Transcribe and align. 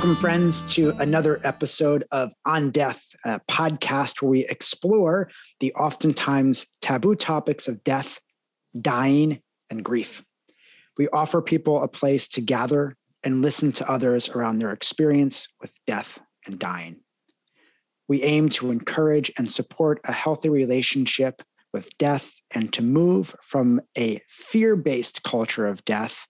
Welcome, 0.00 0.16
friends, 0.16 0.62
to 0.76 0.92
another 0.98 1.42
episode 1.44 2.04
of 2.10 2.32
On 2.46 2.70
Death, 2.70 3.04
a 3.26 3.38
podcast 3.50 4.22
where 4.22 4.30
we 4.30 4.46
explore 4.46 5.30
the 5.60 5.74
oftentimes 5.74 6.68
taboo 6.80 7.14
topics 7.14 7.68
of 7.68 7.84
death, 7.84 8.18
dying, 8.80 9.42
and 9.68 9.84
grief. 9.84 10.24
We 10.96 11.08
offer 11.08 11.42
people 11.42 11.82
a 11.82 11.86
place 11.86 12.28
to 12.28 12.40
gather 12.40 12.96
and 13.22 13.42
listen 13.42 13.72
to 13.72 13.90
others 13.90 14.30
around 14.30 14.58
their 14.58 14.70
experience 14.70 15.48
with 15.60 15.78
death 15.86 16.18
and 16.46 16.58
dying. 16.58 17.00
We 18.08 18.22
aim 18.22 18.48
to 18.48 18.70
encourage 18.70 19.30
and 19.36 19.52
support 19.52 20.00
a 20.04 20.12
healthy 20.12 20.48
relationship 20.48 21.42
with 21.74 21.90
death 21.98 22.32
and 22.50 22.72
to 22.72 22.80
move 22.80 23.36
from 23.42 23.82
a 23.98 24.22
fear 24.30 24.76
based 24.76 25.24
culture 25.24 25.66
of 25.66 25.84
death 25.84 26.26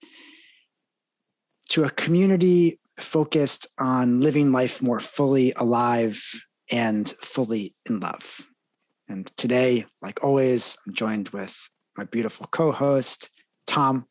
to 1.69 1.85
a 1.85 1.89
community 1.89 2.80
focused 3.03 3.67
on 3.77 4.21
living 4.21 4.51
life 4.51 4.81
more 4.81 4.99
fully 4.99 5.53
alive 5.55 6.23
and 6.71 7.09
fully 7.21 7.75
in 7.85 7.99
love. 7.99 8.47
And 9.07 9.27
today, 9.37 9.85
like 10.01 10.23
always, 10.23 10.77
I'm 10.85 10.93
joined 10.93 11.29
with 11.29 11.55
my 11.97 12.05
beautiful 12.05 12.47
co 12.47 12.71
host, 12.71 13.29
Tom. 13.67 14.05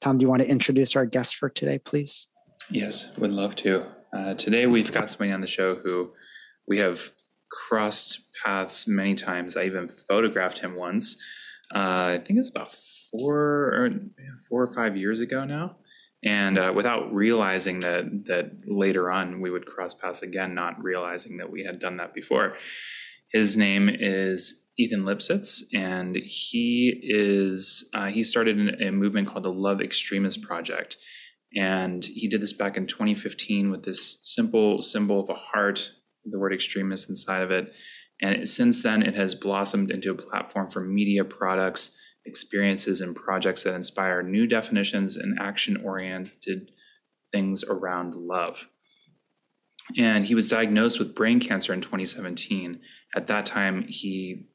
Tom, 0.00 0.18
do 0.18 0.24
you 0.24 0.28
want 0.28 0.42
to 0.42 0.48
introduce 0.48 0.96
our 0.96 1.06
guest 1.06 1.36
for 1.36 1.48
today, 1.48 1.78
please? 1.78 2.28
Yes, 2.70 3.16
would 3.16 3.32
love 3.32 3.56
to. 3.56 3.86
Uh, 4.12 4.34
today, 4.34 4.66
we've 4.66 4.92
got 4.92 5.08
somebody 5.08 5.32
on 5.32 5.40
the 5.40 5.46
show 5.46 5.76
who 5.76 6.12
we 6.66 6.78
have 6.78 7.12
crossed 7.50 8.34
paths 8.44 8.86
many 8.86 9.14
times. 9.14 9.56
I 9.56 9.64
even 9.64 9.88
photographed 9.88 10.58
him 10.58 10.76
once. 10.76 11.16
Uh, 11.74 12.14
I 12.14 12.18
think 12.18 12.38
it's 12.38 12.50
about 12.50 12.74
four 13.10 13.36
or 13.36 13.90
four 14.48 14.62
or 14.62 14.72
five 14.72 14.96
years 14.96 15.20
ago 15.20 15.44
now 15.44 15.76
and 16.24 16.58
uh, 16.58 16.72
without 16.74 17.12
realizing 17.12 17.80
that 17.80 18.26
that 18.26 18.52
later 18.66 19.10
on 19.10 19.40
we 19.40 19.50
would 19.50 19.66
cross 19.66 19.94
paths 19.94 20.22
again, 20.22 20.54
not 20.54 20.82
realizing 20.82 21.36
that 21.38 21.50
we 21.50 21.64
had 21.64 21.78
done 21.78 21.96
that 21.96 22.14
before. 22.14 22.54
His 23.32 23.56
name 23.56 23.88
is 23.88 24.68
Ethan 24.78 25.04
Lipsitz, 25.04 25.62
and 25.74 26.16
he 26.16 27.00
is 27.02 27.88
uh, 27.94 28.06
he 28.06 28.22
started 28.22 28.80
a 28.80 28.92
movement 28.92 29.28
called 29.28 29.44
the 29.44 29.52
Love 29.52 29.80
Extremist 29.80 30.42
Project, 30.42 30.96
and 31.56 32.04
he 32.04 32.28
did 32.28 32.40
this 32.40 32.52
back 32.52 32.76
in 32.76 32.86
2015 32.86 33.70
with 33.70 33.84
this 33.84 34.18
simple 34.22 34.80
symbol 34.82 35.20
of 35.20 35.28
a 35.28 35.34
heart, 35.34 35.90
the 36.24 36.38
word 36.38 36.52
extremist 36.52 37.08
inside 37.08 37.42
of 37.42 37.50
it, 37.50 37.72
and 38.20 38.46
since 38.46 38.82
then 38.82 39.02
it 39.02 39.16
has 39.16 39.34
blossomed 39.34 39.90
into 39.90 40.10
a 40.10 40.14
platform 40.14 40.70
for 40.70 40.80
media 40.80 41.24
products 41.24 41.96
experiences 42.24 43.00
and 43.00 43.16
projects 43.16 43.62
that 43.62 43.74
inspire 43.74 44.22
new 44.22 44.46
definitions 44.46 45.16
and 45.16 45.38
action 45.40 45.76
oriented 45.84 46.70
things 47.32 47.64
around 47.64 48.14
love. 48.14 48.68
And 49.96 50.26
he 50.26 50.34
was 50.34 50.48
diagnosed 50.48 50.98
with 50.98 51.14
brain 51.14 51.40
cancer 51.40 51.72
in 51.72 51.80
2017. 51.80 52.80
At 53.16 53.26
that 53.26 53.46
time, 53.46 53.86
he 53.88 54.48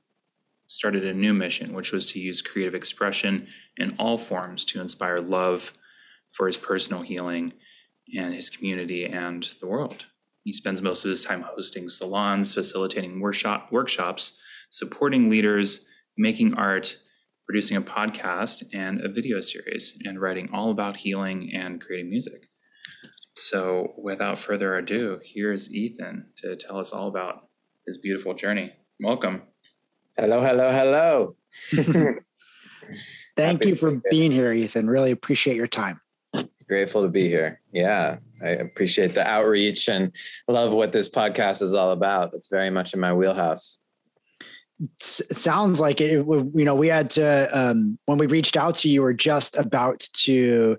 started 0.68 1.06
a 1.06 1.14
new 1.14 1.34
mission, 1.34 1.73
which 1.73 1.92
was 1.92 2.12
to 2.12 2.20
use 2.20 2.42
creative 2.42 2.76
expression 2.76 3.48
in 3.78 3.95
all 3.98 4.18
forms 4.18 4.66
to 4.66 4.82
inspire 4.82 5.18
love 5.18 5.73
for 6.32 6.48
his 6.48 6.58
personal 6.58 7.02
healing 7.02 7.54
and 8.18 8.34
his 8.34 8.50
community 8.50 9.06
and 9.06 9.56
the 9.60 9.67
world. 9.67 10.06
He 10.44 10.54
spends 10.54 10.82
most 10.82 11.04
of 11.04 11.10
his 11.10 11.26
time 11.26 11.42
hosting 11.42 11.89
salons, 11.89 12.54
facilitating 12.54 13.20
workshop, 13.20 13.70
workshops, 13.72 14.39
supporting 14.70 15.30
leaders, 15.30 15.86
making 16.17 16.54
art, 16.54 16.98
producing 17.47 17.77
a 17.77 17.81
podcast 17.81 18.63
and 18.73 18.99
a 19.02 19.08
video 19.08 19.39
series 19.39 19.97
and 20.03 20.19
writing 20.19 20.49
all 20.53 20.69
about 20.69 20.97
healing 20.97 21.49
and 21.53 21.80
creating 21.81 22.09
music. 22.09 22.49
So, 23.35 23.93
without 23.97 24.37
further 24.37 24.75
ado, 24.75 25.19
here's 25.23 25.73
Ethan 25.73 26.25
to 26.37 26.58
tell 26.58 26.77
us 26.77 26.91
all 26.91 27.08
about 27.08 27.47
his 27.85 27.97
beautiful 27.97 28.33
journey. 28.33 28.73
Welcome. 29.02 29.43
Hello, 30.17 30.41
hello, 30.41 30.69
hello. 30.71 31.35
Thank 33.37 33.61
Happy 33.61 33.69
you 33.69 33.75
for 33.75 34.02
being 34.09 34.31
here, 34.31 34.52
Ethan. 34.52 34.89
Really 34.89 35.11
appreciate 35.11 35.55
your 35.55 35.67
time. 35.67 36.02
Grateful 36.67 37.03
to 37.03 37.08
be 37.08 37.29
here. 37.29 37.61
Yeah, 37.71 38.17
I 38.43 38.49
appreciate 38.49 39.14
the 39.14 39.25
outreach 39.25 39.87
and 39.87 40.11
love 40.49 40.73
what 40.73 40.91
this 40.91 41.08
podcast 41.08 41.61
is 41.61 41.73
all 41.73 41.91
about. 41.91 42.33
It's 42.33 42.49
very 42.49 42.71
much 42.71 42.93
in 42.93 42.99
my 42.99 43.14
wheelhouse 43.14 43.79
it 44.80 45.02
sounds 45.02 45.82
like 45.82 46.02
it, 46.02 46.11
you 46.11 46.52
know, 46.54 46.76
we 46.76 46.88
had 46.88 47.10
to, 47.11 47.58
um, 47.58 47.98
when 48.05 48.17
we 48.17 48.27
reached 48.27 48.58
out 48.58 48.76
to 48.76 48.88
you, 48.88 48.95
you, 48.95 49.02
were 49.02 49.14
just 49.14 49.58
about 49.58 50.08
to 50.14 50.77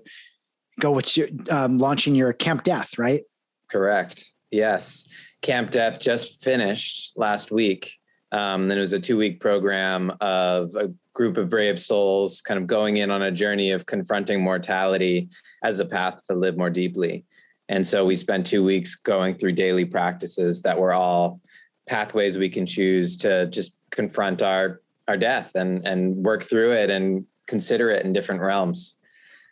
go 0.79 0.91
with 0.91 1.17
your, 1.17 1.27
um, 1.49 1.77
launching 1.77 2.15
your 2.15 2.31
Camp 2.33 2.63
Death, 2.63 2.97
right? 2.97 3.23
Correct. 3.69 4.31
Yes. 4.51 5.07
Camp 5.41 5.71
Death 5.71 5.99
just 5.99 6.43
finished 6.43 7.13
last 7.17 7.51
week. 7.51 7.93
Um, 8.31 8.67
then 8.67 8.77
it 8.77 8.81
was 8.81 8.93
a 8.93 8.99
two 8.99 9.17
week 9.17 9.39
program 9.39 10.11
of 10.21 10.75
a 10.75 10.93
group 11.13 11.37
of 11.37 11.49
brave 11.49 11.79
souls 11.79 12.41
kind 12.41 12.59
of 12.59 12.67
going 12.67 12.97
in 12.97 13.11
on 13.11 13.23
a 13.23 13.31
journey 13.31 13.71
of 13.71 13.85
confronting 13.85 14.41
mortality 14.41 15.29
as 15.63 15.79
a 15.79 15.85
path 15.85 16.25
to 16.27 16.33
live 16.33 16.57
more 16.57 16.69
deeply. 16.69 17.25
And 17.67 17.85
so 17.85 18.05
we 18.05 18.15
spent 18.15 18.45
two 18.45 18.63
weeks 18.63 18.95
going 18.95 19.35
through 19.35 19.53
daily 19.53 19.85
practices 19.85 20.61
that 20.61 20.79
were 20.79 20.93
all 20.93 21.41
pathways 21.87 22.37
we 22.37 22.49
can 22.49 22.65
choose 22.65 23.17
to 23.17 23.47
just 23.47 23.75
confront 23.91 24.41
our 24.41 24.81
our 25.07 25.17
death 25.17 25.51
and 25.55 25.85
and 25.87 26.17
work 26.17 26.43
through 26.43 26.71
it 26.71 26.89
and 26.89 27.25
consider 27.47 27.89
it 27.89 28.05
in 28.05 28.13
different 28.13 28.41
realms. 28.41 28.95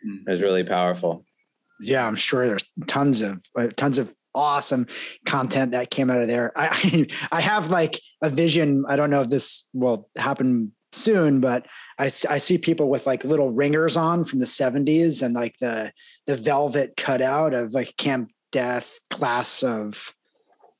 Mm. 0.06 0.22
It 0.26 0.30
was 0.30 0.42
really 0.42 0.64
powerful. 0.64 1.24
Yeah, 1.80 2.06
I'm 2.06 2.16
sure 2.16 2.46
there's 2.46 2.64
tons 2.86 3.22
of 3.22 3.42
uh, 3.56 3.68
tons 3.76 3.98
of 3.98 4.14
awesome 4.34 4.86
content 5.26 5.72
that 5.72 5.90
came 5.90 6.10
out 6.10 6.20
of 6.20 6.28
there. 6.28 6.52
I 6.56 7.06
I 7.32 7.40
have 7.40 7.70
like 7.70 8.00
a 8.22 8.30
vision. 8.30 8.84
I 8.88 8.96
don't 8.96 9.10
know 9.10 9.20
if 9.20 9.30
this 9.30 9.68
will 9.72 10.08
happen 10.16 10.72
soon, 10.92 11.40
but 11.40 11.66
I 11.98 12.06
I 12.28 12.38
see 12.38 12.58
people 12.58 12.88
with 12.88 13.06
like 13.06 13.24
little 13.24 13.50
ringers 13.50 13.96
on 13.96 14.24
from 14.24 14.38
the 14.38 14.46
70s 14.46 15.22
and 15.22 15.34
like 15.34 15.56
the 15.60 15.92
the 16.26 16.36
velvet 16.36 16.96
cutout 16.96 17.54
of 17.54 17.74
like 17.74 17.96
Camp 17.96 18.30
Death 18.50 18.98
class 19.10 19.62
of 19.62 20.14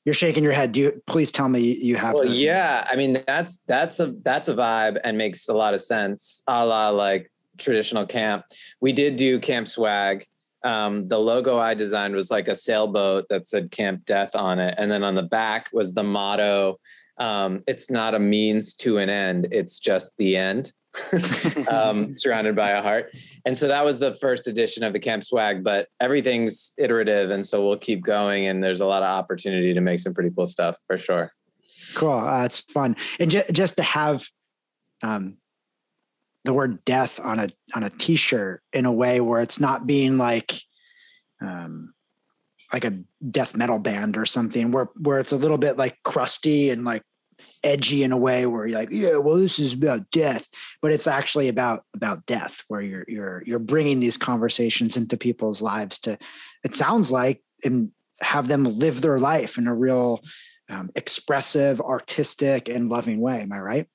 you're 0.09 0.15
shaking 0.15 0.43
your 0.43 0.53
head. 0.53 0.71
Do 0.71 0.79
you 0.79 1.03
please 1.05 1.31
tell 1.31 1.47
me 1.47 1.59
you 1.59 1.95
have? 1.95 2.15
Well, 2.15 2.25
yeah. 2.25 2.83
I 2.89 2.95
mean, 2.95 3.23
that's 3.27 3.57
that's 3.67 3.99
a 3.99 4.15
that's 4.23 4.47
a 4.47 4.55
vibe 4.55 4.99
and 5.03 5.19
makes 5.19 5.47
a 5.49 5.53
lot 5.53 5.75
of 5.75 5.83
sense. 5.83 6.41
A 6.47 6.65
la 6.65 6.89
like 6.89 7.31
traditional 7.59 8.07
camp. 8.07 8.45
We 8.81 8.91
did 8.91 9.17
do 9.17 9.39
camp 9.39 9.67
swag. 9.67 10.25
Um, 10.63 11.07
the 11.07 11.19
logo 11.19 11.59
I 11.59 11.75
designed 11.75 12.15
was 12.15 12.31
like 12.31 12.47
a 12.47 12.55
sailboat 12.55 13.27
that 13.29 13.47
said 13.47 13.69
Camp 13.69 14.03
Death 14.05 14.35
on 14.35 14.57
it, 14.57 14.73
and 14.79 14.91
then 14.91 15.03
on 15.03 15.13
the 15.13 15.21
back 15.21 15.69
was 15.71 15.93
the 15.93 16.01
motto. 16.01 16.79
Um, 17.19 17.61
it's 17.67 17.91
not 17.91 18.15
a 18.15 18.19
means 18.19 18.73
to 18.77 18.97
an 18.97 19.11
end; 19.11 19.49
it's 19.51 19.77
just 19.77 20.13
the 20.17 20.37
end. 20.37 20.73
um, 21.67 22.17
surrounded 22.17 22.55
by 22.55 22.71
a 22.71 22.81
heart. 22.81 23.11
And 23.45 23.57
so 23.57 23.67
that 23.67 23.85
was 23.85 23.99
the 23.99 24.13
first 24.15 24.47
edition 24.47 24.83
of 24.83 24.93
the 24.93 24.99
Camp 24.99 25.23
Swag, 25.23 25.63
but 25.63 25.87
everything's 25.99 26.73
iterative. 26.77 27.29
And 27.31 27.45
so 27.45 27.65
we'll 27.65 27.77
keep 27.77 28.01
going. 28.01 28.47
And 28.47 28.63
there's 28.63 28.81
a 28.81 28.85
lot 28.85 29.03
of 29.03 29.09
opportunity 29.09 29.73
to 29.73 29.81
make 29.81 29.99
some 29.99 30.13
pretty 30.13 30.31
cool 30.35 30.47
stuff 30.47 30.77
for 30.87 30.97
sure. 30.97 31.31
Cool. 31.95 32.13
Uh, 32.13 32.45
it's 32.45 32.59
fun. 32.59 32.95
And 33.19 33.31
ju- 33.31 33.43
just 33.51 33.77
to 33.77 33.83
have 33.83 34.25
um, 35.01 35.37
the 36.45 36.53
word 36.53 36.83
death 36.85 37.19
on 37.19 37.39
a, 37.39 37.49
on 37.75 37.83
a 37.83 37.89
t-shirt 37.89 38.61
in 38.73 38.85
a 38.85 38.91
way 38.91 39.21
where 39.21 39.41
it's 39.41 39.59
not 39.59 39.87
being 39.87 40.17
like, 40.17 40.53
um, 41.41 41.93
like 42.73 42.85
a 42.85 42.93
death 43.31 43.55
metal 43.55 43.79
band 43.79 44.17
or 44.17 44.25
something 44.25 44.71
where, 44.71 44.89
where 44.99 45.19
it's 45.19 45.31
a 45.31 45.37
little 45.37 45.57
bit 45.57 45.77
like 45.77 45.97
crusty 46.03 46.69
and 46.69 46.83
like 46.83 47.01
edgy 47.63 48.03
in 48.03 48.11
a 48.11 48.17
way 48.17 48.45
where 48.45 48.67
you're 48.67 48.79
like, 48.79 48.89
yeah, 48.91 49.17
well, 49.17 49.37
this 49.37 49.59
is 49.59 49.73
about 49.73 50.09
death, 50.11 50.49
but 50.81 50.91
it's 50.91 51.07
actually 51.07 51.47
about 51.47 51.83
about 51.93 52.25
death, 52.25 52.63
where 52.67 52.81
you're 52.81 53.05
you're 53.07 53.43
you're 53.45 53.59
bringing 53.59 53.99
these 53.99 54.17
conversations 54.17 54.97
into 54.97 55.17
people's 55.17 55.61
lives 55.61 55.99
to, 55.99 56.17
it 56.63 56.75
sounds 56.75 57.11
like, 57.11 57.41
and 57.63 57.91
have 58.21 58.47
them 58.47 58.63
live 58.63 59.01
their 59.01 59.19
life 59.19 59.57
in 59.57 59.67
a 59.67 59.75
real 59.75 60.21
um, 60.69 60.89
expressive, 60.95 61.81
artistic, 61.81 62.69
and 62.69 62.89
loving 62.89 63.19
way. 63.19 63.41
Am 63.41 63.51
I 63.51 63.59
right? 63.59 63.87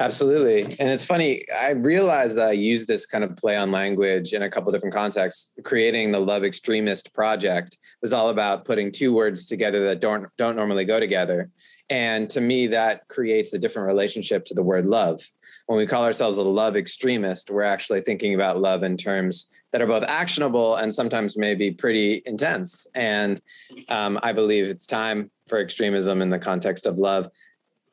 Absolutely. 0.00 0.62
And 0.62 0.88
it's 0.88 1.04
funny, 1.04 1.42
I 1.60 1.70
realized 1.70 2.36
that 2.38 2.48
I 2.48 2.52
use 2.52 2.86
this 2.86 3.04
kind 3.04 3.22
of 3.22 3.36
play 3.36 3.56
on 3.56 3.70
language 3.70 4.32
in 4.32 4.42
a 4.42 4.48
couple 4.48 4.72
different 4.72 4.94
contexts. 4.94 5.52
Creating 5.62 6.10
the 6.10 6.20
Love 6.20 6.42
Extremist 6.42 7.12
project 7.12 7.76
was 8.00 8.12
all 8.12 8.30
about 8.30 8.64
putting 8.64 8.90
two 8.90 9.12
words 9.12 9.44
together 9.44 9.84
that 9.84 10.00
don't 10.00 10.28
don't 10.38 10.56
normally 10.56 10.84
go 10.84 10.98
together. 10.98 11.50
And 11.90 12.30
to 12.30 12.40
me, 12.40 12.66
that 12.68 13.06
creates 13.08 13.52
a 13.52 13.58
different 13.58 13.88
relationship 13.88 14.44
to 14.46 14.54
the 14.54 14.62
word 14.62 14.86
love. 14.86 15.20
When 15.66 15.78
we 15.78 15.86
call 15.86 16.04
ourselves 16.04 16.38
a 16.38 16.42
love 16.42 16.76
extremist, 16.76 17.50
we're 17.50 17.62
actually 17.62 18.00
thinking 18.00 18.34
about 18.34 18.58
love 18.58 18.82
in 18.82 18.96
terms 18.96 19.46
that 19.72 19.82
are 19.82 19.86
both 19.86 20.04
actionable 20.04 20.76
and 20.76 20.94
sometimes 20.94 21.36
maybe 21.36 21.70
pretty 21.70 22.22
intense. 22.26 22.86
And 22.94 23.40
um, 23.88 24.18
I 24.22 24.32
believe 24.32 24.66
it's 24.66 24.86
time 24.86 25.30
for 25.48 25.60
extremism 25.60 26.22
in 26.22 26.30
the 26.30 26.38
context 26.38 26.86
of 26.86 26.98
love. 26.98 27.28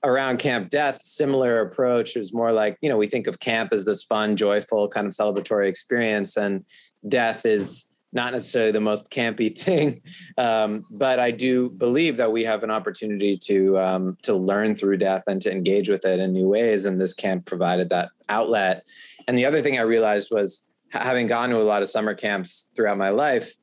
Around 0.03 0.39
Camp 0.39 0.69
Death, 0.69 1.01
similar 1.03 1.61
approach 1.61 2.15
is 2.15 2.33
more 2.33 2.51
like, 2.51 2.77
you 2.81 2.89
know, 2.89 2.97
we 2.97 3.07
think 3.07 3.27
of 3.27 3.39
camp 3.39 3.71
as 3.71 3.85
this 3.85 4.03
fun, 4.03 4.35
joyful, 4.35 4.87
kind 4.87 5.05
of 5.07 5.13
celebratory 5.13 5.67
experience, 5.67 6.37
and 6.37 6.65
death 7.07 7.45
is 7.45 7.85
not 8.13 8.33
necessarily 8.33 8.71
the 8.71 8.81
most 8.81 9.09
campy 9.09 9.55
thing, 9.57 10.01
um, 10.37 10.85
but 10.91 11.19
I 11.19 11.31
do 11.31 11.69
believe 11.69 12.17
that 12.17 12.31
we 12.31 12.43
have 12.43 12.63
an 12.63 12.71
opportunity 12.71 13.37
to 13.37 13.77
um, 13.79 14.17
to 14.23 14.33
learn 14.33 14.75
through 14.75 14.97
death 14.97 15.23
and 15.27 15.41
to 15.41 15.51
engage 15.51 15.89
with 15.89 16.05
it 16.05 16.19
in 16.19 16.33
new 16.33 16.47
ways. 16.47 16.85
And 16.85 16.99
this 16.99 17.13
camp 17.13 17.45
provided 17.45 17.89
that 17.89 18.09
outlet. 18.29 18.83
And 19.27 19.37
the 19.37 19.45
other 19.45 19.61
thing 19.61 19.77
I 19.77 19.83
realized 19.83 20.29
was 20.31 20.69
having 20.89 21.27
gone 21.27 21.49
to 21.49 21.57
a 21.57 21.63
lot 21.63 21.81
of 21.81 21.89
summer 21.89 22.13
camps 22.13 22.69
throughout 22.75 22.97
my 22.97 23.09
life, 23.09 23.53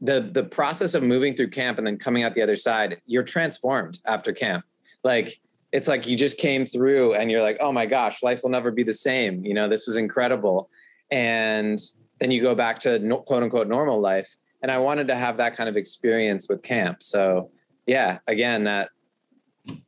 the 0.00 0.28
the 0.32 0.44
process 0.44 0.94
of 0.94 1.02
moving 1.02 1.34
through 1.34 1.50
camp 1.50 1.78
and 1.78 1.86
then 1.86 1.98
coming 1.98 2.22
out 2.22 2.34
the 2.34 2.42
other 2.42 2.56
side, 2.56 3.00
you're 3.06 3.22
transformed 3.22 3.98
after 4.06 4.32
camp. 4.32 4.64
Like 5.02 5.40
it's 5.72 5.88
like 5.88 6.06
you 6.06 6.16
just 6.16 6.38
came 6.38 6.66
through 6.66 7.14
and 7.14 7.30
you're 7.30 7.42
like, 7.42 7.58
oh 7.60 7.72
my 7.72 7.86
gosh, 7.86 8.22
life 8.22 8.42
will 8.42 8.50
never 8.50 8.70
be 8.70 8.82
the 8.82 8.94
same. 8.94 9.44
You 9.44 9.54
know, 9.54 9.68
this 9.68 9.86
was 9.86 9.96
incredible. 9.96 10.70
And 11.10 11.78
then 12.20 12.30
you 12.30 12.42
go 12.42 12.54
back 12.54 12.78
to 12.80 12.98
no, 12.98 13.18
quote 13.18 13.42
unquote 13.42 13.68
normal 13.68 14.00
life. 14.00 14.34
And 14.62 14.70
I 14.70 14.78
wanted 14.78 15.08
to 15.08 15.14
have 15.14 15.36
that 15.36 15.56
kind 15.56 15.68
of 15.68 15.76
experience 15.76 16.48
with 16.48 16.62
camp. 16.62 17.02
So 17.02 17.50
yeah, 17.86 18.18
again, 18.26 18.64
that 18.64 18.90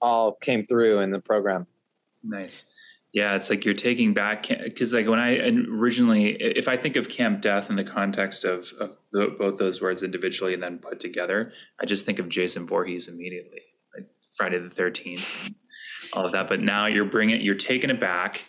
all 0.01 0.35
came 0.35 0.65
through 0.65 1.01
in 1.01 1.11
the 1.11 1.21
program. 1.21 1.67
Nice. 2.23 2.67
Yeah, 3.13 3.35
it's 3.35 3.49
like 3.49 3.65
you're 3.65 3.75
taking 3.75 4.13
back 4.13 4.49
because 4.49 4.93
like 4.93 5.09
when 5.09 5.19
I 5.19 5.39
originally, 5.39 6.35
if 6.35 6.69
I 6.69 6.77
think 6.77 6.97
of 6.97 7.09
Camp 7.09 7.41
Death 7.41 7.71
in 7.71 7.77
the 7.77 7.85
context 7.85 8.45
of 8.45 8.73
of 8.79 8.97
the, 9.13 9.35
both 9.39 9.59
those 9.59 9.81
words 9.81 10.03
individually 10.03 10.53
and 10.53 10.63
then 10.63 10.79
put 10.79 11.01
together, 11.01 11.53
I 11.81 11.87
just 11.87 12.05
think 12.05 12.19
of 12.19 12.29
Jason 12.29 12.67
Voorhees 12.67 13.09
immediately, 13.09 13.63
like 13.95 14.09
Friday 14.35 14.59
the 14.59 14.69
Thirteenth, 14.69 15.51
all 16.13 16.27
of 16.27 16.33
that. 16.33 16.49
But 16.49 16.61
now 16.61 16.85
you're 16.85 17.07
bringing, 17.07 17.41
you're 17.41 17.55
taking 17.55 17.89
it 17.89 17.99
back, 17.99 18.47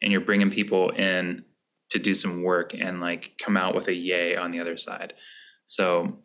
and 0.00 0.12
you're 0.12 0.20
bringing 0.20 0.50
people 0.50 0.90
in 0.90 1.44
to 1.90 1.98
do 1.98 2.14
some 2.14 2.42
work 2.42 2.74
and 2.78 3.00
like 3.00 3.32
come 3.42 3.56
out 3.56 3.74
with 3.74 3.88
a 3.88 3.94
yay 3.94 4.36
on 4.36 4.50
the 4.50 4.60
other 4.60 4.76
side. 4.76 5.14
So 5.64 6.18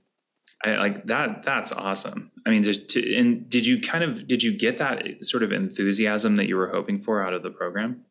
I 0.64 0.78
like 0.78 1.06
that. 1.08 1.44
That's 1.44 1.72
awesome. 1.72 2.32
I 2.46 2.50
mean, 2.50 2.64
just 2.64 2.90
to, 2.92 3.16
and 3.16 3.50
did 3.50 3.66
you 3.66 3.82
kind 3.82 4.04
of 4.04 4.28
did 4.28 4.42
you 4.42 4.58
get 4.58 4.78
that 4.78 5.26
sort 5.26 5.44
of 5.44 5.52
enthusiasm 5.52 6.38
that 6.38 6.48
you 6.48 6.56
were 6.56 6.70
hoping 6.70 7.02
for 7.02 7.26
out 7.26 7.34
of 7.34 7.44
the 7.44 7.52
program? 7.52 8.06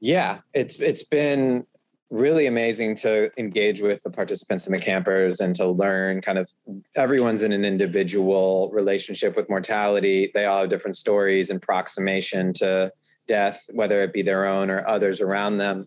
Yeah, 0.00 0.40
it's 0.54 0.80
it's 0.80 1.04
been 1.04 1.64
really 2.10 2.46
amazing 2.46 2.94
to 2.94 3.30
engage 3.40 3.80
with 3.80 4.02
the 4.02 4.10
participants 4.10 4.66
and 4.66 4.74
the 4.74 4.78
campers 4.78 5.40
and 5.40 5.54
to 5.54 5.66
learn 5.66 6.20
kind 6.20 6.36
of 6.36 6.52
everyone's 6.94 7.42
in 7.42 7.52
an 7.52 7.64
individual 7.64 8.68
relationship 8.70 9.34
with 9.34 9.48
mortality. 9.48 10.30
They 10.34 10.44
all 10.44 10.60
have 10.60 10.68
different 10.68 10.96
stories 10.96 11.48
and 11.48 11.62
proximation 11.62 12.52
to 12.54 12.92
death, 13.26 13.64
whether 13.72 14.02
it 14.02 14.12
be 14.12 14.20
their 14.20 14.46
own 14.46 14.68
or 14.68 14.86
others 14.86 15.22
around 15.22 15.56
them. 15.56 15.86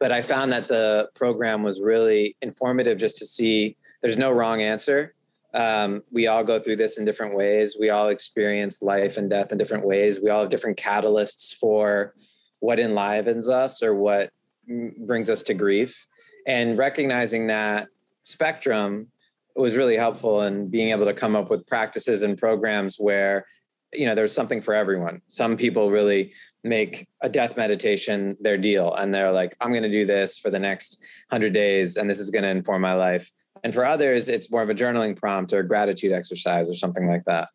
But 0.00 0.12
I 0.12 0.22
found 0.22 0.52
that 0.52 0.68
the 0.68 1.10
program 1.14 1.62
was 1.62 1.80
really 1.80 2.36
informative 2.42 2.98
just 2.98 3.18
to 3.18 3.26
see 3.26 3.76
there's 4.02 4.16
no 4.16 4.30
wrong 4.30 4.62
answer. 4.62 5.14
Um, 5.54 6.02
we 6.12 6.26
all 6.26 6.44
go 6.44 6.60
through 6.60 6.76
this 6.76 6.98
in 6.98 7.04
different 7.04 7.34
ways. 7.34 7.76
We 7.78 7.90
all 7.90 8.08
experience 8.08 8.82
life 8.82 9.16
and 9.16 9.28
death 9.30 9.50
in 9.50 9.58
different 9.58 9.84
ways. 9.84 10.20
We 10.20 10.30
all 10.30 10.42
have 10.42 10.50
different 10.50 10.78
catalysts 10.78 11.54
for 11.54 12.14
what 12.60 12.78
enlivens 12.78 13.48
us 13.48 13.82
or 13.82 13.94
what 13.94 14.30
brings 14.68 15.30
us 15.30 15.42
to 15.44 15.54
grief. 15.54 16.06
And 16.46 16.78
recognizing 16.78 17.46
that 17.48 17.88
spectrum 18.24 19.08
was 19.56 19.74
really 19.74 19.96
helpful 19.96 20.42
in 20.42 20.68
being 20.68 20.90
able 20.90 21.06
to 21.06 21.14
come 21.14 21.34
up 21.34 21.50
with 21.50 21.66
practices 21.66 22.22
and 22.22 22.38
programs 22.38 22.96
where 22.96 23.44
you 23.94 24.06
know 24.06 24.14
there's 24.14 24.34
something 24.34 24.60
for 24.60 24.74
everyone 24.74 25.22
some 25.28 25.56
people 25.56 25.90
really 25.90 26.32
make 26.62 27.08
a 27.22 27.28
death 27.28 27.56
meditation 27.56 28.36
their 28.40 28.58
deal 28.58 28.92
and 28.94 29.14
they're 29.14 29.32
like 29.32 29.56
i'm 29.60 29.70
going 29.70 29.82
to 29.82 29.90
do 29.90 30.04
this 30.04 30.38
for 30.38 30.50
the 30.50 30.58
next 30.58 30.98
100 31.30 31.52
days 31.52 31.96
and 31.96 32.10
this 32.10 32.20
is 32.20 32.28
going 32.28 32.42
to 32.42 32.50
inform 32.50 32.82
my 32.82 32.94
life 32.94 33.32
and 33.64 33.74
for 33.74 33.84
others, 33.84 34.28
it's 34.28 34.50
more 34.50 34.62
of 34.62 34.70
a 34.70 34.74
journaling 34.74 35.16
prompt 35.16 35.52
or 35.52 35.62
gratitude 35.62 36.12
exercise 36.12 36.70
or 36.70 36.74
something 36.74 37.08
like 37.08 37.24
that. 37.24 37.48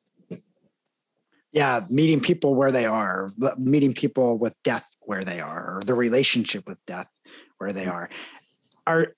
Yeah, 1.51 1.81
meeting 1.89 2.19
people 2.19 2.55
where 2.55 2.71
they 2.71 2.85
are, 2.85 3.31
meeting 3.57 3.93
people 3.93 4.37
with 4.37 4.57
death 4.63 4.95
where 5.01 5.23
they 5.23 5.39
are, 5.39 5.77
or 5.77 5.81
the 5.85 5.93
relationship 5.93 6.65
with 6.65 6.83
death 6.87 7.09
where 7.59 7.71
they 7.71 7.85
are. 7.85 8.09
Are 8.87 9.15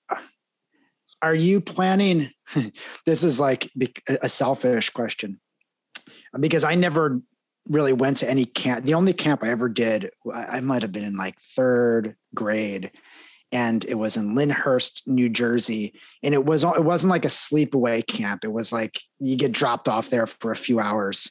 are 1.22 1.34
you 1.34 1.62
planning? 1.62 2.30
this 3.06 3.24
is 3.24 3.40
like 3.40 3.72
a 4.06 4.28
selfish 4.28 4.90
question 4.90 5.40
because 6.38 6.64
I 6.64 6.74
never 6.74 7.20
really 7.68 7.92
went 7.92 8.18
to 8.18 8.30
any 8.30 8.44
camp. 8.44 8.84
The 8.84 8.94
only 8.94 9.12
camp 9.12 9.42
I 9.42 9.50
ever 9.50 9.68
did, 9.68 10.10
I 10.32 10.60
might 10.60 10.82
have 10.82 10.92
been 10.92 11.04
in 11.04 11.16
like 11.16 11.40
third 11.40 12.16
grade, 12.34 12.90
and 13.52 13.84
it 13.84 13.94
was 13.94 14.16
in 14.16 14.34
Lyndhurst, 14.34 15.02
New 15.06 15.28
Jersey. 15.28 15.94
And 16.22 16.34
it 16.34 16.44
was 16.44 16.64
it 16.64 16.84
wasn't 16.84 17.10
like 17.10 17.24
a 17.24 17.28
sleepaway 17.28 18.06
camp. 18.06 18.44
It 18.44 18.52
was 18.52 18.72
like 18.72 19.00
you 19.18 19.36
get 19.36 19.52
dropped 19.52 19.88
off 19.88 20.10
there 20.10 20.26
for 20.26 20.52
a 20.52 20.56
few 20.56 20.80
hours. 20.80 21.30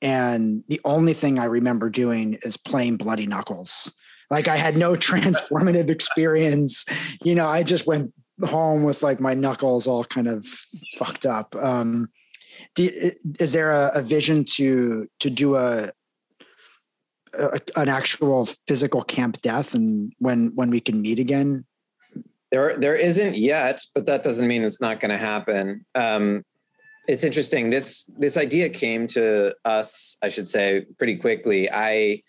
And 0.00 0.64
the 0.68 0.80
only 0.84 1.12
thing 1.12 1.38
I 1.38 1.44
remember 1.44 1.88
doing 1.88 2.38
is 2.42 2.56
playing 2.56 2.96
bloody 2.96 3.26
knuckles. 3.26 3.92
Like 4.30 4.48
I 4.48 4.56
had 4.56 4.76
no 4.76 4.92
transformative 4.96 5.88
experience. 5.88 6.84
You 7.22 7.34
know, 7.34 7.46
I 7.46 7.62
just 7.62 7.86
went 7.86 8.12
home 8.44 8.82
with 8.82 9.02
like 9.02 9.20
my 9.20 9.34
knuckles 9.34 9.86
all 9.86 10.04
kind 10.04 10.26
of 10.26 10.46
fucked 10.96 11.26
up. 11.26 11.54
Um, 11.56 12.08
do, 12.74 13.10
is 13.38 13.52
there 13.52 13.70
a, 13.70 13.90
a 13.94 14.02
vision 14.02 14.44
to 14.56 15.08
to 15.20 15.30
do 15.30 15.56
a 15.56 15.90
a, 17.34 17.60
an 17.76 17.88
actual 17.88 18.46
physical 18.66 19.02
camp 19.02 19.40
death 19.42 19.74
and 19.74 20.12
when 20.18 20.52
when 20.54 20.70
we 20.70 20.80
can 20.80 21.00
meet 21.00 21.18
again? 21.18 21.64
There 22.50 22.76
there 22.76 22.94
isn't 22.94 23.36
yet 23.36 23.80
but 23.94 24.06
that 24.06 24.22
doesn't 24.22 24.48
mean 24.48 24.62
it's 24.62 24.80
not 24.80 25.00
going 25.00 25.10
to 25.10 25.18
happen. 25.18 25.84
Um, 25.94 26.44
it's 27.08 27.24
interesting. 27.24 27.70
This 27.70 28.04
this 28.16 28.36
idea 28.36 28.68
came 28.68 29.06
to 29.08 29.54
us 29.64 30.16
i 30.22 30.28
should 30.28 30.48
say 30.48 30.86
pretty 30.98 31.16
quickly. 31.16 31.70
I 31.70 32.22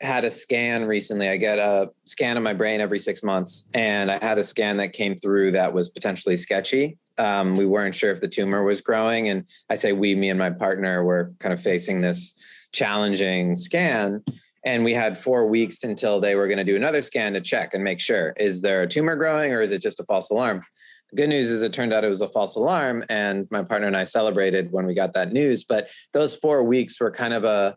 had 0.00 0.24
a 0.24 0.30
scan 0.30 0.84
recently. 0.84 1.28
I 1.28 1.36
get 1.36 1.58
a 1.58 1.90
scan 2.04 2.36
of 2.36 2.42
my 2.42 2.54
brain 2.54 2.80
every 2.80 2.98
six 2.98 3.22
months 3.22 3.68
and 3.74 4.10
i 4.10 4.24
had 4.24 4.38
a 4.38 4.44
scan 4.44 4.76
that 4.76 4.92
came 4.92 5.16
through 5.16 5.50
that 5.52 5.72
was 5.72 5.88
potentially 5.88 6.36
sketchy 6.36 6.96
um, 7.18 7.56
we 7.56 7.66
weren't 7.66 7.94
sure 7.94 8.10
if 8.10 8.20
the 8.20 8.28
tumor 8.28 8.62
was 8.62 8.80
growing 8.80 9.28
and 9.28 9.44
i 9.70 9.74
say 9.74 9.92
we 9.92 10.14
me 10.14 10.30
and 10.30 10.38
my 10.38 10.50
partner 10.50 11.04
were 11.04 11.32
kind 11.38 11.52
of 11.52 11.60
facing 11.60 12.00
this 12.00 12.34
challenging 12.72 13.56
scan. 13.56 14.22
And 14.64 14.84
we 14.84 14.92
had 14.92 15.16
four 15.16 15.46
weeks 15.46 15.84
until 15.84 16.20
they 16.20 16.34
were 16.34 16.46
going 16.46 16.58
to 16.58 16.64
do 16.64 16.76
another 16.76 17.02
scan 17.02 17.32
to 17.34 17.40
check 17.40 17.74
and 17.74 17.82
make 17.82 18.00
sure 18.00 18.34
is 18.36 18.60
there 18.60 18.82
a 18.82 18.88
tumor 18.88 19.16
growing 19.16 19.52
or 19.52 19.60
is 19.60 19.72
it 19.72 19.80
just 19.80 20.00
a 20.00 20.04
false 20.04 20.30
alarm? 20.30 20.62
The 21.10 21.16
good 21.16 21.28
news 21.28 21.48
is 21.50 21.62
it 21.62 21.72
turned 21.72 21.92
out 21.92 22.04
it 22.04 22.08
was 22.08 22.20
a 22.20 22.28
false 22.28 22.56
alarm. 22.56 23.04
And 23.08 23.46
my 23.50 23.62
partner 23.62 23.86
and 23.86 23.96
I 23.96 24.04
celebrated 24.04 24.70
when 24.72 24.84
we 24.84 24.94
got 24.94 25.14
that 25.14 25.32
news. 25.32 25.64
But 25.64 25.88
those 26.12 26.34
four 26.34 26.62
weeks 26.64 27.00
were 27.00 27.10
kind 27.10 27.32
of 27.32 27.44
a 27.44 27.76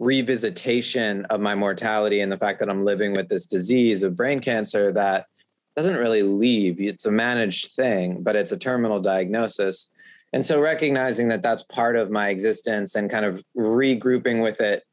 revisitation 0.00 1.24
of 1.26 1.40
my 1.40 1.54
mortality 1.54 2.20
and 2.20 2.32
the 2.32 2.38
fact 2.38 2.58
that 2.58 2.68
I'm 2.68 2.84
living 2.84 3.12
with 3.12 3.28
this 3.28 3.46
disease 3.46 4.02
of 4.02 4.16
brain 4.16 4.40
cancer 4.40 4.92
that 4.92 5.26
doesn't 5.76 5.96
really 5.96 6.22
leave. 6.22 6.80
It's 6.80 7.06
a 7.06 7.10
managed 7.10 7.72
thing, 7.72 8.22
but 8.22 8.36
it's 8.36 8.52
a 8.52 8.56
terminal 8.56 9.00
diagnosis. 9.00 9.88
And 10.32 10.44
so 10.44 10.60
recognizing 10.60 11.28
that 11.28 11.42
that's 11.42 11.62
part 11.62 11.96
of 11.96 12.10
my 12.10 12.28
existence 12.28 12.94
and 12.94 13.10
kind 13.10 13.24
of 13.24 13.42
regrouping 13.56 14.42
with 14.42 14.60
it 14.60 14.84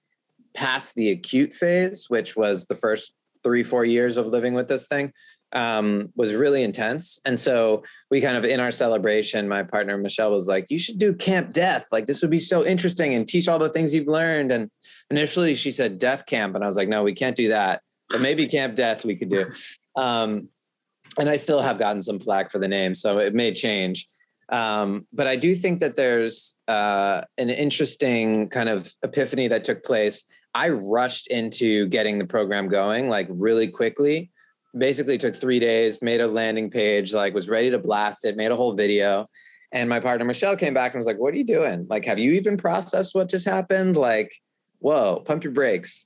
past 0.53 0.95
the 0.95 1.11
acute 1.11 1.53
phase, 1.53 2.05
which 2.09 2.35
was 2.35 2.65
the 2.65 2.75
first 2.75 3.13
three, 3.43 3.63
four 3.63 3.85
years 3.85 4.17
of 4.17 4.27
living 4.27 4.53
with 4.53 4.67
this 4.67 4.87
thing, 4.87 5.11
um, 5.53 6.09
was 6.15 6.33
really 6.33 6.63
intense. 6.63 7.19
And 7.25 7.37
so 7.37 7.83
we 8.09 8.21
kind 8.21 8.37
of, 8.37 8.45
in 8.45 8.59
our 8.59 8.71
celebration, 8.71 9.47
my 9.47 9.63
partner 9.63 9.97
Michelle 9.97 10.31
was 10.31 10.47
like, 10.47 10.69
You 10.69 10.79
should 10.79 10.97
do 10.97 11.13
Camp 11.13 11.51
Death. 11.51 11.87
Like, 11.91 12.07
this 12.07 12.21
would 12.21 12.31
be 12.31 12.39
so 12.39 12.65
interesting 12.65 13.13
and 13.13 13.27
teach 13.27 13.47
all 13.47 13.59
the 13.59 13.69
things 13.69 13.93
you've 13.93 14.07
learned. 14.07 14.51
And 14.51 14.69
initially 15.09 15.55
she 15.55 15.71
said 15.71 15.99
Death 15.99 16.25
Camp. 16.25 16.55
And 16.55 16.63
I 16.63 16.67
was 16.67 16.77
like, 16.77 16.87
No, 16.87 17.03
we 17.03 17.13
can't 17.13 17.35
do 17.35 17.49
that. 17.49 17.81
But 18.09 18.21
maybe 18.21 18.47
Camp 18.47 18.75
Death 18.75 19.03
we 19.03 19.15
could 19.15 19.29
do. 19.29 19.51
Um, 19.95 20.49
and 21.17 21.29
I 21.29 21.37
still 21.37 21.61
have 21.61 21.79
gotten 21.79 22.01
some 22.01 22.19
flack 22.19 22.51
for 22.51 22.59
the 22.59 22.67
name. 22.67 22.95
So 22.95 23.19
it 23.19 23.33
may 23.33 23.53
change. 23.53 24.07
Um, 24.49 25.07
but 25.13 25.27
I 25.27 25.37
do 25.37 25.55
think 25.55 25.79
that 25.79 25.95
there's 25.95 26.55
uh, 26.67 27.21
an 27.37 27.49
interesting 27.49 28.49
kind 28.49 28.69
of 28.69 28.93
epiphany 29.03 29.47
that 29.47 29.63
took 29.63 29.83
place. 29.83 30.25
I 30.53 30.69
rushed 30.69 31.27
into 31.27 31.87
getting 31.87 32.17
the 32.17 32.25
program 32.25 32.67
going 32.67 33.07
like 33.07 33.27
really 33.29 33.69
quickly. 33.69 34.29
Basically, 34.77 35.17
took 35.17 35.35
three 35.35 35.59
days, 35.59 36.01
made 36.01 36.21
a 36.21 36.27
landing 36.27 36.69
page, 36.69 37.13
like 37.13 37.33
was 37.33 37.49
ready 37.49 37.69
to 37.71 37.79
blast 37.79 38.25
it, 38.25 38.37
made 38.37 38.51
a 38.51 38.55
whole 38.55 38.73
video. 38.73 39.27
And 39.73 39.89
my 39.89 39.99
partner 39.99 40.25
Michelle 40.25 40.55
came 40.55 40.73
back 40.73 40.93
and 40.93 40.99
was 40.99 41.05
like, 41.05 41.19
"What 41.19 41.33
are 41.33 41.37
you 41.37 41.45
doing? 41.45 41.87
Like, 41.89 42.05
have 42.05 42.19
you 42.19 42.33
even 42.33 42.55
processed 42.57 43.13
what 43.13 43.29
just 43.29 43.45
happened? 43.45 43.97
Like, 43.97 44.33
whoa, 44.79 45.23
pump 45.25 45.43
your 45.43 45.51
brakes." 45.51 46.05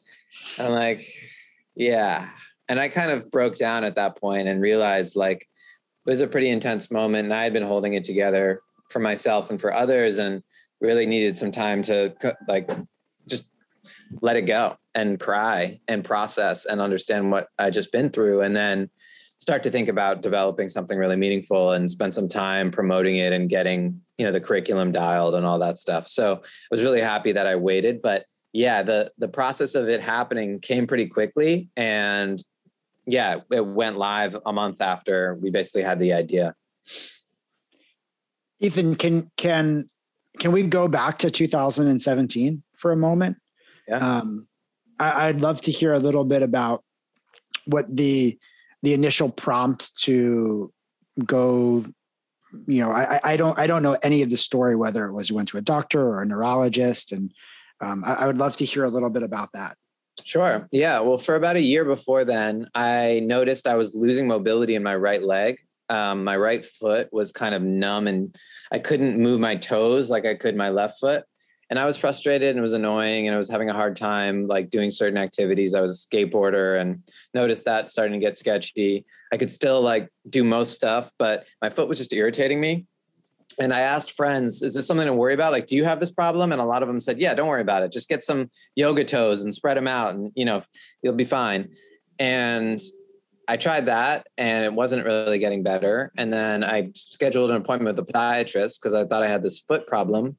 I'm 0.59 0.71
like, 0.71 1.07
"Yeah." 1.75 2.29
And 2.67 2.79
I 2.79 2.87
kind 2.89 3.11
of 3.11 3.29
broke 3.29 3.55
down 3.55 3.83
at 3.83 3.95
that 3.95 4.17
point 4.17 4.47
and 4.47 4.61
realized 4.61 5.15
like 5.15 5.47
it 6.05 6.09
was 6.09 6.21
a 6.21 6.27
pretty 6.27 6.49
intense 6.49 6.91
moment 6.91 7.25
and 7.25 7.33
i 7.33 7.43
had 7.43 7.53
been 7.53 7.63
holding 7.63 7.93
it 7.93 8.03
together 8.03 8.61
for 8.89 8.99
myself 8.99 9.49
and 9.49 9.59
for 9.59 9.73
others 9.73 10.19
and 10.19 10.43
really 10.81 11.05
needed 11.05 11.35
some 11.35 11.51
time 11.51 11.81
to 11.81 12.13
like 12.47 12.69
just 13.27 13.49
let 14.21 14.35
it 14.35 14.43
go 14.43 14.77
and 14.93 15.19
cry 15.19 15.79
and 15.87 16.03
process 16.03 16.65
and 16.65 16.81
understand 16.81 17.31
what 17.31 17.47
i 17.57 17.69
just 17.69 17.91
been 17.91 18.09
through 18.09 18.41
and 18.41 18.55
then 18.55 18.89
start 19.37 19.63
to 19.63 19.71
think 19.71 19.89
about 19.89 20.21
developing 20.21 20.69
something 20.69 20.97
really 20.97 21.15
meaningful 21.15 21.73
and 21.73 21.91
spend 21.91 22.13
some 22.13 22.27
time 22.27 22.71
promoting 22.71 23.17
it 23.17 23.33
and 23.33 23.49
getting 23.49 23.99
you 24.17 24.25
know 24.25 24.31
the 24.31 24.39
curriculum 24.39 24.91
dialed 24.91 25.35
and 25.35 25.45
all 25.45 25.59
that 25.59 25.77
stuff. 25.77 26.07
So 26.07 26.35
i 26.35 26.39
was 26.71 26.83
really 26.83 27.01
happy 27.01 27.31
that 27.31 27.47
i 27.47 27.55
waited 27.55 28.01
but 28.01 28.25
yeah 28.53 28.81
the 28.81 29.11
the 29.17 29.27
process 29.27 29.75
of 29.75 29.89
it 29.89 30.01
happening 30.01 30.59
came 30.59 30.87
pretty 30.87 31.07
quickly 31.07 31.69
and 31.75 32.41
yeah 33.05 33.37
it 33.51 33.65
went 33.65 33.97
live 33.97 34.37
a 34.45 34.53
month 34.53 34.81
after 34.81 35.35
we 35.35 35.49
basically 35.49 35.83
had 35.83 35.99
the 35.99 36.13
idea. 36.13 36.55
Ethan 38.59 38.95
can 38.95 39.31
can 39.37 39.89
can 40.39 40.51
we 40.51 40.63
go 40.63 40.87
back 40.87 41.17
to 41.19 41.31
2017 41.31 42.63
for 42.75 42.91
a 42.91 42.97
moment? 42.97 43.37
Yeah. 43.87 43.97
Um, 43.97 44.47
I, 44.99 45.27
i'd 45.27 45.41
love 45.41 45.61
to 45.61 45.71
hear 45.71 45.93
a 45.93 45.99
little 45.99 46.23
bit 46.23 46.41
about 46.41 46.83
what 47.65 47.93
the 47.93 48.37
the 48.83 48.93
initial 48.93 49.29
prompt 49.29 49.95
to 50.01 50.71
go 51.25 51.85
you 52.67 52.81
know 52.81 52.91
I, 52.91 53.19
I 53.23 53.37
don't 53.37 53.57
i 53.59 53.67
don't 53.67 53.83
know 53.83 53.97
any 54.03 54.21
of 54.21 54.29
the 54.29 54.37
story 54.37 54.75
whether 54.75 55.05
it 55.05 55.13
was 55.13 55.29
you 55.29 55.35
went 55.35 55.49
to 55.49 55.57
a 55.57 55.61
doctor 55.61 56.01
or 56.01 56.21
a 56.21 56.25
neurologist 56.25 57.11
and 57.11 57.33
um, 57.81 58.03
I, 58.05 58.13
I 58.13 58.27
would 58.27 58.37
love 58.37 58.55
to 58.57 58.65
hear 58.65 58.85
a 58.85 58.89
little 58.89 59.09
bit 59.09 59.23
about 59.23 59.51
that 59.53 59.77
Sure. 60.23 60.67
Yeah. 60.71 60.99
Well, 61.01 61.17
for 61.17 61.35
about 61.35 61.55
a 61.55 61.61
year 61.61 61.85
before 61.85 62.25
then, 62.25 62.67
I 62.73 63.21
noticed 63.23 63.67
I 63.67 63.75
was 63.75 63.93
losing 63.93 64.27
mobility 64.27 64.75
in 64.75 64.83
my 64.83 64.95
right 64.95 65.21
leg. 65.21 65.59
Um, 65.89 66.23
my 66.23 66.35
right 66.35 66.65
foot 66.65 67.09
was 67.11 67.31
kind 67.31 67.53
of 67.53 67.61
numb 67.61 68.07
and 68.07 68.35
I 68.71 68.79
couldn't 68.79 69.19
move 69.19 69.39
my 69.39 69.55
toes 69.55 70.09
like 70.09 70.25
I 70.25 70.33
could 70.33 70.55
my 70.55 70.69
left 70.69 70.99
foot 70.99 71.25
and 71.69 71.79
I 71.79 71.85
was 71.85 71.97
frustrated 71.97 72.49
and 72.49 72.59
it 72.59 72.61
was 72.61 72.73
annoying 72.73 73.27
and 73.27 73.35
I 73.35 73.37
was 73.37 73.49
having 73.49 73.69
a 73.69 73.73
hard 73.73 73.95
time 73.95 74.47
like 74.47 74.69
doing 74.69 74.91
certain 74.91 75.17
activities. 75.17 75.73
I 75.73 75.81
was 75.81 76.07
a 76.11 76.15
skateboarder 76.15 76.79
and 76.79 77.03
noticed 77.33 77.65
that 77.65 77.89
starting 77.89 78.19
to 78.19 78.25
get 78.25 78.37
sketchy. 78.37 79.05
I 79.31 79.37
could 79.37 79.51
still 79.51 79.81
like 79.81 80.09
do 80.29 80.43
most 80.43 80.73
stuff, 80.73 81.11
but 81.17 81.45
my 81.61 81.69
foot 81.69 81.87
was 81.87 81.97
just 81.97 82.13
irritating 82.13 82.59
me. 82.59 82.85
And 83.59 83.73
I 83.73 83.81
asked 83.81 84.11
friends, 84.11 84.61
is 84.61 84.73
this 84.73 84.85
something 84.85 85.05
to 85.05 85.13
worry 85.13 85.33
about? 85.33 85.51
Like, 85.51 85.67
do 85.67 85.75
you 85.75 85.85
have 85.85 85.99
this 85.99 86.11
problem? 86.11 86.51
And 86.51 86.59
a 86.59 86.65
lot 86.65 86.81
of 86.83 86.87
them 86.87 86.99
said, 86.99 87.19
yeah, 87.19 87.33
don't 87.33 87.47
worry 87.47 87.61
about 87.61 87.83
it. 87.83 87.91
Just 87.91 88.09
get 88.09 88.21
some 88.21 88.49
yoga 88.75 89.05
toes 89.05 89.41
and 89.41 89.53
spread 89.53 89.77
them 89.77 89.87
out 89.87 90.13
and, 90.13 90.31
you 90.35 90.45
know, 90.45 90.61
you'll 91.01 91.13
be 91.13 91.25
fine. 91.25 91.69
And 92.19 92.79
I 93.47 93.57
tried 93.57 93.85
that 93.85 94.27
and 94.37 94.65
it 94.65 94.73
wasn't 94.73 95.05
really 95.05 95.39
getting 95.39 95.63
better. 95.63 96.11
And 96.17 96.33
then 96.33 96.63
I 96.63 96.89
scheduled 96.95 97.51
an 97.51 97.57
appointment 97.57 97.95
with 97.95 98.09
a 98.09 98.11
podiatrist 98.11 98.81
because 98.81 98.93
I 98.93 99.05
thought 99.05 99.23
I 99.23 99.27
had 99.27 99.43
this 99.43 99.59
foot 99.59 99.87
problem. 99.87 100.37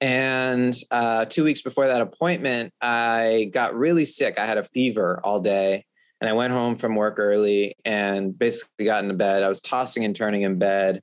And 0.00 0.76
uh, 0.90 1.26
two 1.26 1.44
weeks 1.44 1.62
before 1.62 1.86
that 1.86 2.00
appointment, 2.00 2.74
I 2.80 3.50
got 3.52 3.76
really 3.76 4.04
sick. 4.04 4.38
I 4.38 4.46
had 4.46 4.58
a 4.58 4.64
fever 4.64 5.20
all 5.22 5.40
day. 5.40 5.86
And 6.20 6.28
I 6.28 6.34
went 6.34 6.52
home 6.52 6.76
from 6.76 6.94
work 6.94 7.18
early 7.18 7.76
and 7.84 8.36
basically 8.38 8.84
got 8.84 9.02
into 9.02 9.14
bed. 9.14 9.42
I 9.42 9.48
was 9.48 9.60
tossing 9.60 10.04
and 10.04 10.14
turning 10.14 10.42
in 10.42 10.56
bed 10.56 11.02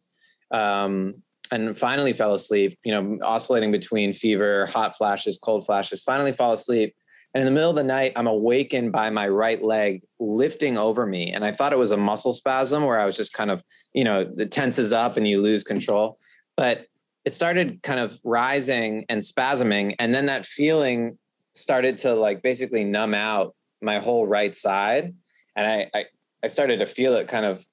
um, 0.52 1.16
and 1.52 1.78
finally 1.78 2.14
fell 2.14 2.34
asleep, 2.34 2.78
you 2.84 2.92
know, 2.92 3.18
oscillating 3.24 3.72
between 3.72 4.14
fever, 4.14 4.68
hot 4.68 4.96
flashes, 4.96 5.38
cold 5.38 5.66
flashes, 5.66 6.04
finally 6.04 6.34
fall 6.34 6.54
asleep. 6.54 6.96
And 7.34 7.42
in 7.42 7.46
the 7.46 7.52
middle 7.52 7.70
of 7.70 7.76
the 7.76 7.84
night, 7.84 8.14
I'm 8.16 8.28
awakened 8.28 8.92
by 8.92 9.10
my 9.10 9.28
right 9.28 9.62
leg 9.64 10.02
lifting 10.20 10.78
over 10.78 11.06
me. 11.06 11.32
And 11.32 11.46
I 11.46 11.52
thought 11.52 11.74
it 11.74 11.78
was 11.78 11.92
a 11.92 11.98
muscle 11.98 12.34
spasm 12.34 12.86
where 12.86 13.00
I 13.00 13.06
was 13.06 13.16
just 13.16 13.34
kind 13.34 13.52
of, 13.52 13.64
you 13.94 14.04
know, 14.04 14.32
it 14.38 14.52
tenses 14.52 14.94
up 14.94 15.16
and 15.16 15.28
you 15.28 15.42
lose 15.42 15.64
control. 15.64 16.18
But 16.58 16.88
it 17.26 17.34
started 17.34 17.82
kind 17.84 18.00
of 18.00 18.20
rising 18.24 19.06
and 19.10 19.22
spasming 19.22 19.96
and 20.00 20.14
then 20.14 20.26
that 20.28 20.46
feeling 20.46 21.18
started 21.54 21.98
to 21.98 22.14
like 22.14 22.42
basically 22.42 22.84
numb 22.84 23.14
out 23.14 23.56
my 23.82 24.00
whole 24.00 24.26
right 24.26 24.56
side 24.56 25.14
and 25.56 25.68
I, 25.68 25.90
I 25.94 26.06
i, 26.44 26.48
started 26.48 26.78
to 26.80 26.86
feel 26.86 27.16
it 27.16 27.28
kind 27.28 27.46
of 27.46 27.66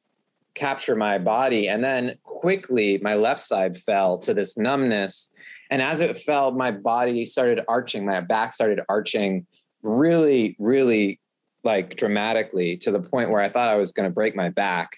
capture 0.57 0.97
my 0.97 1.19
body 1.19 1.69
and 1.69 1.85
then 1.85 2.17
quickly 2.25 2.99
my 3.03 3.15
left 3.15 3.41
side 3.41 3.77
fell 3.77 4.19
to 4.19 4.35
this 4.35 4.57
numbness 4.57 5.31
and 5.71 5.81
as 5.81 6.01
it 6.01 6.17
fell 6.17 6.51
my 6.51 6.71
body 6.71 7.25
started 7.25 7.61
arching 7.69 8.05
my 8.05 8.21
back 8.21 8.53
started 8.53 8.81
arching 8.89 9.47
really 9.83 10.57
really 10.59 11.21
like 11.63 11.97
dramatically 11.97 12.77
to 12.77 12.91
the 12.91 13.01
point 13.01 13.31
where 13.31 13.41
i 13.41 13.49
thought 13.49 13.69
i 13.69 13.77
was 13.77 13.93
going 13.93 14.09
to 14.09 14.15
break 14.15 14.35
my 14.35 14.49
back 14.49 14.97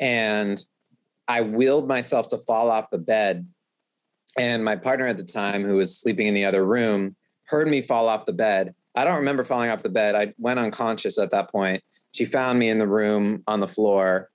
and 0.00 0.64
i 1.28 1.40
willed 1.40 1.86
myself 1.86 2.28
to 2.28 2.38
fall 2.38 2.70
off 2.70 2.90
the 2.90 2.98
bed 2.98 3.46
and 4.36 4.64
my 4.64 4.76
partner 4.76 5.06
at 5.06 5.16
the 5.16 5.24
time, 5.24 5.64
who 5.64 5.76
was 5.76 5.98
sleeping 5.98 6.26
in 6.26 6.34
the 6.34 6.44
other 6.44 6.64
room, 6.64 7.16
heard 7.44 7.68
me 7.68 7.82
fall 7.82 8.08
off 8.08 8.26
the 8.26 8.32
bed. 8.32 8.74
I 8.94 9.04
don't 9.04 9.16
remember 9.16 9.44
falling 9.44 9.70
off 9.70 9.82
the 9.82 9.88
bed. 9.88 10.14
I 10.14 10.32
went 10.38 10.58
unconscious 10.58 11.18
at 11.18 11.30
that 11.30 11.50
point. 11.50 11.82
She 12.12 12.24
found 12.24 12.58
me 12.58 12.68
in 12.68 12.78
the 12.78 12.86
room 12.86 13.42
on 13.46 13.60
the 13.60 13.68
floor, 13.68 14.30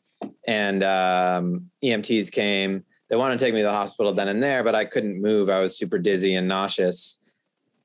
and 0.48 0.84
um, 0.84 1.70
EMTs 1.84 2.32
came. 2.32 2.84
They 3.10 3.16
wanted 3.16 3.40
to 3.40 3.46
take 3.46 3.54
me 3.54 3.62
to 3.62 3.66
the 3.66 3.72
hospital 3.72 4.14
then 4.14 4.28
and 4.28 4.42
there, 4.42 4.64
but 4.64 4.76
I 4.76 4.86
couldn't 4.86 5.22
move. 5.22 5.50
I 5.50 5.60
was 5.60 5.78
super 5.78 5.98
dizzy 5.98 6.36
and 6.36 6.48
nauseous. 6.48 7.18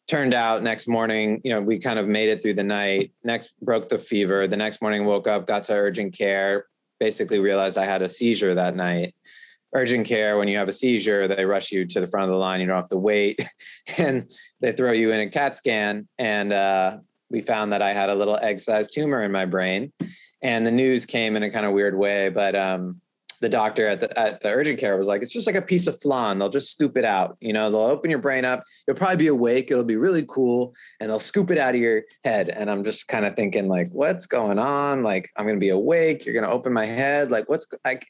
Turned 0.07 0.35
out 0.35 0.63
next 0.63 0.87
morning, 0.87 1.41
you 1.45 1.51
know, 1.51 1.63
we 1.63 1.79
kind 1.79 1.99
of 1.99 2.07
made 2.07 2.29
it 2.29 2.43
through 2.43 2.55
the 2.55 2.65
night. 2.65 3.13
Next, 3.25 3.55
broke 3.63 3.89
the 3.89 3.99
fever. 3.99 4.47
The 4.47 4.57
next 4.57 4.83
morning, 4.83 5.07
woke 5.07 5.27
up, 5.27 5.47
got 5.47 5.65
to 5.65 5.73
urgent 5.73 6.13
care. 6.13 6.67
Basically, 7.01 7.39
realized 7.39 7.79
I 7.79 7.87
had 7.87 8.03
a 8.03 8.09
seizure 8.09 8.55
that 8.55 8.77
night 8.77 9.15
urgent 9.75 10.07
care 10.07 10.39
when 10.39 10.49
you 10.49 10.57
have 10.57 10.69
a 10.69 10.73
seizure 10.73 11.27
they 11.27 11.45
rush 11.45 11.73
you 11.73 11.85
to 11.85 12.01
the 12.01 12.07
front 12.07 12.25
of 12.25 12.31
the 12.31 12.37
line 12.37 12.61
you 12.61 12.67
don't 12.67 12.77
have 12.77 12.89
to 12.89 12.97
wait 12.97 13.47
and 13.99 14.31
they 14.61 14.73
throw 14.73 14.93
you 14.93 15.13
in 15.13 15.21
a 15.21 15.29
CAT 15.29 15.57
scan 15.57 16.09
and 16.19 16.53
uh, 16.53 16.97
we 17.29 17.41
found 17.41 17.73
that 17.73 17.83
i 17.83 17.93
had 17.93 18.09
a 18.09 18.15
little 18.15 18.37
egg-sized 18.37 18.93
tumor 18.95 19.23
in 19.23 19.33
my 19.33 19.45
brain 19.45 19.93
and 20.45 20.65
the 20.65 20.71
news 20.71 21.05
came 21.05 21.35
in 21.35 21.43
a 21.43 21.51
kind 21.51 21.67
of 21.67 21.73
weird 21.73 21.99
way 21.99 22.29
but 22.29 22.55
um, 22.55 23.01
the 23.41 23.49
doctor 23.49 23.87
at 23.89 24.01
the 24.01 24.19
at 24.19 24.41
the 24.41 24.49
urgent 24.49 24.79
care 24.79 24.97
was 24.97 25.07
like 25.07 25.21
it's 25.21 25.33
just 25.33 25.47
like 25.47 25.57
a 25.57 25.63
piece 25.63 25.87
of 25.87 26.01
flan. 26.01 26.39
They'll 26.39 26.49
just 26.49 26.71
scoop 26.71 26.97
it 26.97 27.05
out 27.05 27.37
you 27.41 27.53
know? 27.53 27.71
They'll 27.71 27.81
open 27.81 28.09
your 28.11 28.19
brain 28.19 28.45
up. 28.45 28.63
You'll 28.87 28.97
probably 28.97 29.17
be 29.17 29.27
awake. 29.27 29.71
It'll 29.71 29.85
be 29.85 29.97
really 29.97 30.25
cool 30.27 30.75
and 30.99 31.11
they'll 31.11 31.21
scoop 31.21 31.51
it 31.51 31.59
out 31.59 31.75
of 31.75 31.81
your 31.81 32.05
head. 32.25 32.49
And 32.49 32.71
i'm 32.71 32.85
just 32.85 33.07
kind 33.09 33.27
of 33.27 33.37
thinking 33.37 33.69
like 33.69 33.89
what's 33.91 34.25
going 34.27 34.59
on? 34.59 35.03
Like 35.03 35.31
i'm 35.37 35.47
to 35.47 35.57
be 35.57 35.69
awake. 35.69 36.25
You're 36.25 36.41
to 36.41 36.51
open 36.51 36.73
my 36.73 36.87
head. 36.87 37.31
Like 37.31 37.49
what's 37.49 37.67
like 37.85 38.07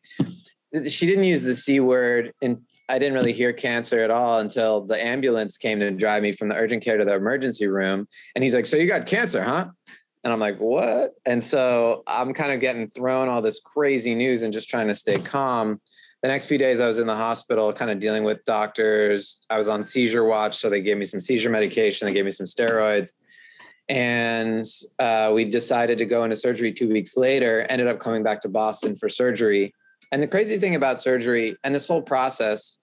she 0.88 1.06
didn't 1.06 1.24
use 1.24 1.42
the 1.42 1.54
c 1.54 1.78
word 1.80 2.32
and 2.42 2.60
i 2.88 2.98
didn't 2.98 3.14
really 3.14 3.32
hear 3.32 3.52
cancer 3.52 4.02
at 4.02 4.10
all 4.10 4.40
until 4.40 4.84
the 4.84 5.00
ambulance 5.00 5.56
came 5.56 5.78
to 5.78 5.90
drive 5.90 6.22
me 6.22 6.32
from 6.32 6.48
the 6.48 6.56
urgent 6.56 6.82
care 6.82 6.98
to 6.98 7.04
the 7.04 7.14
emergency 7.14 7.68
room 7.68 8.08
and 8.34 8.42
he's 8.42 8.54
like 8.54 8.66
so 8.66 8.76
you 8.76 8.86
got 8.86 9.06
cancer 9.06 9.42
huh 9.42 9.68
and 10.24 10.32
i'm 10.32 10.40
like 10.40 10.58
what? 10.58 11.14
And 11.26 11.42
so 11.42 12.02
i'm 12.06 12.32
kind 12.32 12.50
of 12.50 12.60
getting 12.60 12.88
thrown 12.88 13.28
all 13.28 13.42
this 13.42 13.60
crazy 13.60 14.14
news 14.14 14.42
and 14.42 14.52
just 14.52 14.68
trying 14.68 14.88
to 14.88 14.94
stay 14.94 15.18
calm. 15.18 15.80
The 16.22 16.28
next 16.28 16.46
few 16.46 16.58
days 16.58 16.80
i 16.80 16.86
was 16.86 16.98
in 16.98 17.06
the 17.06 17.14
hospital 17.14 17.72
kind 17.72 17.90
of 17.90 17.98
dealing 17.98 18.24
with 18.24 18.44
doctors. 18.44 19.44
I 19.50 19.58
was 19.58 19.68
on 19.68 19.82
seizure 19.82 20.24
watch 20.24 20.56
so 20.56 20.68
they 20.70 20.80
gave 20.80 20.96
me 20.96 21.04
some 21.04 21.20
seizure 21.20 21.50
medication 21.50 22.06
they 22.06 22.14
gave 22.14 22.24
me 22.24 22.30
some 22.30 22.46
steroids. 22.46 23.12
And 23.90 24.64
uh, 24.98 25.30
we 25.34 25.44
decided 25.44 25.98
to 25.98 26.06
go 26.06 26.24
into 26.24 26.36
surgery 26.36 26.72
two 26.72 26.88
weeks 26.88 27.16
later 27.16 27.66
ended 27.68 27.86
up 27.86 28.00
coming 28.00 28.22
back 28.22 28.40
to 28.40 28.48
boston 28.48 28.96
for 28.96 29.08
surgery. 29.08 29.74
And 30.10 30.22
the 30.22 30.26
crazy 30.26 30.58
thing 30.58 30.74
about 30.74 31.02
surgery 31.02 31.56
and 31.64 31.74
this 31.74 31.86
whole 31.86 32.02
process 32.02 32.78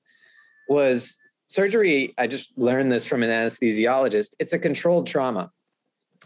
was 0.69 1.17
surgery, 1.47 2.13
I 2.17 2.27
just 2.27 2.57
learned 2.57 2.91
this 2.91 3.05
from 3.05 3.23
an 3.23 3.29
anesthesiologist, 3.29 4.35
it's 4.39 4.53
a 4.53 4.59
controlled 4.59 5.07
trauma. 5.07 5.51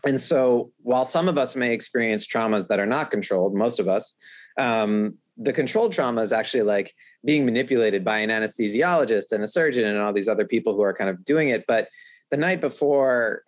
And 0.05 0.19
so 0.19 0.71
while 0.83 1.05
some 1.05 1.27
of 1.27 1.37
us 1.37 1.55
may 1.55 1.73
experience 1.73 2.27
traumas 2.27 2.67
that 2.67 2.79
are 2.79 2.85
not 2.85 3.11
controlled, 3.11 3.55
most 3.55 3.79
of 3.79 3.87
us, 3.87 4.13
um, 4.59 5.15
the 5.37 5.51
controlled 5.51 5.93
trauma 5.93 6.21
is 6.21 6.31
actually 6.31 6.63
like 6.63 6.93
being 7.25 7.45
manipulated 7.45 8.05
by 8.05 8.19
an 8.19 8.29
anesthesiologist 8.29 9.31
and 9.31 9.43
a 9.43 9.47
surgeon 9.47 9.87
and 9.87 9.97
all 9.97 10.13
these 10.13 10.29
other 10.29 10.45
people 10.45 10.75
who 10.75 10.81
are 10.81 10.93
kind 10.93 11.09
of 11.09 11.25
doing 11.25 11.49
it. 11.49 11.65
But 11.67 11.89
the 12.29 12.37
night 12.37 12.61
before, 12.61 13.43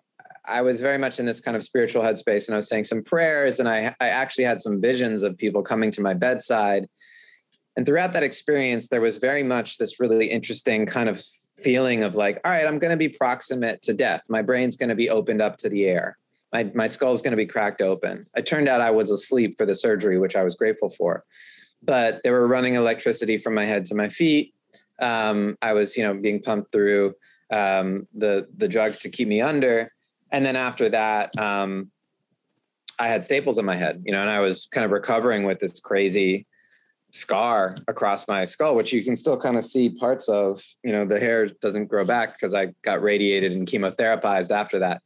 I 0.46 0.62
was 0.62 0.82
very 0.82 0.98
much 0.98 1.20
in 1.20 1.26
this 1.26 1.42
kind 1.42 1.56
of 1.56 1.64
spiritual 1.64 2.02
headspace 2.02 2.48
and 2.48 2.56
I 2.56 2.58
was 2.58 2.68
saying 2.68 2.86
some 2.86 3.04
prayers 3.04 3.60
and 3.60 3.70
I, 3.70 3.96
I 4.00 4.10
actually 4.10 4.46
had 4.46 4.60
some 4.60 4.82
visions 4.82 5.22
of 5.22 5.38
people 5.38 5.62
coming 5.62 5.92
to 5.92 6.02
my 6.02 6.14
bedside 6.14 6.88
and 7.78 7.86
throughout 7.86 8.12
that 8.14 8.24
experience, 8.24 8.88
there 8.88 9.02
was 9.02 9.20
very 9.20 9.44
much 9.44 9.78
this 9.78 10.00
really 10.00 10.26
interesting 10.26 10.88
kind 10.88 11.08
of 11.08 11.24
feeling 11.60 12.04
of 12.04 12.16
like, 12.16 12.42
all 12.44 12.52
right, 12.52 12.66
I'm 12.66 12.80
going 12.80 12.92
to 12.92 12.98
be 12.98 13.08
proximate 13.08 13.84
to 13.84 13.94
death. 13.94 14.24
My 14.30 14.42
brain's 14.42 14.76
going 14.76 14.90
to 14.90 14.96
be 14.96 15.12
opened 15.12 15.42
up 15.42 15.58
to 15.58 15.70
the 15.70 15.86
air. 15.86 16.18
My, 16.54 16.72
my 16.74 16.88
skull's 16.88 17.22
going 17.22 17.32
to 17.32 17.38
be 17.38 17.46
cracked 17.46 17.82
open. 17.82 18.26
It 18.36 18.46
turned 18.46 18.70
out 18.70 18.82
I 18.82 18.92
was 18.92 19.12
asleep 19.12 19.58
for 19.58 19.66
the 19.66 19.76
surgery, 19.76 20.18
which 20.18 20.36
I 20.36 20.44
was 20.44 20.56
grateful 20.56 20.90
for. 20.90 21.24
But 21.84 22.22
they 22.24 22.32
were 22.32 22.48
running 22.48 22.76
electricity 22.76 23.38
from 23.38 23.54
my 23.54 23.66
head 23.66 23.86
to 23.86 23.96
my 23.96 24.10
feet. 24.10 24.54
Um, 25.00 25.58
I 25.62 25.74
was, 25.74 25.96
you 25.96 26.04
know, 26.04 26.14
being 26.14 26.42
pumped 26.42 26.72
through 26.72 27.14
um, 27.52 28.08
the 28.14 28.48
the 28.58 28.68
drugs 28.68 28.98
to 29.00 29.10
keep 29.10 29.28
me 29.28 29.42
under. 29.42 29.92
And 30.32 30.46
then 30.46 30.56
after 30.56 30.90
that, 30.90 31.38
um, 31.40 31.92
I 33.00 33.08
had 33.08 33.24
staples 33.24 33.58
in 33.58 33.66
my 33.66 33.76
head, 33.76 34.02
you 34.06 34.12
know, 34.12 34.22
and 34.22 34.30
I 34.30 34.40
was 34.40 34.68
kind 34.72 34.84
of 34.84 34.92
recovering 34.92 35.44
with 35.46 35.60
this 35.60 35.80
crazy 35.80 36.48
scar 37.12 37.76
across 37.88 38.28
my 38.28 38.44
skull, 38.44 38.76
which 38.76 38.92
you 38.92 39.04
can 39.04 39.16
still 39.16 39.38
kind 39.38 39.58
of 39.58 39.64
see 39.64 39.90
parts 39.90 40.28
of. 40.28 40.62
You 40.84 40.92
know, 40.92 41.06
the 41.06 41.20
hair 41.20 41.48
doesn't 41.62 41.88
grow 41.88 42.04
back 42.06 42.34
because 42.34 42.54
I 42.54 42.74
got 42.84 43.02
radiated 43.02 43.52
and 43.52 43.68
chemotherapized 43.68 44.52
after 44.52 44.80
that. 44.80 45.02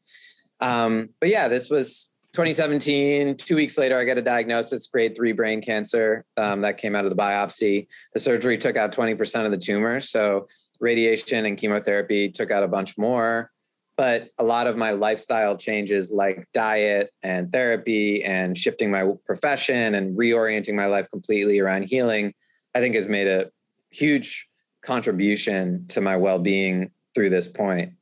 Um, 0.62 1.10
but 1.20 1.30
yeah, 1.30 1.48
this 1.48 1.70
was 1.70 2.12
2017, 2.34 3.36
two 3.36 3.56
weeks 3.56 3.78
later, 3.78 4.00
I 4.00 4.06
get 4.06 4.18
a 4.18 4.22
diagnosis, 4.22 4.88
grade 4.88 5.16
three 5.16 5.34
brain 5.34 5.62
cancer. 5.62 6.24
Um, 6.38 6.62
that 6.62 6.78
came 6.78 6.96
out 6.96 7.04
of 7.04 7.10
the 7.10 7.18
biopsy. 7.18 7.88
The 8.14 8.20
surgery 8.20 8.58
took 8.58 8.78
out 8.78 8.94
20% 8.94 9.46
of 9.46 9.52
the 9.52 9.58
tumor. 9.58 10.00
So 10.00 10.48
radiation 10.80 11.46
and 11.46 11.58
chemotherapy 11.58 12.30
took 12.30 12.50
out 12.50 12.64
a 12.64 12.68
bunch 12.68 12.98
more. 12.98 13.52
But 13.98 14.30
a 14.38 14.44
lot 14.44 14.68
of 14.68 14.78
my 14.78 14.92
lifestyle 14.92 15.58
changes, 15.58 16.12
like 16.12 16.48
diet 16.54 17.12
and 17.22 17.52
therapy 17.52 18.24
and 18.24 18.58
shifting 18.58 18.90
my 18.90 19.12
profession 19.26 19.96
and 19.96 20.18
reorienting 20.18 20.74
my 20.74 20.86
life 20.86 21.10
completely 21.10 21.60
around 21.60 21.84
healing, 21.84 22.34
I 22.74 22.80
think 22.80 22.96
has 22.96 23.08
made 23.08 23.28
a 23.28 23.52
huge 23.90 24.48
contribution 24.82 25.86
to 25.90 26.02
my 26.02 26.16
well 26.16 26.40
being 26.40 26.92
through 27.14 27.30
this 27.30 27.48
point. 27.48 27.94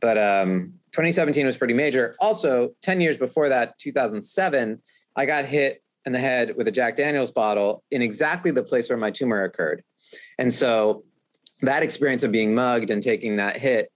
But 0.00 0.18
um, 0.18 0.74
2017 0.92 1.46
was 1.46 1.56
pretty 1.56 1.74
major. 1.74 2.14
Also, 2.20 2.70
10 2.82 3.00
years 3.00 3.16
before 3.16 3.48
that, 3.48 3.78
2007, 3.78 4.80
I 5.16 5.26
got 5.26 5.44
hit 5.44 5.82
in 6.06 6.12
the 6.12 6.18
head 6.18 6.54
with 6.56 6.68
a 6.68 6.72
Jack 6.72 6.96
Daniels 6.96 7.30
bottle 7.30 7.84
in 7.90 8.02
exactly 8.02 8.50
the 8.50 8.62
place 8.62 8.88
where 8.88 8.98
my 8.98 9.10
tumor 9.10 9.44
occurred. 9.44 9.82
And 10.38 10.52
so 10.52 11.04
that 11.62 11.82
experience 11.82 12.22
of 12.22 12.32
being 12.32 12.54
mugged 12.54 12.90
and 12.90 13.02
taking 13.02 13.36
that 13.36 13.56
hit, 13.56 13.90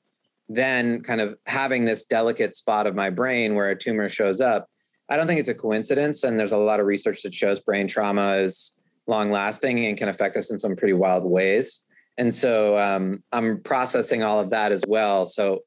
then 0.48 1.00
kind 1.00 1.20
of 1.20 1.36
having 1.46 1.84
this 1.84 2.04
delicate 2.04 2.54
spot 2.56 2.86
of 2.86 2.94
my 2.94 3.08
brain 3.08 3.54
where 3.54 3.70
a 3.70 3.78
tumor 3.78 4.08
shows 4.08 4.40
up, 4.40 4.68
I 5.08 5.16
don't 5.16 5.26
think 5.26 5.40
it's 5.40 5.48
a 5.48 5.54
coincidence. 5.54 6.24
And 6.24 6.38
there's 6.38 6.52
a 6.52 6.58
lot 6.58 6.80
of 6.80 6.86
research 6.86 7.22
that 7.22 7.34
shows 7.34 7.60
brain 7.60 7.86
trauma 7.86 8.34
is 8.34 8.78
long 9.06 9.30
lasting 9.30 9.84
and 9.86 9.96
can 9.96 10.08
affect 10.08 10.36
us 10.36 10.50
in 10.50 10.58
some 10.58 10.76
pretty 10.76 10.94
wild 10.94 11.24
ways. 11.24 11.80
And 12.18 12.32
so 12.32 12.78
um, 12.78 13.22
I'm 13.32 13.62
processing 13.62 14.22
all 14.22 14.40
of 14.40 14.50
that 14.50 14.72
as 14.72 14.82
well. 14.86 15.26
So 15.26 15.60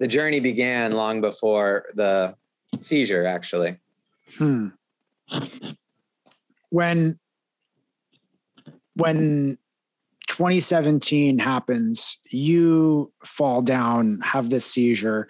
the 0.00 0.08
journey 0.08 0.40
began 0.40 0.92
long 0.92 1.20
before 1.20 1.84
the 1.94 2.34
seizure, 2.80 3.26
actually. 3.26 3.76
Hmm. 4.36 4.68
When 6.70 7.18
when 8.96 9.58
2017 10.28 11.38
happens, 11.38 12.18
you 12.30 13.12
fall 13.24 13.62
down, 13.62 14.20
have 14.20 14.50
this 14.50 14.64
seizure. 14.64 15.28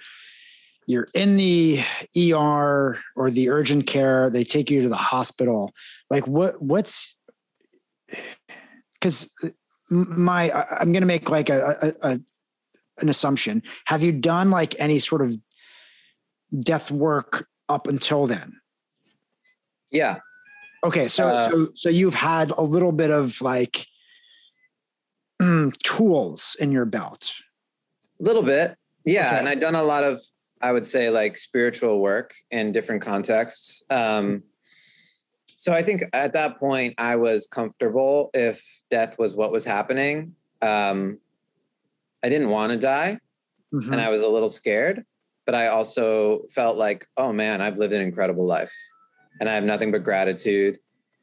You're 0.86 1.08
in 1.14 1.36
the 1.36 1.82
ER 2.16 2.98
or 3.16 3.30
the 3.30 3.50
urgent 3.50 3.86
care. 3.86 4.30
They 4.30 4.44
take 4.44 4.70
you 4.70 4.82
to 4.82 4.88
the 4.88 4.96
hospital. 4.96 5.72
Like 6.10 6.26
what? 6.26 6.62
What's 6.62 7.16
because 8.94 9.32
my 9.88 10.52
I'm 10.52 10.92
to 10.92 11.06
make 11.06 11.28
like 11.28 11.48
a, 11.48 11.94
a, 12.02 12.12
a 12.12 12.20
an 13.02 13.08
assumption. 13.08 13.62
Have 13.86 14.02
you 14.02 14.12
done 14.12 14.50
like 14.50 14.74
any 14.78 14.98
sort 14.98 15.22
of 15.22 15.36
death 16.58 16.90
work 16.90 17.46
up 17.68 17.86
until 17.86 18.26
then? 18.26 18.60
Yeah. 19.90 20.18
Okay, 20.82 21.08
so 21.08 21.28
uh, 21.28 21.50
so 21.50 21.68
so 21.74 21.88
you've 21.88 22.14
had 22.14 22.50
a 22.52 22.62
little 22.62 22.92
bit 22.92 23.10
of 23.10 23.40
like 23.42 23.86
mm, 25.40 25.72
tools 25.82 26.56
in 26.58 26.72
your 26.72 26.84
belt. 26.84 27.34
A 28.20 28.24
little 28.24 28.42
bit. 28.42 28.76
Yeah, 29.04 29.28
okay. 29.28 29.38
and 29.38 29.48
I've 29.48 29.60
done 29.60 29.74
a 29.74 29.82
lot 29.82 30.04
of 30.04 30.20
I 30.62 30.72
would 30.72 30.86
say 30.86 31.10
like 31.10 31.38
spiritual 31.38 32.00
work 32.00 32.34
in 32.50 32.72
different 32.72 33.02
contexts. 33.02 33.82
Um 33.90 34.44
so 35.56 35.74
I 35.74 35.82
think 35.82 36.04
at 36.14 36.32
that 36.32 36.58
point 36.58 36.94
I 36.96 37.16
was 37.16 37.46
comfortable 37.46 38.30
if 38.32 38.64
death 38.90 39.18
was 39.18 39.34
what 39.34 39.52
was 39.52 39.64
happening. 39.64 40.34
Um 40.62 41.18
I 42.22 42.28
didn't 42.28 42.50
want 42.50 42.72
to 42.72 42.78
die 42.78 43.18
mm-hmm. 43.72 43.92
and 43.92 44.00
I 44.00 44.10
was 44.10 44.22
a 44.22 44.28
little 44.28 44.48
scared, 44.48 45.04
but 45.46 45.54
I 45.54 45.68
also 45.68 46.42
felt 46.50 46.76
like, 46.76 47.06
oh 47.16 47.32
man, 47.32 47.60
I've 47.60 47.78
lived 47.78 47.92
an 47.92 48.02
incredible 48.02 48.46
life 48.46 48.72
and 49.40 49.48
I 49.48 49.54
have 49.54 49.64
nothing 49.64 49.90
but 49.90 50.04
gratitude. 50.04 50.78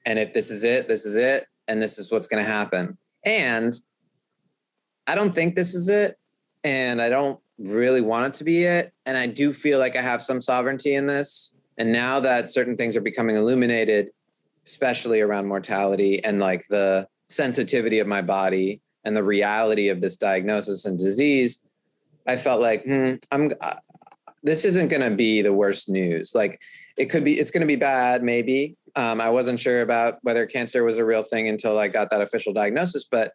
And 0.06 0.18
if 0.18 0.34
this 0.34 0.50
is 0.50 0.64
it, 0.64 0.88
this 0.88 1.06
is 1.06 1.16
it. 1.16 1.46
And 1.68 1.82
this 1.82 2.00
is 2.00 2.12
what's 2.12 2.28
going 2.28 2.44
to 2.44 2.50
happen. 2.50 2.98
And 3.26 3.78
I 5.06 5.16
don't 5.16 5.36
think 5.36 5.56
this 5.56 5.76
is 5.76 5.90
it. 5.90 6.18
And 6.64 7.02
I 7.02 7.10
don't 7.10 7.40
really 7.60 8.02
want 8.02 8.28
it 8.28 8.38
to 8.38 8.44
be 8.44 8.64
it. 8.64 8.94
And 9.06 9.18
I 9.18 9.28
do 9.28 9.52
feel 9.52 9.80
like 9.80 9.96
I 9.96 10.02
have 10.02 10.24
some 10.24 10.42
sovereignty 10.42 10.96
in 10.96 11.08
this. 11.08 11.56
And 11.78 11.92
now 11.92 12.20
that 12.22 12.50
certain 12.50 12.78
things 12.78 12.96
are 12.96 13.02
becoming 13.02 13.36
illuminated, 13.36 14.12
especially 14.66 15.22
around 15.22 15.48
mortality 15.48 16.24
and 16.24 16.40
like 16.40 16.66
the 16.68 17.08
sensitivity 17.28 18.00
of 18.00 18.08
my 18.08 18.22
body 18.22 18.82
and 19.08 19.16
the 19.16 19.24
reality 19.24 19.88
of 19.88 20.02
this 20.02 20.18
diagnosis 20.18 20.84
and 20.84 21.00
disease, 21.00 21.64
I 22.28 22.36
felt 22.36 22.60
like 22.62 22.84
hmm, 22.84 23.14
I'm. 23.32 23.52
Uh, 23.62 23.76
this 24.44 24.66
isn't 24.66 24.90
going 24.90 25.02
to 25.02 25.16
be 25.16 25.42
the 25.42 25.54
worst 25.54 25.90
news. 25.90 26.36
Like 26.36 26.62
it 26.98 27.06
could 27.06 27.24
be. 27.24 27.40
It's 27.40 27.50
going 27.50 27.62
to 27.62 27.68
be 27.68 27.78
bad, 27.78 28.22
maybe. 28.22 28.76
Um, 28.96 29.22
I 29.22 29.30
wasn't 29.30 29.60
sure 29.60 29.82
about 29.82 30.18
whether 30.24 30.46
cancer 30.46 30.84
was 30.84 30.98
a 30.98 31.06
real 31.06 31.24
thing 31.24 31.48
until 31.48 31.80
I 31.80 31.88
got 31.88 32.10
that 32.12 32.22
official 32.22 32.52
diagnosis, 32.52 33.06
but 33.06 33.32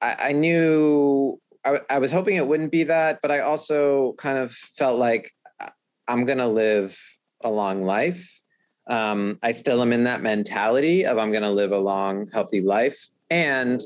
I, 0.00 0.16
I 0.20 0.32
knew 0.32 1.40
I, 1.64 1.80
I 1.90 1.98
was 1.98 2.12
hoping 2.12 2.36
it 2.36 2.46
wouldn't 2.46 2.70
be 2.70 2.84
that. 2.84 3.18
But 3.20 3.32
I 3.32 3.40
also 3.40 4.14
kind 4.18 4.38
of 4.38 4.52
felt 4.52 4.98
like 4.98 5.32
uh, 5.60 5.70
I'm 6.06 6.24
going 6.26 6.38
to 6.38 6.48
live 6.48 6.96
a 7.42 7.50
long 7.50 7.84
life. 7.84 8.40
Um, 8.88 9.38
I 9.42 9.50
still 9.50 9.82
am 9.82 9.92
in 9.92 10.04
that 10.04 10.22
mentality 10.22 11.04
of 11.04 11.18
I'm 11.18 11.32
going 11.32 11.42
to 11.42 11.50
live 11.50 11.72
a 11.72 11.78
long, 11.78 12.28
healthy 12.32 12.60
life. 12.60 13.08
And 13.30 13.80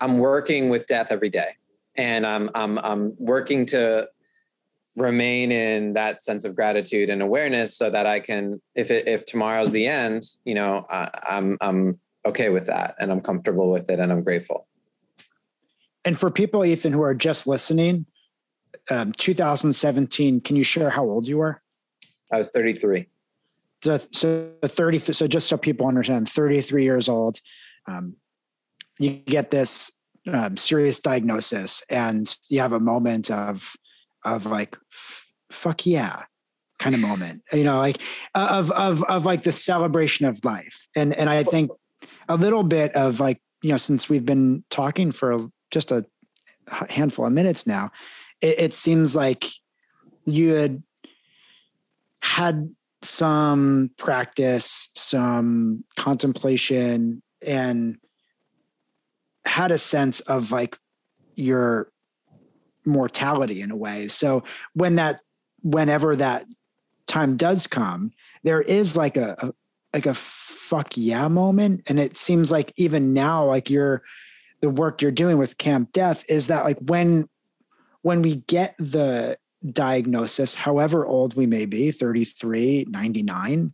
I'm 0.00 0.18
working 0.18 0.68
with 0.68 0.86
death 0.86 1.10
every 1.10 1.30
day, 1.30 1.50
and 1.96 2.26
I'm 2.26 2.50
I'm 2.54 2.78
I'm 2.78 3.14
working 3.18 3.66
to 3.66 4.08
remain 4.96 5.50
in 5.50 5.92
that 5.94 6.22
sense 6.22 6.44
of 6.44 6.54
gratitude 6.54 7.10
and 7.10 7.20
awareness, 7.20 7.76
so 7.76 7.90
that 7.90 8.06
I 8.06 8.20
can, 8.20 8.60
if 8.74 8.90
it, 8.90 9.08
if 9.08 9.24
tomorrow's 9.24 9.72
the 9.72 9.86
end, 9.86 10.24
you 10.44 10.54
know, 10.54 10.86
I, 10.90 11.10
I'm 11.28 11.58
I'm 11.60 11.98
okay 12.26 12.48
with 12.48 12.66
that, 12.66 12.94
and 12.98 13.10
I'm 13.10 13.20
comfortable 13.20 13.70
with 13.70 13.90
it, 13.90 13.98
and 14.00 14.12
I'm 14.12 14.22
grateful. 14.22 14.66
And 16.04 16.18
for 16.18 16.30
people, 16.30 16.64
Ethan, 16.64 16.92
who 16.92 17.02
are 17.02 17.14
just 17.14 17.46
listening, 17.46 18.06
um, 18.90 19.12
2017, 19.12 20.40
can 20.42 20.56
you 20.56 20.62
share 20.62 20.90
how 20.90 21.04
old 21.04 21.26
you 21.26 21.38
were? 21.38 21.62
I 22.32 22.38
was 22.38 22.50
33. 22.50 23.06
So, 23.82 23.98
so 24.12 24.50
30. 24.64 24.98
So 24.98 25.26
just 25.26 25.48
so 25.48 25.56
people 25.56 25.86
understand, 25.86 26.28
33 26.28 26.84
years 26.84 27.08
old. 27.08 27.40
Um, 27.86 28.16
you 28.98 29.10
get 29.10 29.50
this 29.50 29.92
um, 30.26 30.56
serious 30.56 31.00
diagnosis 31.00 31.82
and 31.90 32.36
you 32.48 32.60
have 32.60 32.72
a 32.72 32.80
moment 32.80 33.30
of 33.30 33.74
of 34.24 34.46
like 34.46 34.76
fuck 35.50 35.84
yeah 35.86 36.22
kind 36.78 36.94
of 36.94 37.00
moment 37.10 37.42
you 37.52 37.64
know 37.64 37.78
like 37.78 38.00
of 38.34 38.70
of 38.72 39.02
of 39.04 39.26
like 39.26 39.42
the 39.42 39.52
celebration 39.52 40.26
of 40.26 40.44
life. 40.44 40.86
And 40.96 41.14
and 41.14 41.28
i 41.28 41.44
think 41.44 41.70
a 42.28 42.36
little 42.36 42.62
bit 42.62 42.94
of 42.94 43.20
like 43.20 43.40
you 43.62 43.70
know 43.70 43.76
since 43.76 44.08
we've 44.08 44.24
been 44.24 44.64
talking 44.70 45.12
for 45.12 45.38
just 45.70 45.92
a 45.92 46.04
handful 46.88 47.26
of 47.26 47.32
minutes 47.32 47.66
now 47.66 47.90
it, 48.40 48.58
it 48.58 48.74
seems 48.74 49.14
like 49.14 49.44
you 50.24 50.54
had 50.54 50.82
had 52.22 52.74
some 53.02 53.90
practice 53.98 54.88
some 54.94 55.84
contemplation 55.96 57.22
and 57.42 57.98
had 59.46 59.70
a 59.70 59.78
sense 59.78 60.20
of 60.20 60.52
like 60.52 60.76
your 61.34 61.90
mortality 62.84 63.60
in 63.60 63.70
a 63.70 63.76
way. 63.76 64.08
So 64.08 64.44
when 64.74 64.96
that, 64.96 65.20
whenever 65.62 66.16
that 66.16 66.46
time 67.06 67.36
does 67.36 67.66
come, 67.66 68.12
there 68.42 68.62
is 68.62 68.96
like 68.96 69.16
a, 69.16 69.36
a 69.38 69.52
like 69.94 70.06
a 70.06 70.14
fuck 70.14 70.96
yeah 70.96 71.28
moment. 71.28 71.82
And 71.86 72.00
it 72.00 72.16
seems 72.16 72.50
like 72.50 72.72
even 72.76 73.12
now, 73.12 73.44
like 73.44 73.70
you're, 73.70 74.02
the 74.60 74.68
work 74.68 75.00
you're 75.00 75.12
doing 75.12 75.38
with 75.38 75.56
Camp 75.56 75.92
Death 75.92 76.24
is 76.28 76.48
that 76.48 76.64
like 76.64 76.78
when, 76.78 77.28
when 78.02 78.20
we 78.20 78.36
get 78.36 78.74
the 78.78 79.38
diagnosis, 79.72 80.54
however 80.54 81.06
old 81.06 81.34
we 81.34 81.46
may 81.46 81.64
be, 81.64 81.92
33, 81.92 82.86
99, 82.88 83.72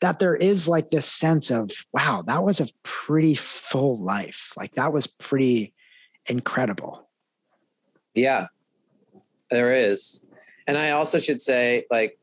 that 0.00 0.18
there 0.18 0.34
is 0.34 0.68
like 0.68 0.90
this 0.90 1.06
sense 1.06 1.50
of 1.50 1.70
wow 1.92 2.22
that 2.26 2.42
was 2.42 2.60
a 2.60 2.68
pretty 2.82 3.34
full 3.34 3.96
life. 3.96 4.52
Like 4.56 4.74
that 4.74 4.92
was 4.92 5.06
pretty 5.06 5.74
incredible. 6.26 7.08
Yeah. 8.14 8.46
There 9.50 9.72
is. 9.72 10.24
And 10.66 10.76
i 10.76 10.90
also 10.90 11.18
should 11.18 11.40
say 11.40 11.84
like 11.90 12.18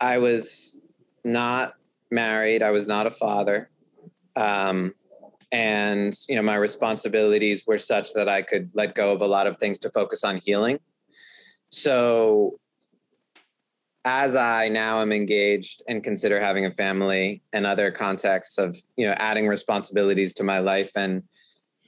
i 0.00 0.18
was 0.18 0.76
not 1.24 1.74
married. 2.10 2.62
I 2.62 2.70
was 2.70 2.86
not 2.86 3.06
a 3.06 3.10
father. 3.10 3.70
Um, 4.36 4.94
and 5.52 6.18
you 6.28 6.34
know 6.34 6.42
my 6.42 6.56
responsibilities 6.56 7.64
were 7.66 7.78
such 7.78 8.12
that 8.14 8.28
i 8.28 8.42
could 8.42 8.70
let 8.74 8.96
go 8.96 9.12
of 9.12 9.20
a 9.20 9.26
lot 9.26 9.46
of 9.46 9.58
things 9.58 9.78
to 9.80 9.90
focus 9.90 10.24
on 10.24 10.38
healing. 10.38 10.80
So 11.70 12.58
as 14.04 14.36
I 14.36 14.68
now 14.68 15.00
am 15.00 15.12
engaged 15.12 15.82
and 15.88 16.04
consider 16.04 16.38
having 16.40 16.66
a 16.66 16.70
family 16.70 17.42
and 17.52 17.66
other 17.66 17.90
contexts 17.90 18.58
of, 18.58 18.76
you 18.96 19.06
know, 19.06 19.14
adding 19.16 19.48
responsibilities 19.48 20.34
to 20.34 20.44
my 20.44 20.58
life 20.58 20.90
and 20.94 21.22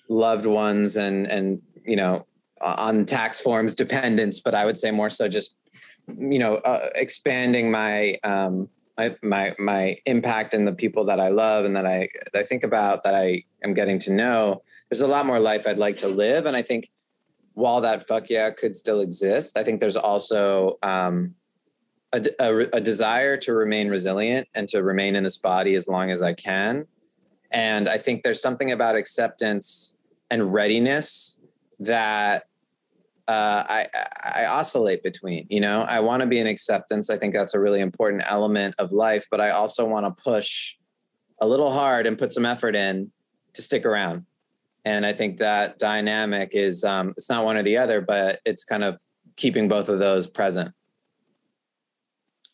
loved 0.08 0.46
ones 0.46 0.96
and, 0.96 1.26
and, 1.26 1.60
you 1.84 1.96
know, 1.96 2.26
on 2.60 3.04
tax 3.04 3.38
forms 3.38 3.74
dependents, 3.84 4.40
but 4.40 4.54
I 4.54 4.64
would 4.64 4.78
say 4.78 4.90
more 4.90 5.10
so 5.10 5.28
just 5.28 5.56
you 6.08 6.38
know, 6.38 6.56
uh, 6.56 6.88
expanding 6.94 7.70
my, 7.70 8.18
um, 8.22 8.68
my, 8.96 9.14
my, 9.22 9.54
my 9.58 9.98
impact 10.06 10.54
and 10.54 10.66
the 10.66 10.72
people 10.72 11.04
that 11.04 11.20
I 11.20 11.28
love 11.28 11.64
and 11.64 11.76
that 11.76 11.86
I, 11.86 12.08
that 12.32 12.40
I 12.40 12.42
think 12.44 12.64
about 12.64 13.02
that 13.04 13.14
I 13.14 13.44
am 13.64 13.74
getting 13.74 13.98
to 14.00 14.12
know, 14.12 14.62
there's 14.88 15.00
a 15.00 15.06
lot 15.06 15.26
more 15.26 15.38
life 15.38 15.66
I'd 15.66 15.78
like 15.78 15.96
to 15.98 16.08
live. 16.08 16.46
And 16.46 16.56
I 16.56 16.62
think 16.62 16.90
while 17.54 17.80
that 17.80 18.06
fuck 18.06 18.30
yeah 18.30 18.50
could 18.50 18.76
still 18.76 19.00
exist, 19.00 19.56
I 19.56 19.64
think 19.64 19.80
there's 19.80 19.96
also, 19.96 20.78
um, 20.82 21.34
a, 22.16 22.24
a, 22.38 22.56
a 22.74 22.80
desire 22.80 23.36
to 23.38 23.52
remain 23.52 23.88
resilient 23.88 24.48
and 24.54 24.68
to 24.70 24.82
remain 24.82 25.16
in 25.16 25.24
this 25.24 25.36
body 25.36 25.74
as 25.74 25.88
long 25.88 26.10
as 26.10 26.22
I 26.22 26.32
can. 26.32 26.86
And 27.50 27.88
I 27.88 27.98
think 27.98 28.22
there's 28.22 28.40
something 28.40 28.72
about 28.72 28.96
acceptance 28.96 29.96
and 30.30 30.52
readiness 30.52 31.38
that 31.80 32.46
uh, 33.28 33.64
I, 33.68 33.86
I 34.22 34.46
oscillate 34.46 35.02
between. 35.02 35.46
You 35.48 35.60
know, 35.60 35.82
I 35.82 36.00
want 36.00 36.20
to 36.20 36.26
be 36.26 36.38
in 36.38 36.46
acceptance. 36.46 37.10
I 37.10 37.18
think 37.18 37.34
that's 37.34 37.54
a 37.54 37.60
really 37.60 37.80
important 37.80 38.22
element 38.26 38.74
of 38.78 38.92
life, 38.92 39.26
but 39.30 39.40
I 39.40 39.50
also 39.50 39.84
want 39.84 40.06
to 40.06 40.22
push 40.22 40.76
a 41.40 41.46
little 41.46 41.70
hard 41.70 42.06
and 42.06 42.18
put 42.18 42.32
some 42.32 42.46
effort 42.46 42.74
in 42.76 43.10
to 43.54 43.62
stick 43.62 43.84
around. 43.84 44.24
And 44.84 45.04
I 45.04 45.12
think 45.12 45.38
that 45.38 45.78
dynamic 45.78 46.50
is 46.52 46.84
um, 46.84 47.14
it's 47.16 47.28
not 47.28 47.44
one 47.44 47.56
or 47.56 47.62
the 47.62 47.76
other, 47.76 48.00
but 48.00 48.40
it's 48.44 48.62
kind 48.62 48.84
of 48.84 49.00
keeping 49.34 49.68
both 49.68 49.88
of 49.88 49.98
those 49.98 50.28
present. 50.28 50.72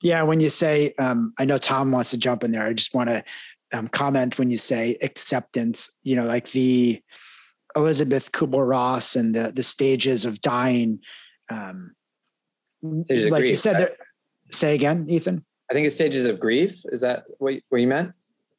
Yeah, 0.03 0.23
when 0.23 0.41
you 0.41 0.49
say, 0.49 0.95
um, 0.99 1.33
I 1.39 1.45
know 1.45 1.59
Tom 1.59 1.93
wants 1.93 2.11
to 2.11 2.19
jump 2.19 2.45
in 2.45 2.53
there. 2.53 2.65
I 2.65 2.73
just 2.73 2.95
want 2.95 3.09
to 3.09 3.25
um, 3.73 3.89
comment 3.89 4.39
when 4.39 4.51
you 4.51 4.59
say 4.59 4.99
acceptance. 5.01 5.97
You 6.03 6.17
know, 6.17 6.25
like 6.25 6.51
the 6.51 7.01
Elisabeth 7.77 8.33
Kubler 8.33 8.69
Ross 8.69 9.17
and 9.17 9.35
the 9.35 9.53
the 9.53 9.63
stages 9.63 10.25
of 10.25 10.41
dying. 10.41 11.01
Um, 11.49 11.95
stages 13.05 13.31
like 13.31 13.41
grief, 13.43 13.51
you 13.51 13.57
said, 13.57 13.81
right? 13.81 13.93
say 14.51 14.75
again, 14.75 15.07
Ethan. 15.09 15.45
I 15.71 15.75
think 15.75 15.87
it's 15.87 15.95
stages 15.95 16.27
of 16.27 16.39
grief. 16.39 16.83
Is 16.87 17.01
that 17.01 17.25
what, 17.39 17.55
what 17.69 17.81
you 17.81 17.87
meant? 17.87 18.13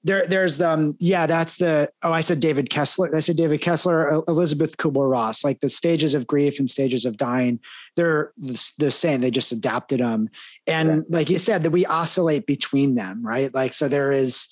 There, 0.05 0.27
there's 0.27 0.61
um, 0.61 0.97
yeah, 0.99 1.25
that's 1.27 1.55
the. 1.57 1.89
Oh, 2.01 2.11
I 2.11 2.19
said 2.21 2.41
David 2.41 2.69
Kessler. 2.69 3.15
I 3.15 3.21
said 3.21 3.37
David 3.37 3.61
Kessler, 3.61 4.21
Elisabeth 4.27 4.75
Kubler 4.75 5.09
Ross. 5.09 5.45
Like 5.45 5.61
the 5.61 5.69
stages 5.69 6.13
of 6.13 6.27
grief 6.27 6.59
and 6.59 6.69
stages 6.69 7.05
of 7.05 7.15
dying, 7.15 7.59
they're 7.95 8.33
the 8.77 8.91
same. 8.91 9.21
They 9.21 9.31
just 9.31 9.53
adapted 9.53 10.01
them, 10.01 10.29
and 10.67 10.89
Yeah. 10.89 11.01
like 11.17 11.29
you 11.29 11.37
said, 11.37 11.63
that 11.63 11.69
we 11.71 11.85
oscillate 11.85 12.45
between 12.45 12.95
them, 12.95 13.25
right? 13.25 13.53
Like 13.53 13.73
so, 13.73 13.87
there 13.87 14.11
is 14.11 14.49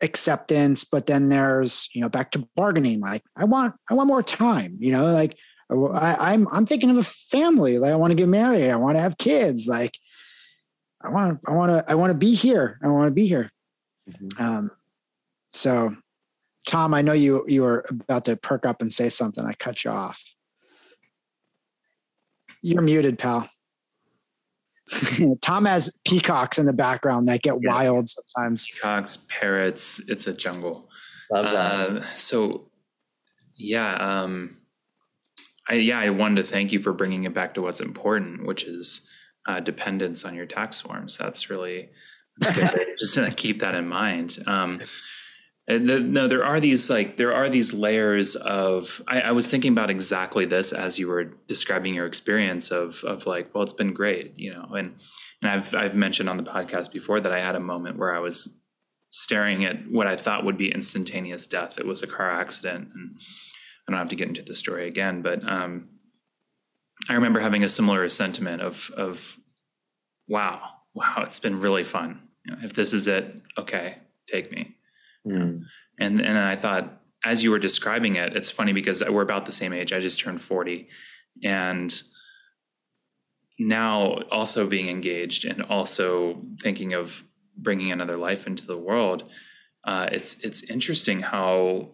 acceptance, 0.00 0.84
but 0.84 1.06
then 1.06 1.28
there's 1.28 1.88
you 1.92 2.00
know 2.00 2.08
back 2.08 2.32
to 2.32 2.48
bargaining. 2.56 2.98
Like 3.00 3.22
I 3.36 3.44
want, 3.44 3.74
I 3.88 3.94
want 3.94 4.08
more 4.08 4.22
time. 4.22 4.78
You 4.80 4.92
know, 4.92 5.04
like 5.12 5.36
I, 5.70 6.32
I'm, 6.32 6.48
I'm 6.50 6.66
thinking 6.66 6.90
of 6.90 6.96
a 6.96 7.04
family. 7.04 7.78
Like 7.78 7.92
I 7.92 7.96
want 7.96 8.10
to 8.10 8.16
get 8.16 8.26
married. 8.28 8.70
I 8.70 8.76
want 8.76 8.96
to 8.96 9.02
have 9.02 9.16
kids. 9.18 9.68
Like 9.68 9.96
I 11.00 11.10
want, 11.10 11.40
I 11.46 11.52
want 11.52 11.70
to, 11.70 11.84
I 11.88 11.94
want 11.94 12.10
to 12.10 12.18
be 12.18 12.34
here. 12.34 12.80
I 12.82 12.88
want 12.88 13.06
to 13.06 13.12
be 13.12 13.28
here. 13.28 13.52
Um, 14.38 14.70
so, 15.52 15.94
Tom, 16.66 16.94
I 16.94 17.02
know 17.02 17.12
you 17.12 17.44
you 17.48 17.62
were 17.62 17.84
about 17.90 18.24
to 18.26 18.36
perk 18.36 18.66
up 18.66 18.80
and 18.82 18.92
say 18.92 19.08
something. 19.08 19.44
I 19.44 19.54
cut 19.54 19.84
you 19.84 19.90
off. 19.90 20.22
You're 22.62 22.82
muted, 22.82 23.18
pal. 23.18 23.48
Tom 25.42 25.66
has 25.66 25.98
peacocks 26.06 26.58
in 26.58 26.66
the 26.66 26.72
background 26.72 27.28
that 27.28 27.42
get 27.42 27.54
Yes. 27.60 27.70
wild 27.70 28.08
sometimes. 28.08 28.66
Peacocks, 28.66 29.18
parrots, 29.28 30.00
it's 30.08 30.26
a 30.26 30.32
jungle. 30.32 30.88
Love 31.30 31.44
that. 31.44 31.54
Uh, 32.02 32.04
so, 32.16 32.70
yeah, 33.54 33.94
um, 33.94 34.56
I 35.68 35.74
yeah, 35.74 35.98
I 35.98 36.08
wanted 36.10 36.42
to 36.44 36.50
thank 36.50 36.72
you 36.72 36.78
for 36.78 36.92
bringing 36.94 37.24
it 37.24 37.34
back 37.34 37.54
to 37.54 37.62
what's 37.62 37.80
important, 37.80 38.46
which 38.46 38.64
is 38.64 39.08
uh, 39.46 39.60
dependence 39.60 40.24
on 40.24 40.34
your 40.34 40.46
tax 40.46 40.80
forms. 40.80 41.18
That's 41.18 41.50
really 41.50 41.90
that's 42.38 42.74
good. 42.74 42.86
just 42.98 43.14
to 43.16 43.30
keep 43.30 43.60
that 43.60 43.74
in 43.74 43.86
mind. 43.88 44.38
Um, 44.46 44.80
and 44.80 44.88
the, 45.68 46.00
no, 46.00 46.26
there 46.28 46.44
are 46.44 46.60
these 46.60 46.88
like 46.88 47.18
there 47.18 47.34
are 47.34 47.50
these 47.50 47.74
layers 47.74 48.36
of. 48.36 49.02
I, 49.06 49.20
I 49.20 49.32
was 49.32 49.50
thinking 49.50 49.72
about 49.72 49.90
exactly 49.90 50.46
this 50.46 50.72
as 50.72 50.98
you 50.98 51.08
were 51.08 51.24
describing 51.24 51.94
your 51.94 52.06
experience 52.06 52.70
of 52.70 53.04
of 53.04 53.26
like, 53.26 53.54
well, 53.54 53.64
it's 53.64 53.74
been 53.74 53.92
great, 53.92 54.32
you 54.36 54.52
know, 54.52 54.64
and 54.74 54.94
and 55.42 55.50
I've 55.50 55.74
I've 55.74 55.94
mentioned 55.94 56.28
on 56.30 56.38
the 56.38 56.42
podcast 56.42 56.90
before 56.90 57.20
that 57.20 57.32
I 57.32 57.40
had 57.40 57.54
a 57.54 57.60
moment 57.60 57.98
where 57.98 58.14
I 58.14 58.18
was 58.18 58.60
staring 59.10 59.64
at 59.66 59.90
what 59.90 60.06
I 60.06 60.16
thought 60.16 60.44
would 60.44 60.56
be 60.56 60.72
instantaneous 60.72 61.46
death. 61.46 61.78
It 61.78 61.86
was 61.86 62.02
a 62.02 62.06
car 62.06 62.30
accident, 62.30 62.88
and 62.94 63.18
I 63.86 63.92
don't 63.92 63.98
have 63.98 64.08
to 64.08 64.16
get 64.16 64.28
into 64.28 64.42
the 64.42 64.54
story 64.54 64.88
again, 64.88 65.20
but 65.20 65.46
um, 65.46 65.88
I 67.10 67.14
remember 67.14 67.40
having 67.40 67.62
a 67.62 67.68
similar 67.68 68.08
sentiment 68.08 68.62
of 68.62 68.90
of 68.96 69.36
wow, 70.26 70.62
wow, 70.94 71.22
it's 71.24 71.40
been 71.40 71.60
really 71.60 71.84
fun. 71.84 72.22
You 72.46 72.52
know, 72.52 72.58
if 72.62 72.72
this 72.72 72.94
is 72.94 73.06
it, 73.06 73.42
okay, 73.58 73.98
take 74.30 74.50
me. 74.50 74.76
Mm. 75.26 75.62
And 75.98 76.20
and 76.20 76.38
I 76.38 76.56
thought, 76.56 77.02
as 77.24 77.42
you 77.42 77.50
were 77.50 77.58
describing 77.58 78.16
it, 78.16 78.36
it's 78.36 78.50
funny 78.50 78.72
because 78.72 79.02
we're 79.02 79.22
about 79.22 79.46
the 79.46 79.52
same 79.52 79.72
age. 79.72 79.92
I 79.92 80.00
just 80.00 80.20
turned 80.20 80.40
forty, 80.40 80.88
and 81.42 82.02
now 83.58 84.20
also 84.30 84.66
being 84.66 84.88
engaged 84.88 85.44
and 85.44 85.62
also 85.62 86.40
thinking 86.60 86.94
of 86.94 87.24
bringing 87.56 87.90
another 87.90 88.16
life 88.16 88.46
into 88.46 88.66
the 88.66 88.78
world. 88.78 89.28
Uh, 89.84 90.08
it's 90.12 90.38
it's 90.40 90.62
interesting 90.70 91.20
how 91.20 91.90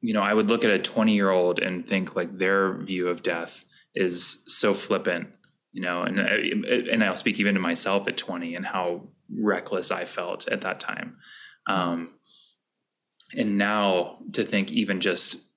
you 0.00 0.12
know 0.12 0.22
I 0.22 0.34
would 0.34 0.48
look 0.48 0.64
at 0.64 0.70
a 0.70 0.78
twenty 0.78 1.14
year 1.14 1.30
old 1.30 1.58
and 1.60 1.86
think 1.86 2.14
like 2.14 2.38
their 2.38 2.76
view 2.78 3.08
of 3.08 3.22
death 3.22 3.64
is 3.94 4.44
so 4.46 4.74
flippant, 4.74 5.28
you 5.72 5.82
know, 5.82 6.02
and 6.02 6.20
I- 6.20 6.92
and 6.92 7.02
I'll 7.02 7.16
speak 7.16 7.40
even 7.40 7.54
to 7.54 7.60
myself 7.60 8.06
at 8.06 8.16
twenty 8.16 8.54
and 8.54 8.66
how 8.66 9.08
reckless 9.34 9.90
I 9.90 10.04
felt 10.04 10.46
at 10.48 10.60
that 10.62 10.80
time. 10.80 11.16
Um, 11.66 12.10
and 13.36 13.58
now 13.58 14.18
to 14.32 14.44
think 14.44 14.72
even 14.72 15.00
just 15.00 15.50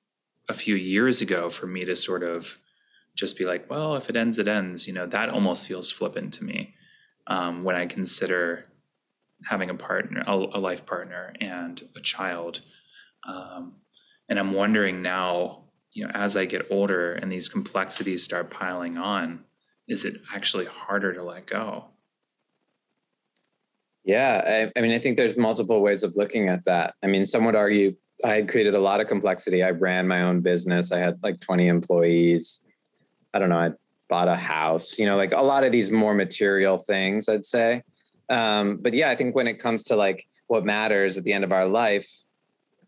a 0.50 0.54
few 0.54 0.76
years 0.76 1.22
ago 1.22 1.50
for 1.50 1.68
me 1.68 1.86
to 1.86 1.96
sort 1.96 2.24
of 2.24 2.60
just 3.16 3.38
be 3.38 3.46
like 3.46 3.70
well 3.70 3.96
if 3.96 4.10
it 4.10 4.16
ends 4.16 4.38
it 4.38 4.48
ends 4.48 4.88
you 4.88 4.94
know 4.94 5.06
that 5.06 5.30
almost 5.30 5.68
feels 5.68 5.92
flippant 5.92 6.34
to 6.34 6.44
me 6.44 6.74
um, 7.28 7.64
when 7.64 7.76
i 7.76 7.86
consider 7.86 8.64
having 9.46 9.70
a 9.70 9.76
partner 9.76 10.24
a, 10.28 10.34
a 10.34 10.60
life 10.60 10.86
partner 10.86 11.34
and 11.42 11.88
a 11.96 12.02
child. 12.02 12.62
Um, 13.28 13.74
and 14.30 14.40
i'm 14.40 14.54
wondering 14.54 15.02
now 15.02 15.66
you 15.92 16.06
know 16.06 16.12
as 16.14 16.36
i 16.36 16.46
get 16.46 16.68
older 16.72 17.14
and 17.14 17.32
these 17.32 17.50
complexities 17.50 18.24
start 18.24 18.50
piling 18.50 18.98
on 18.98 19.44
is 19.88 20.06
it 20.06 20.22
actually 20.34 20.66
harder 20.66 21.14
to 21.14 21.24
let 21.24 21.46
go 21.46 21.86
Yeah, 24.04 24.70
I, 24.76 24.80
I 24.80 24.82
mean, 24.82 24.92
I 24.92 25.00
think 25.00 25.18
there's 25.18 25.38
multiple 25.38 25.82
ways 25.82 26.04
of 26.04 26.16
looking 26.16 26.50
at 26.50 26.66
that. 26.66 26.96
I 27.04 27.08
mean, 27.08 27.26
some 27.26 27.46
would 27.46 27.56
argue 27.56 27.96
I 28.24 28.36
had 28.36 28.50
created 28.50 28.76
a 28.76 28.80
lot 28.80 29.00
of 29.02 29.08
complexity. 29.08 29.64
I 29.64 29.72
ran 29.72 30.08
my 30.08 30.24
own 30.24 30.42
business. 30.42 30.92
I 30.92 31.00
had 31.00 31.22
like 31.24 31.40
20 31.40 31.68
employees. 31.68 32.64
I 33.34 33.40
don't 33.40 33.50
know. 33.50 33.58
I 33.58 33.72
bought 34.10 34.28
a 34.28 34.36
house. 34.36 34.98
You 34.98 35.06
know, 35.06 35.18
like 35.18 35.34
a 35.34 35.42
lot 35.42 35.64
of 35.64 35.72
these 35.72 35.92
more 35.92 36.14
material 36.14 36.78
things. 36.78 37.30
I'd 37.30 37.46
say. 37.46 37.84
Um, 38.30 38.78
but 38.78 38.94
yeah, 38.94 39.10
I 39.10 39.16
think 39.16 39.36
when 39.36 39.48
it 39.48 39.60
comes 39.60 39.84
to 39.86 39.96
like 39.96 40.26
what 40.48 40.66
matters 40.66 41.18
at 41.18 41.24
the 41.24 41.34
end 41.34 41.44
of 41.44 41.52
our 41.52 41.68
life, 41.68 42.10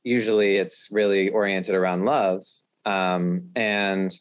usually 0.04 0.58
it's 0.58 0.89
really 0.91 1.30
oriented 1.30 1.76
around 1.76 2.06
love. 2.06 2.43
Um, 2.86 3.49
and 3.56 4.13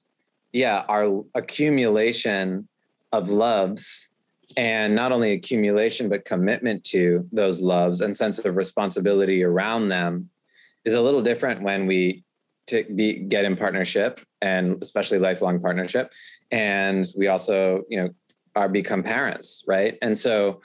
yeah, 0.53 0.85
our 0.89 1.23
accumulation 1.35 2.69
of 3.13 3.31
loves 3.31 4.11
and 4.57 4.95
not 4.95 5.13
only 5.13 5.33
accumulation 5.33 6.09
but 6.09 6.25
commitment 6.25 6.85
to 6.85 7.29
those 7.33 7.61
loves 7.61 8.01
and 8.01 8.17
sense 8.17 8.39
of 8.39 8.57
responsibility 8.57 9.43
around 9.43 9.89
them 9.89 10.29
is 10.85 10.95
a 10.95 11.01
little 11.01 11.23
different 11.23 11.63
when 11.63 11.87
we 11.87 12.25
to 12.67 12.85
be 12.95 13.15
get 13.15 13.45
in 13.45 13.57
partnership 13.57 14.21
and 14.41 14.81
especially 14.83 15.19
lifelong 15.19 15.61
partnership. 15.61 16.13
And 16.51 17.07
we 17.17 17.29
also 17.29 17.83
you 17.89 18.03
know 18.03 18.11
are 18.55 18.69
become 18.69 19.03
parents 19.03 19.65
right? 19.67 19.97
And 20.03 20.17
so 20.17 20.61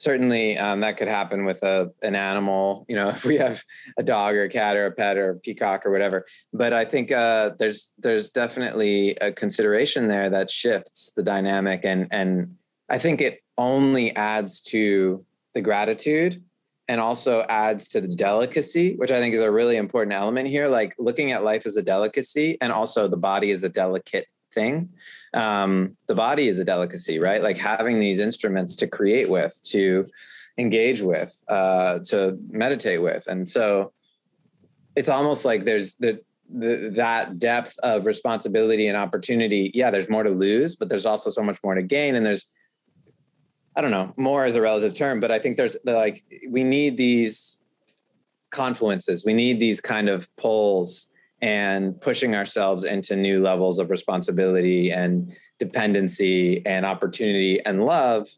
certainly 0.00 0.56
um, 0.56 0.80
that 0.80 0.96
could 0.96 1.08
happen 1.08 1.44
with 1.44 1.62
a 1.62 1.90
an 2.02 2.14
animal 2.14 2.86
you 2.88 2.96
know 2.96 3.08
if 3.16 3.24
we 3.24 3.36
have 3.36 3.62
a 3.98 4.02
dog 4.02 4.34
or 4.34 4.44
a 4.44 4.48
cat 4.48 4.76
or 4.76 4.86
a 4.86 4.90
pet 4.90 5.16
or 5.16 5.30
a 5.30 5.36
peacock 5.36 5.86
or 5.86 5.90
whatever. 5.90 6.26
But 6.52 6.72
i 6.72 6.84
think 6.84 7.12
uh, 7.12 7.50
there's 7.58 7.92
there's 7.98 8.30
definitely 8.30 9.14
a 9.20 9.30
consideration 9.30 10.08
there 10.08 10.30
that 10.30 10.50
shifts 10.50 11.12
the 11.14 11.22
dynamic 11.22 11.80
and 11.84 12.08
and 12.10 12.56
I 12.90 12.98
think 12.98 13.20
it 13.20 13.40
only 13.56 14.14
adds 14.16 14.60
to 14.62 15.24
the 15.54 15.60
gratitude 15.60 16.42
and 16.88 17.00
also 17.00 17.42
adds 17.48 17.88
to 17.88 18.00
the 18.00 18.08
delicacy, 18.08 18.96
which 18.96 19.12
I 19.12 19.20
think 19.20 19.32
is 19.32 19.40
a 19.40 19.50
really 19.50 19.76
important 19.76 20.12
element 20.12 20.48
here. 20.48 20.66
Like 20.66 20.96
looking 20.98 21.30
at 21.30 21.44
life 21.44 21.64
as 21.66 21.76
a 21.76 21.82
delicacy 21.82 22.58
and 22.60 22.72
also 22.72 23.06
the 23.06 23.16
body 23.16 23.52
is 23.52 23.62
a 23.62 23.68
delicate 23.68 24.26
thing. 24.52 24.88
Um, 25.32 25.96
the 26.08 26.16
body 26.16 26.48
is 26.48 26.58
a 26.58 26.64
delicacy, 26.64 27.20
right? 27.20 27.42
Like 27.42 27.56
having 27.56 28.00
these 28.00 28.18
instruments 28.18 28.74
to 28.76 28.88
create 28.88 29.30
with, 29.30 29.56
to 29.66 30.04
engage 30.58 31.00
with, 31.00 31.32
uh, 31.48 32.00
to 32.06 32.36
meditate 32.50 33.00
with. 33.00 33.24
And 33.28 33.48
so 33.48 33.92
it's 34.96 35.08
almost 35.08 35.44
like 35.44 35.64
there's 35.64 35.92
the, 35.94 36.20
the, 36.52 36.90
that 36.96 37.38
depth 37.38 37.78
of 37.84 38.04
responsibility 38.04 38.88
and 38.88 38.96
opportunity. 38.96 39.70
Yeah, 39.74 39.92
there's 39.92 40.08
more 40.08 40.24
to 40.24 40.30
lose, 40.30 40.74
but 40.74 40.88
there's 40.88 41.06
also 41.06 41.30
so 41.30 41.42
much 41.44 41.60
more 41.62 41.76
to 41.76 41.82
gain. 41.82 42.16
And 42.16 42.26
there's 42.26 42.46
I 43.76 43.80
don't 43.80 43.90
know, 43.90 44.12
more 44.16 44.46
is 44.46 44.56
a 44.56 44.60
relative 44.60 44.94
term, 44.94 45.20
but 45.20 45.30
I 45.30 45.38
think 45.38 45.56
there's 45.56 45.76
like 45.84 46.24
we 46.48 46.64
need 46.64 46.96
these 46.96 47.58
confluences. 48.50 49.24
We 49.24 49.32
need 49.32 49.60
these 49.60 49.80
kind 49.80 50.08
of 50.08 50.34
pulls 50.36 51.06
and 51.40 51.98
pushing 52.00 52.34
ourselves 52.34 52.84
into 52.84 53.16
new 53.16 53.40
levels 53.42 53.78
of 53.78 53.90
responsibility 53.90 54.90
and 54.90 55.34
dependency 55.58 56.64
and 56.66 56.84
opportunity 56.84 57.64
and 57.64 57.86
love, 57.86 58.28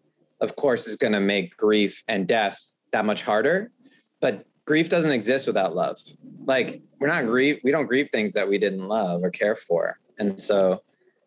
of 0.40 0.55
course, 0.57 0.87
is 0.87 0.97
going 0.97 1.12
to 1.12 1.21
make 1.21 1.57
grief 1.57 2.05
and 2.09 2.29
death 2.29 2.75
that 2.92 3.05
much 3.05 3.23
harder. 3.23 3.73
But 4.21 4.47
grief 4.66 4.88
doesn't 4.88 5.11
exist 5.11 5.47
without 5.47 5.75
love. 5.75 5.99
Like 6.45 6.83
we're 7.01 7.09
not 7.09 7.27
grief 7.27 7.61
we 7.64 7.71
don't 7.71 7.87
grieve 7.87 8.11
things 8.12 8.33
that 8.35 8.49
we 8.49 8.59
didn't 8.59 8.87
love 8.87 9.25
or 9.25 9.31
care 9.31 9.57
for. 9.57 9.99
And 10.18 10.38
so 10.38 10.83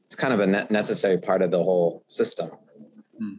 it's 0.05 0.15
kind 0.15 0.33
of 0.33 0.39
a 0.39 0.47
necessary 0.71 1.17
part 1.17 1.41
of 1.41 1.51
the 1.51 1.61
whole 1.61 2.03
system. 2.07 2.51
Hmm. 3.17 3.33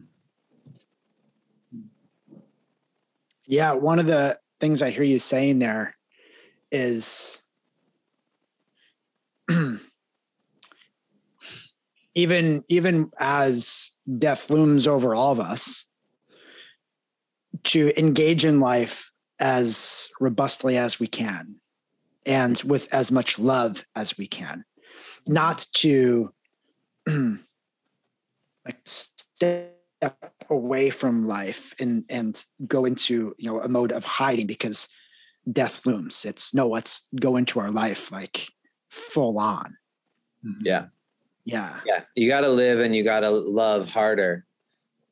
Yeah, 3.47 3.71
one 3.73 3.97
of 3.97 4.05
the 4.07 4.37
things 4.59 4.81
I 4.81 4.89
hear 4.89 5.03
you 5.03 5.19
saying 5.19 5.59
there 5.59 5.95
is 6.69 7.41
even 12.15 12.63
even 12.67 13.09
as 13.17 13.91
death 14.19 14.49
looms 14.49 14.85
over 14.85 15.15
all 15.15 15.31
of 15.31 15.39
us 15.39 15.85
to 17.63 17.97
engage 17.97 18.43
in 18.43 18.59
life 18.59 19.13
as 19.39 20.09
robustly 20.19 20.77
as 20.77 20.99
we 20.99 21.07
can 21.07 21.55
and 22.25 22.61
with 22.63 22.93
as 22.93 23.11
much 23.11 23.39
love 23.39 23.85
as 23.95 24.17
we 24.17 24.27
can. 24.27 24.65
Not 25.27 25.65
to 25.75 26.33
like 27.07 28.79
step 28.83 29.73
away 30.49 30.89
from 30.89 31.27
life 31.27 31.73
and 31.79 32.05
and 32.09 32.43
go 32.67 32.85
into 32.85 33.35
you 33.37 33.49
know 33.49 33.61
a 33.61 33.67
mode 33.67 33.91
of 33.91 34.05
hiding 34.05 34.47
because 34.47 34.87
death 35.51 35.85
looms. 35.85 36.25
It's 36.25 36.53
no 36.53 36.67
let's 36.67 37.07
go 37.19 37.37
into 37.37 37.59
our 37.59 37.71
life 37.71 38.11
like 38.11 38.49
full 38.89 39.39
on. 39.39 39.77
Mm-hmm. 40.45 40.65
yeah. 40.65 40.85
Yeah. 41.45 41.79
Yeah. 41.85 42.01
You 42.15 42.27
got 42.27 42.41
to 42.41 42.49
live 42.49 42.79
and 42.79 42.95
you 42.95 43.03
got 43.03 43.21
to 43.21 43.29
love 43.29 43.89
harder 43.89 44.45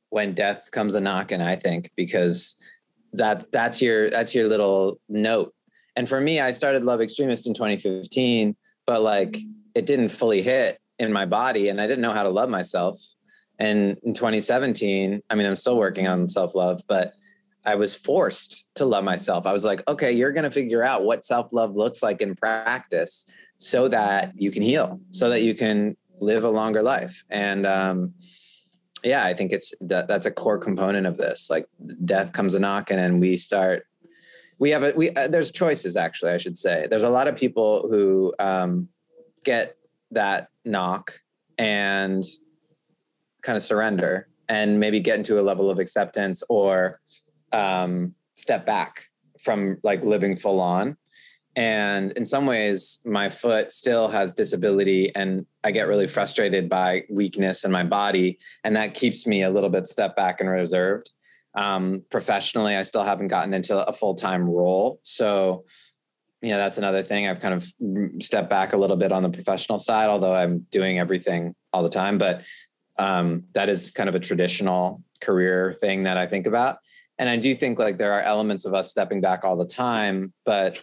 when 0.09 0.33
death 0.33 0.69
comes 0.71 0.95
a 0.95 1.01
knocking 1.01 1.41
i 1.41 1.55
think 1.55 1.91
because 1.95 2.55
that 3.13 3.51
that's 3.51 3.81
your 3.81 4.09
that's 4.09 4.35
your 4.35 4.47
little 4.47 4.99
note. 5.09 5.53
And 5.95 6.07
for 6.07 6.21
me 6.21 6.39
i 6.39 6.51
started 6.51 6.83
love 6.83 7.01
extremist 7.01 7.47
in 7.47 7.53
2015 7.53 8.55
but 8.85 9.01
like 9.01 9.37
it 9.73 9.85
didn't 9.85 10.09
fully 10.09 10.41
hit 10.41 10.79
in 10.99 11.11
my 11.11 11.25
body 11.25 11.69
and 11.69 11.81
i 11.81 11.87
didn't 11.87 12.01
know 12.01 12.13
how 12.13 12.23
to 12.23 12.29
love 12.29 12.49
myself 12.49 12.97
and 13.59 13.97
in 14.03 14.13
2017 14.13 15.21
i 15.29 15.35
mean 15.35 15.45
i'm 15.45 15.55
still 15.55 15.77
working 15.77 16.07
on 16.07 16.27
self-love 16.27 16.81
but 16.87 17.13
i 17.65 17.75
was 17.75 17.95
forced 17.95 18.65
to 18.75 18.85
love 18.85 19.03
myself 19.03 19.45
i 19.45 19.53
was 19.53 19.65
like 19.65 19.81
okay 19.87 20.11
you're 20.11 20.31
going 20.31 20.43
to 20.43 20.51
figure 20.51 20.83
out 20.83 21.03
what 21.03 21.25
self-love 21.25 21.75
looks 21.75 22.03
like 22.03 22.21
in 22.21 22.35
practice 22.35 23.25
so 23.57 23.87
that 23.87 24.33
you 24.35 24.51
can 24.51 24.61
heal 24.61 24.99
so 25.09 25.29
that 25.29 25.41
you 25.41 25.55
can 25.55 25.95
live 26.19 26.43
a 26.43 26.49
longer 26.49 26.81
life 26.81 27.23
and 27.29 27.65
um, 27.65 28.13
yeah, 29.05 29.23
I 29.23 29.35
think 29.35 29.51
it's 29.51 29.73
that 29.81 30.07
that's 30.07 30.25
a 30.25 30.31
core 30.31 30.57
component 30.57 31.05
of 31.05 31.15
this. 31.15 31.49
Like 31.49 31.67
death 32.03 32.33
comes 32.33 32.55
a 32.55 32.59
knocking, 32.59 32.97
and 32.97 33.13
then 33.13 33.19
we 33.19 33.37
start. 33.37 33.85
We 34.57 34.71
have 34.71 34.83
a 34.83 34.93
we. 34.95 35.11
Uh, 35.11 35.27
there's 35.27 35.51
choices 35.51 35.95
actually. 35.95 36.31
I 36.31 36.39
should 36.39 36.57
say 36.57 36.87
there's 36.89 37.03
a 37.03 37.09
lot 37.09 37.27
of 37.27 37.35
people 37.35 37.87
who 37.87 38.33
um, 38.39 38.89
get 39.43 39.77
that 40.11 40.49
knock 40.65 41.19
and 41.57 42.25
kind 43.45 43.55
of 43.55 43.63
surrender 43.63 44.27
and 44.49 44.79
maybe 44.79 44.99
get 44.99 45.17
into 45.17 45.39
a 45.39 45.43
level 45.43 45.69
of 45.69 45.79
acceptance 45.79 46.43
or 46.49 46.99
um, 47.53 48.13
step 48.35 48.65
back 48.65 49.05
from 49.39 49.77
like 49.83 50.03
living 50.03 50.35
full 50.35 50.59
on. 50.59 50.97
And 51.55 52.11
in 52.13 52.25
some 52.25 52.45
ways 52.45 52.99
my 53.05 53.29
foot 53.29 53.71
still 53.71 54.09
has 54.09 54.33
disability 54.33 55.15
and 55.15 55.45
i 55.63 55.71
get 55.71 55.87
really 55.87 56.07
frustrated 56.07 56.67
by 56.67 57.05
weakness 57.09 57.63
in 57.63 57.71
my 57.71 57.83
body. 57.83 58.39
And 58.65 58.75
that 58.75 58.93
keeps 58.93 59.25
me 59.25 59.43
a 59.43 59.49
little 59.49 59.69
bit 59.69 59.87
step 59.87 60.15
back 60.17 60.41
and 60.41 60.49
reserved. 60.49 61.11
Um, 61.53 62.03
professionally 62.09 62.75
i 62.75 62.81
still 62.81 63.03
haven't 63.03 63.29
gotten 63.29 63.53
into 63.53 63.77
a 63.87 63.93
full-time 63.93 64.49
role. 64.49 64.99
So 65.03 65.63
you 66.41 66.49
know 66.49 66.57
that's 66.57 66.77
another 66.77 67.01
thing. 67.01 67.27
I've 67.27 67.39
kind 67.39 67.53
of 67.53 68.21
stepped 68.21 68.49
back 68.49 68.73
a 68.73 68.77
little 68.77 68.97
bit 68.97 69.13
on 69.13 69.23
the 69.23 69.29
professional 69.29 69.79
side 69.79 70.09
although 70.09 70.33
i'm 70.33 70.67
doing 70.71 70.99
everything 70.99 71.55
all 71.71 71.83
the 71.83 71.89
time. 71.89 72.17
But 72.17 72.41
um, 72.97 73.43
that 73.53 73.69
is 73.69 73.91
kind 73.91 74.09
of 74.09 74.15
a 74.15 74.19
traditional 74.19 75.03
career 75.21 75.75
thing 75.79 76.03
that 76.03 76.17
i 76.17 76.27
think 76.27 76.47
about 76.47 76.77
and 77.17 77.29
i 77.29 77.37
do 77.37 77.55
think 77.55 77.79
like 77.79 77.97
there 77.97 78.13
are 78.13 78.21
elements 78.21 78.65
of 78.65 78.73
us 78.73 78.89
stepping 78.89 79.21
back 79.21 79.43
all 79.43 79.55
the 79.55 79.65
time 79.65 80.33
but 80.45 80.79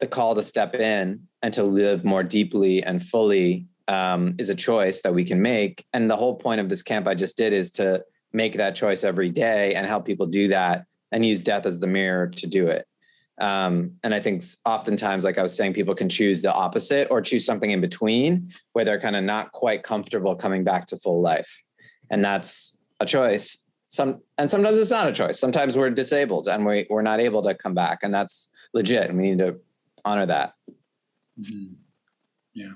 the 0.00 0.06
call 0.06 0.34
to 0.34 0.42
step 0.42 0.74
in 0.74 1.26
and 1.42 1.54
to 1.54 1.62
live 1.62 2.04
more 2.04 2.22
deeply 2.22 2.82
and 2.82 3.02
fully 3.02 3.66
um, 3.88 4.34
is 4.38 4.50
a 4.50 4.54
choice 4.54 5.02
that 5.02 5.14
we 5.14 5.24
can 5.24 5.40
make. 5.40 5.86
And 5.92 6.10
the 6.10 6.16
whole 6.16 6.36
point 6.36 6.60
of 6.60 6.68
this 6.68 6.82
camp 6.82 7.06
I 7.06 7.14
just 7.14 7.36
did 7.36 7.52
is 7.52 7.70
to 7.72 8.04
make 8.32 8.54
that 8.54 8.74
choice 8.74 9.04
every 9.04 9.30
day 9.30 9.74
and 9.74 9.86
help 9.86 10.04
people 10.04 10.26
do 10.26 10.48
that 10.48 10.84
and 11.12 11.24
use 11.24 11.40
death 11.40 11.66
as 11.66 11.78
the 11.80 11.86
mirror 11.86 12.26
to 12.26 12.46
do 12.46 12.66
it. 12.66 12.86
Um, 13.38 13.92
and 14.02 14.14
I 14.14 14.20
think 14.20 14.44
oftentimes, 14.64 15.24
like 15.24 15.36
I 15.38 15.42
was 15.42 15.54
saying, 15.54 15.74
people 15.74 15.94
can 15.94 16.08
choose 16.08 16.40
the 16.40 16.52
opposite 16.52 17.08
or 17.10 17.20
choose 17.20 17.44
something 17.44 17.70
in 17.70 17.80
between 17.80 18.52
where 18.72 18.84
they're 18.84 19.00
kind 19.00 19.16
of 19.16 19.24
not 19.24 19.52
quite 19.52 19.82
comfortable 19.82 20.34
coming 20.34 20.64
back 20.64 20.86
to 20.86 20.96
full 20.96 21.20
life. 21.20 21.62
And 22.10 22.24
that's 22.24 22.76
a 23.00 23.06
choice. 23.06 23.58
Some 23.88 24.22
and 24.38 24.50
sometimes 24.50 24.78
it's 24.78 24.90
not 24.90 25.06
a 25.06 25.12
choice. 25.12 25.38
Sometimes 25.38 25.76
we're 25.76 25.90
disabled 25.90 26.48
and 26.48 26.64
we, 26.64 26.86
we're 26.88 27.02
not 27.02 27.20
able 27.20 27.42
to 27.42 27.54
come 27.54 27.74
back. 27.74 27.98
And 28.02 28.12
that's 28.12 28.48
legit. 28.72 29.10
And 29.10 29.18
we 29.18 29.30
need 29.30 29.38
to 29.38 29.60
honor 30.04 30.26
that. 30.26 30.54
Mm-hmm. 31.38 31.74
Yeah. 32.54 32.72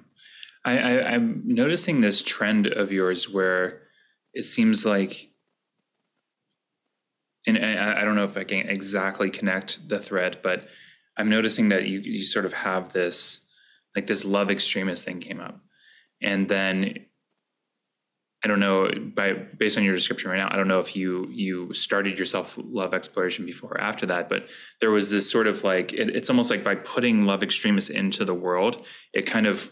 I, 0.65 0.79
I, 0.79 1.13
I'm 1.13 1.43
noticing 1.47 2.01
this 2.01 2.23
trend 2.23 2.67
of 2.67 2.93
yours 2.93 3.33
where 3.33 3.83
it 4.35 4.45
seems 4.45 4.85
like, 4.85 5.30
and 7.57 7.81
I, 7.81 8.01
I 8.01 8.05
don't 8.05 8.17
know 8.17 8.25
if 8.25 8.37
I 8.37 8.45
can 8.45 8.69
exactly 8.69 9.31
connect 9.31 9.89
the 9.89 9.99
thread, 9.99 10.39
but 10.43 10.69
I'm 11.17 11.29
noticing 11.29 11.69
that 11.71 11.87
you, 11.87 12.01
you 12.01 12.23
sort 12.23 12.45
of 12.45 12.53
have 12.53 12.93
this, 12.93 13.47
like 13.95 14.07
this 14.07 14.25
love 14.25 14.51
extremist 14.51 15.05
thing 15.05 15.21
came 15.21 15.41
up. 15.41 15.61
And 16.23 16.49
then 16.49 17.07
I 18.43 18.49
don't 18.49 18.61
know 18.61 18.91
by 19.15 19.35
based 19.35 19.77
on 19.77 19.85
your 19.85 19.95
description 19.95 20.31
right 20.31 20.39
now. 20.39 20.49
I 20.51 20.57
don't 20.57 20.69
know 20.69 20.79
if 20.79 20.97
you 20.97 21.29
you 21.31 21.75
started 21.75 22.19
your 22.19 22.25
self 22.25 22.59
love 22.59 22.95
exploration 22.95 23.45
before 23.45 23.73
or 23.73 23.81
after 23.81 24.07
that, 24.07 24.29
but 24.31 24.49
there 24.81 24.91
was 24.91 25.11
this 25.11 25.31
sort 25.31 25.47
of 25.47 25.63
like 25.63 25.93
it, 25.93 26.09
it's 26.11 26.31
almost 26.31 26.51
like 26.51 26.65
by 26.65 26.75
putting 26.75 27.27
love 27.27 27.43
extremists 27.43 27.91
into 27.91 28.25
the 28.25 28.35
world, 28.35 28.87
it 29.13 29.27
kind 29.27 29.47
of 29.47 29.71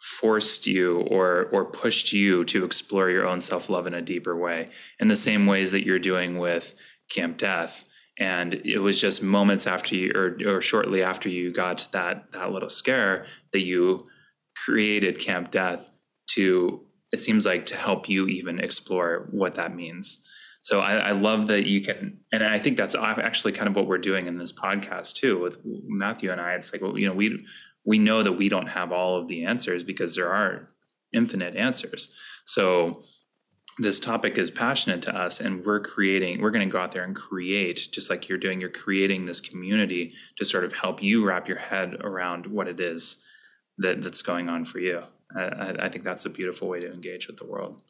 forced 0.00 0.66
you 0.66 1.00
or 1.00 1.48
or 1.52 1.64
pushed 1.64 2.12
you 2.12 2.44
to 2.44 2.64
explore 2.64 3.10
your 3.10 3.26
own 3.26 3.40
self 3.40 3.68
love 3.68 3.86
in 3.86 3.94
a 3.94 4.02
deeper 4.02 4.36
way, 4.36 4.66
in 5.00 5.08
the 5.08 5.16
same 5.16 5.46
ways 5.46 5.70
that 5.72 5.84
you're 5.84 5.98
doing 5.98 6.38
with 6.38 6.74
Camp 7.10 7.36
Death. 7.38 7.84
And 8.20 8.54
it 8.64 8.78
was 8.78 9.00
just 9.00 9.22
moments 9.22 9.66
after 9.66 9.94
you, 9.94 10.10
or, 10.12 10.36
or 10.44 10.60
shortly 10.60 11.02
after 11.02 11.28
you 11.28 11.52
got 11.52 11.88
that 11.92 12.32
that 12.32 12.52
little 12.52 12.70
scare, 12.70 13.26
that 13.52 13.64
you 13.64 14.04
created 14.64 15.20
Camp 15.20 15.50
Death 15.50 15.88
to 16.30 16.84
it 17.12 17.20
seems 17.20 17.46
like 17.46 17.66
to 17.66 17.76
help 17.76 18.08
you 18.08 18.26
even 18.26 18.60
explore 18.60 19.28
what 19.30 19.54
that 19.54 19.74
means 19.74 20.24
so 20.60 20.80
I, 20.80 20.96
I, 20.96 21.10
love 21.12 21.46
that 21.46 21.66
you 21.66 21.80
can 21.80 22.18
and 22.32 22.44
i 22.44 22.58
think 22.58 22.76
that's 22.76 22.94
actually 22.94 23.52
kind 23.52 23.68
of 23.68 23.76
what 23.76 23.86
we're 23.86 23.98
doing 23.98 24.26
in 24.26 24.38
this 24.38 24.52
podcast 24.52 25.14
too 25.14 25.38
with 25.40 25.58
matthew 25.64 26.30
and 26.30 26.40
i 26.40 26.52
it's 26.52 26.72
like 26.72 26.82
well, 26.82 26.98
you 26.98 27.06
know 27.06 27.14
we 27.14 27.44
we 27.88 27.98
know 27.98 28.22
that 28.22 28.32
we 28.32 28.48
don't 28.48 28.68
have 28.68 28.92
all 28.92 29.16
of 29.16 29.28
the 29.28 29.44
answers 29.44 29.82
because 29.82 30.14
there 30.14 30.32
are 30.32 30.68
infinite 31.12 31.56
answers 31.56 32.14
so 32.44 33.02
this 33.80 34.00
topic 34.00 34.36
is 34.36 34.50
passionate 34.50 35.00
to 35.02 35.16
us 35.16 35.40
and 35.40 35.64
we're 35.64 35.80
creating 35.80 36.40
we're 36.40 36.50
going 36.50 36.68
to 36.68 36.72
go 36.72 36.80
out 36.80 36.92
there 36.92 37.04
and 37.04 37.16
create 37.16 37.88
just 37.92 38.10
like 38.10 38.28
you're 38.28 38.38
doing 38.38 38.60
you're 38.60 38.68
creating 38.68 39.24
this 39.24 39.40
community 39.40 40.12
to 40.36 40.44
sort 40.44 40.64
of 40.64 40.72
help 40.72 41.02
you 41.02 41.24
wrap 41.24 41.48
your 41.48 41.58
head 41.58 41.94
around 42.00 42.46
what 42.46 42.68
it 42.68 42.80
is 42.80 43.24
that 43.78 44.02
that's 44.02 44.22
going 44.22 44.48
on 44.48 44.64
for 44.66 44.80
you 44.80 45.02
I, 45.36 45.74
I 45.80 45.88
think 45.88 46.04
that's 46.04 46.24
a 46.24 46.30
beautiful 46.30 46.68
way 46.68 46.80
to 46.80 46.90
engage 46.90 47.26
with 47.26 47.36
the 47.36 47.46
world. 47.46 47.82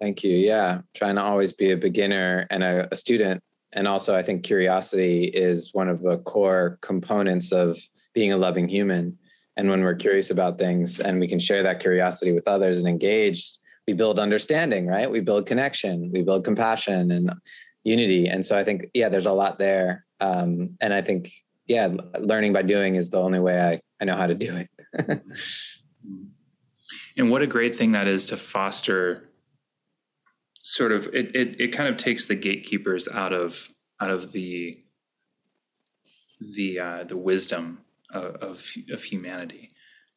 Thank 0.00 0.22
you. 0.22 0.36
Yeah, 0.36 0.82
trying 0.94 1.16
to 1.16 1.22
always 1.22 1.52
be 1.52 1.72
a 1.72 1.76
beginner 1.76 2.46
and 2.50 2.62
a, 2.62 2.88
a 2.92 2.96
student, 2.96 3.42
and 3.72 3.88
also 3.88 4.14
I 4.14 4.22
think 4.22 4.44
curiosity 4.44 5.24
is 5.24 5.70
one 5.72 5.88
of 5.88 6.02
the 6.02 6.18
core 6.18 6.78
components 6.82 7.52
of 7.52 7.78
being 8.14 8.32
a 8.32 8.36
loving 8.36 8.68
human. 8.68 9.18
And 9.58 9.68
when 9.68 9.82
we're 9.82 9.96
curious 9.96 10.30
about 10.30 10.56
things 10.56 11.00
and 11.00 11.20
we 11.20 11.28
can 11.28 11.38
share 11.38 11.62
that 11.64 11.80
curiosity 11.80 12.32
with 12.32 12.48
others 12.48 12.78
and 12.78 12.88
engage, 12.88 13.50
we 13.86 13.92
build 13.92 14.18
understanding, 14.18 14.86
right? 14.86 15.10
We 15.10 15.20
build 15.20 15.44
connection, 15.46 16.10
we 16.12 16.22
build 16.22 16.44
compassion 16.44 17.10
and 17.10 17.32
unity. 17.84 18.28
And 18.28 18.44
so 18.44 18.56
I 18.56 18.64
think, 18.64 18.86
yeah, 18.94 19.10
there's 19.10 19.26
a 19.26 19.32
lot 19.32 19.58
there. 19.58 20.06
Um, 20.20 20.76
and 20.80 20.94
I 20.94 21.02
think, 21.02 21.30
yeah, 21.66 21.88
learning 22.18 22.54
by 22.54 22.62
doing 22.62 22.94
is 22.94 23.10
the 23.10 23.20
only 23.20 23.40
way 23.40 23.60
I, 23.60 23.80
I 24.00 24.06
know 24.06 24.16
how 24.16 24.26
to 24.26 24.34
do 24.34 24.56
it. 24.56 25.22
And 27.18 27.30
what 27.32 27.42
a 27.42 27.46
great 27.46 27.74
thing 27.74 27.92
that 27.92 28.06
is 28.06 28.26
to 28.26 28.36
foster 28.36 29.28
sort 30.62 30.92
of 30.92 31.08
it, 31.12 31.34
it 31.34 31.60
it 31.60 31.68
kind 31.68 31.88
of 31.88 31.96
takes 31.96 32.26
the 32.26 32.36
gatekeepers 32.36 33.08
out 33.08 33.32
of 33.32 33.68
out 34.00 34.10
of 34.10 34.32
the 34.32 34.80
the 36.40 36.78
uh, 36.78 37.04
the 37.04 37.16
wisdom 37.16 37.80
of, 38.10 38.72
of, 38.90 39.02
humanity. 39.04 39.68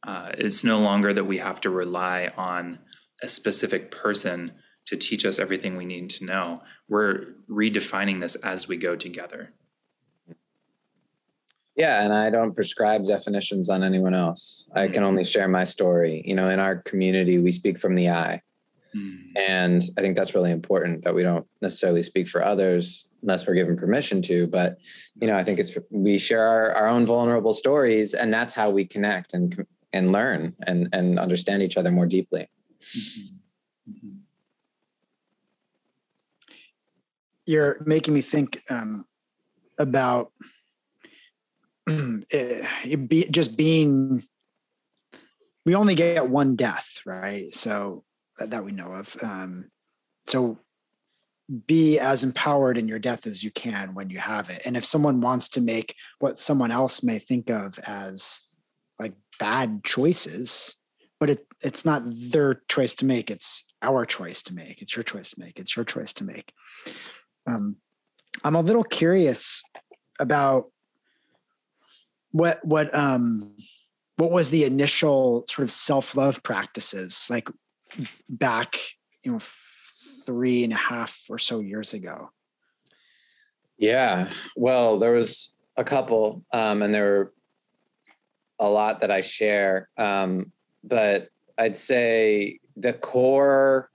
Uh, 0.06 0.32
it's 0.38 0.64
no 0.64 0.80
longer 0.80 1.14
that 1.14 1.26
we 1.26 1.38
have 1.38 1.62
to 1.62 1.70
rely 1.70 2.32
on 2.38 2.80
a 3.22 3.28
specific 3.28 3.92
person 3.92 4.54
to 4.88 4.98
teach 4.98 5.26
us 5.26 5.40
everything 5.40 5.78
we 5.78 5.86
need 5.86 6.10
to 6.10 6.26
know. 6.26 6.62
We're 6.90 7.36
redefining 7.50 8.20
this 8.20 8.36
as 8.36 8.68
we 8.68 8.78
go 8.78 8.96
together. 8.96 9.50
Yeah, 11.76 12.04
and 12.04 12.14
I 12.14 12.30
don't 12.30 12.54
prescribe 12.54 13.08
definitions 13.08 13.70
on 13.70 13.84
anyone 13.84 14.14
else. 14.14 14.70
I 14.76 14.88
can 14.88 15.04
only 15.04 15.24
share 15.24 15.48
my 15.48 15.64
story. 15.64 16.22
You 16.26 16.36
know, 16.36 16.50
in 16.50 16.60
our 16.60 16.78
community, 16.78 17.38
we 17.38 17.52
speak 17.52 17.80
from 17.80 17.96
the 17.96 18.10
I. 18.10 18.42
Mm. 18.96 19.32
And 19.36 19.84
I 19.98 20.02
think 20.02 20.16
that's 20.16 20.36
really 20.36 20.52
important 20.52 21.04
that 21.04 21.16
we 21.16 21.24
don't 21.24 21.46
necessarily 21.62 22.04
speak 22.04 22.28
for 22.28 22.44
others 22.44 23.10
unless 23.22 23.48
we're 23.48 23.54
given 23.54 23.78
permission 23.78 24.22
to. 24.24 24.48
But, 24.48 24.78
you 25.20 25.28
know, 25.28 25.36
I 25.36 25.44
think 25.44 25.60
it's 25.60 25.72
we 25.90 26.18
share 26.18 26.46
our, 26.46 26.72
our 26.74 26.88
own 26.88 27.06
vulnerable 27.06 27.54
stories 27.54 28.14
and 28.14 28.34
that's 28.34 28.54
how 28.54 28.70
we 28.70 28.86
connect 28.86 29.34
and 29.34 29.66
and 29.94 30.12
learn 30.12 30.56
and, 30.66 30.88
and 30.94 31.20
understand 31.20 31.62
each 31.62 31.78
other 31.78 31.92
more 31.92 32.06
deeply. 32.06 32.50
Mm-hmm. 32.98 33.92
Mm-hmm. 33.92 34.18
You're 37.46 37.82
making 37.86 38.14
me 38.14 38.22
think 38.22 38.64
um, 38.70 39.06
about 39.78 40.32
it, 41.88 42.66
it 42.86 43.10
be, 43.10 43.28
just 43.30 43.58
being 43.58 44.26
we 45.66 45.76
only 45.76 45.96
get 45.96 46.28
one 46.28 46.56
death 46.56 47.02
right 47.06 47.54
so 47.54 48.04
that 48.50 48.66
we 48.66 48.72
know 48.72 48.92
of. 48.92 49.16
Um, 49.22 49.70
so 50.28 50.60
be 51.68 52.00
as 52.00 52.24
empowered 52.24 52.78
in 52.78 52.88
your 52.88 53.00
death 53.00 53.28
as 53.28 53.44
you 53.44 53.52
can 53.52 53.94
when 53.94 54.10
you 54.10 54.20
have 54.20 54.50
it. 54.50 54.62
And 54.66 54.78
if 54.78 54.86
someone 54.86 55.22
wants 55.22 55.50
to 55.50 55.62
make 55.62 55.96
what 56.20 56.40
someone 56.40 56.72
else 56.72 57.04
may 57.04 57.20
think 57.20 57.50
of 57.50 57.78
as 57.80 58.44
like 59.00 59.14
bad 59.40 59.84
choices 59.84 60.76
but 61.22 61.30
it, 61.30 61.46
it's 61.62 61.86
not 61.86 62.02
their 62.08 62.64
choice 62.68 62.96
to 62.96 63.06
make 63.06 63.30
it's 63.30 63.64
our 63.84 64.06
choice 64.06 64.42
to 64.44 64.56
make. 64.56 64.82
It's 64.82 64.96
your 64.96 65.04
choice 65.04 65.30
to 65.32 65.40
make. 65.40 65.60
It's 65.60 65.76
your 65.76 65.86
choice 65.86 66.14
to 66.14 66.24
make. 66.24 66.52
Um, 67.48 67.78
i'm 68.44 68.56
a 68.56 68.62
little 68.62 68.84
curious 68.84 69.62
about 70.20 70.72
what 72.32 72.64
what 72.64 72.94
um 72.96 73.56
what 74.16 74.32
was 74.32 74.52
the 74.52 74.64
initial 74.64 75.46
sort 75.50 75.64
of 75.64 75.72
self-love 75.72 76.44
practices? 76.44 77.28
Like 77.30 77.50
back 78.30 78.76
you 79.24 79.32
know 79.32 79.40
three 80.26 80.64
and 80.64 80.74
a 80.74 80.78
half 80.78 81.20
or 81.30 81.38
so 81.38 81.60
years 81.60 81.94
ago. 81.94 82.30
Yeah 83.78 84.30
well 84.56 85.00
there 85.00 85.12
was 85.12 85.56
a 85.78 85.84
couple 85.84 86.44
um 86.54 86.82
and 86.82 86.94
there 86.94 87.12
were 87.12 87.34
a 88.60 88.70
lot 88.70 89.00
that 89.00 89.10
i 89.10 89.22
share 89.22 89.90
um 89.98 90.52
but 90.84 91.30
i'd 91.58 91.76
say 91.76 92.60
the 92.76 92.94
core 92.94 93.90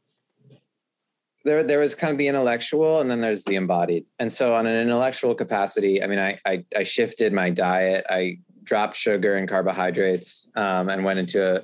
there 1.45 1.63
there 1.63 1.79
was 1.79 1.95
kind 1.95 2.11
of 2.11 2.19
the 2.19 2.27
intellectual 2.27 3.01
and 3.01 3.09
then 3.09 3.21
there's 3.21 3.45
the 3.45 3.55
embodied. 3.55 4.05
And 4.19 4.33
so 4.33 4.55
on 4.55 4.67
an 4.67 4.77
intellectual 4.81 5.35
capacity 5.35 6.03
i 6.03 6.07
mean 6.07 6.19
i 6.19 6.39
i, 6.45 6.65
I 6.77 6.83
shifted 6.83 7.33
my 7.33 7.51
diet 7.51 8.05
i 8.11 8.39
dropped 8.65 8.97
sugar 8.97 9.37
and 9.37 9.49
carbohydrates 9.49 10.49
um, 10.57 10.89
and 10.89 11.05
went 11.05 11.21
into 11.21 11.59
a, 11.59 11.63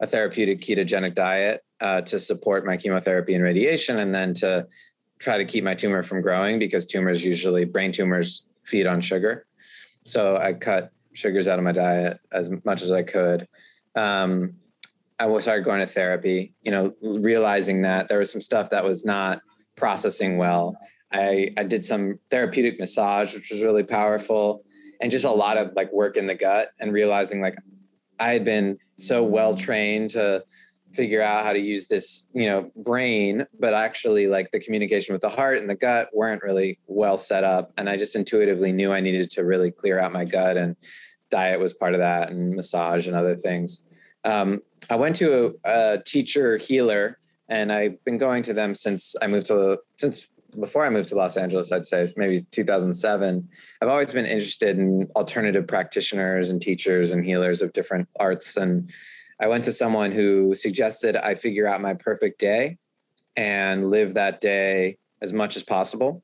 a 0.00 0.06
therapeutic 0.06 0.60
ketogenic 0.60 1.14
diet 1.14 1.62
uh, 1.80 2.00
to 2.02 2.18
support 2.18 2.66
my 2.66 2.76
chemotherapy 2.76 3.34
and 3.34 3.44
radiation 3.44 3.98
and 3.98 4.14
then 4.14 4.34
to 4.34 4.66
try 5.18 5.36
to 5.38 5.44
keep 5.44 5.64
my 5.64 5.74
tumor 5.74 6.02
from 6.02 6.20
growing 6.22 6.58
because 6.58 6.86
tumors 6.86 7.24
usually 7.24 7.64
brain 7.64 7.92
tumors 7.92 8.42
feed 8.64 8.86
on 8.86 9.00
sugar 9.00 9.46
so 10.04 10.36
i 10.36 10.52
cut 10.52 10.92
sugars 11.12 11.48
out 11.48 11.58
of 11.58 11.64
my 11.64 11.72
diet 11.72 12.18
as 12.32 12.48
much 12.64 12.82
as 12.82 12.92
i 12.92 13.02
could 13.02 13.46
um, 13.96 14.54
I 15.20 15.38
started 15.40 15.66
going 15.66 15.80
to 15.80 15.86
therapy, 15.86 16.54
you 16.62 16.70
know, 16.70 16.94
realizing 17.02 17.82
that 17.82 18.08
there 18.08 18.18
was 18.18 18.32
some 18.32 18.40
stuff 18.40 18.70
that 18.70 18.82
was 18.82 19.04
not 19.04 19.42
processing 19.76 20.38
well. 20.38 20.76
I, 21.12 21.50
I 21.58 21.64
did 21.64 21.84
some 21.84 22.18
therapeutic 22.30 22.80
massage, 22.80 23.34
which 23.34 23.50
was 23.50 23.62
really 23.62 23.82
powerful, 23.82 24.64
and 25.00 25.10
just 25.10 25.26
a 25.26 25.30
lot 25.30 25.58
of 25.58 25.74
like 25.74 25.92
work 25.92 26.16
in 26.16 26.26
the 26.26 26.34
gut 26.34 26.70
and 26.80 26.92
realizing 26.92 27.42
like 27.42 27.56
I 28.18 28.30
had 28.30 28.44
been 28.46 28.78
so 28.96 29.22
well 29.22 29.54
trained 29.54 30.10
to 30.10 30.42
figure 30.92 31.22
out 31.22 31.44
how 31.44 31.52
to 31.52 31.58
use 31.58 31.86
this, 31.86 32.24
you 32.34 32.46
know, 32.46 32.70
brain, 32.76 33.46
but 33.58 33.74
actually 33.74 34.26
like 34.26 34.50
the 34.50 34.58
communication 34.58 35.12
with 35.12 35.22
the 35.22 35.28
heart 35.28 35.58
and 35.58 35.70
the 35.70 35.74
gut 35.74 36.08
weren't 36.12 36.42
really 36.42 36.78
well 36.86 37.16
set 37.16 37.44
up. 37.44 37.72
And 37.78 37.88
I 37.88 37.96
just 37.96 38.16
intuitively 38.16 38.72
knew 38.72 38.92
I 38.92 39.00
needed 39.00 39.30
to 39.30 39.44
really 39.44 39.70
clear 39.70 39.98
out 40.00 40.12
my 40.12 40.24
gut 40.24 40.56
and 40.56 40.76
diet 41.30 41.60
was 41.60 41.72
part 41.72 41.94
of 41.94 42.00
that 42.00 42.30
and 42.30 42.54
massage 42.54 43.06
and 43.06 43.16
other 43.16 43.36
things. 43.36 43.82
Um, 44.24 44.60
I 44.90 44.96
went 44.96 45.16
to 45.16 45.58
a, 45.64 45.94
a, 45.94 46.02
teacher 46.04 46.56
healer, 46.56 47.18
and 47.48 47.72
I've 47.72 48.02
been 48.04 48.18
going 48.18 48.42
to 48.44 48.52
them 48.52 48.74
since 48.74 49.14
I 49.22 49.26
moved 49.26 49.46
to 49.46 49.78
since 49.98 50.26
before 50.58 50.84
I 50.84 50.90
moved 50.90 51.08
to 51.10 51.14
Los 51.14 51.36
Angeles. 51.36 51.72
I'd 51.72 51.86
say 51.86 52.06
maybe 52.16 52.42
2007. 52.50 53.48
I've 53.80 53.88
always 53.88 54.12
been 54.12 54.26
interested 54.26 54.78
in 54.78 55.08
alternative 55.16 55.66
practitioners 55.66 56.50
and 56.50 56.60
teachers 56.60 57.12
and 57.12 57.24
healers 57.24 57.62
of 57.62 57.72
different 57.72 58.08
arts, 58.18 58.56
and 58.56 58.90
I 59.40 59.46
went 59.46 59.64
to 59.64 59.72
someone 59.72 60.12
who 60.12 60.54
suggested 60.54 61.16
I 61.16 61.34
figure 61.34 61.66
out 61.66 61.80
my 61.80 61.94
perfect 61.94 62.38
day 62.38 62.76
and 63.36 63.88
live 63.88 64.14
that 64.14 64.40
day 64.40 64.98
as 65.22 65.32
much 65.32 65.56
as 65.56 65.62
possible. 65.62 66.22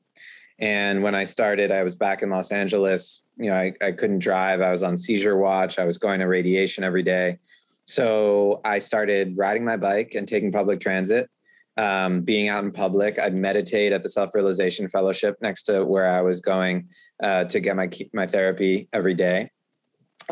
And 0.59 1.03
when 1.03 1.15
I 1.15 1.23
started, 1.23 1.71
I 1.71 1.83
was 1.83 1.95
back 1.95 2.21
in 2.21 2.29
Los 2.29 2.51
Angeles. 2.51 3.23
You 3.37 3.49
know, 3.49 3.55
I, 3.55 3.73
I 3.81 3.91
couldn't 3.91 4.19
drive. 4.19 4.61
I 4.61 4.71
was 4.71 4.83
on 4.83 4.97
seizure 4.97 5.37
watch. 5.37 5.79
I 5.79 5.85
was 5.85 5.97
going 5.97 6.19
to 6.19 6.27
radiation 6.27 6.83
every 6.83 7.03
day. 7.03 7.39
So 7.85 8.61
I 8.65 8.79
started 8.79 9.37
riding 9.37 9.63
my 9.63 9.77
bike 9.77 10.13
and 10.13 10.27
taking 10.27 10.51
public 10.51 10.79
transit, 10.79 11.29
um, 11.77 12.21
being 12.21 12.49
out 12.49 12.63
in 12.63 12.71
public. 12.71 13.17
I'd 13.17 13.35
meditate 13.35 13.93
at 13.93 14.03
the 14.03 14.09
Self 14.09 14.35
Realization 14.35 14.89
Fellowship 14.89 15.37
next 15.41 15.63
to 15.63 15.85
where 15.85 16.07
I 16.07 16.21
was 16.21 16.39
going 16.39 16.89
uh, 17.23 17.45
to 17.45 17.59
get 17.59 17.75
my 17.75 17.89
my 18.13 18.27
therapy 18.27 18.89
every 18.91 19.13
day, 19.13 19.51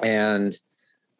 and 0.03 0.57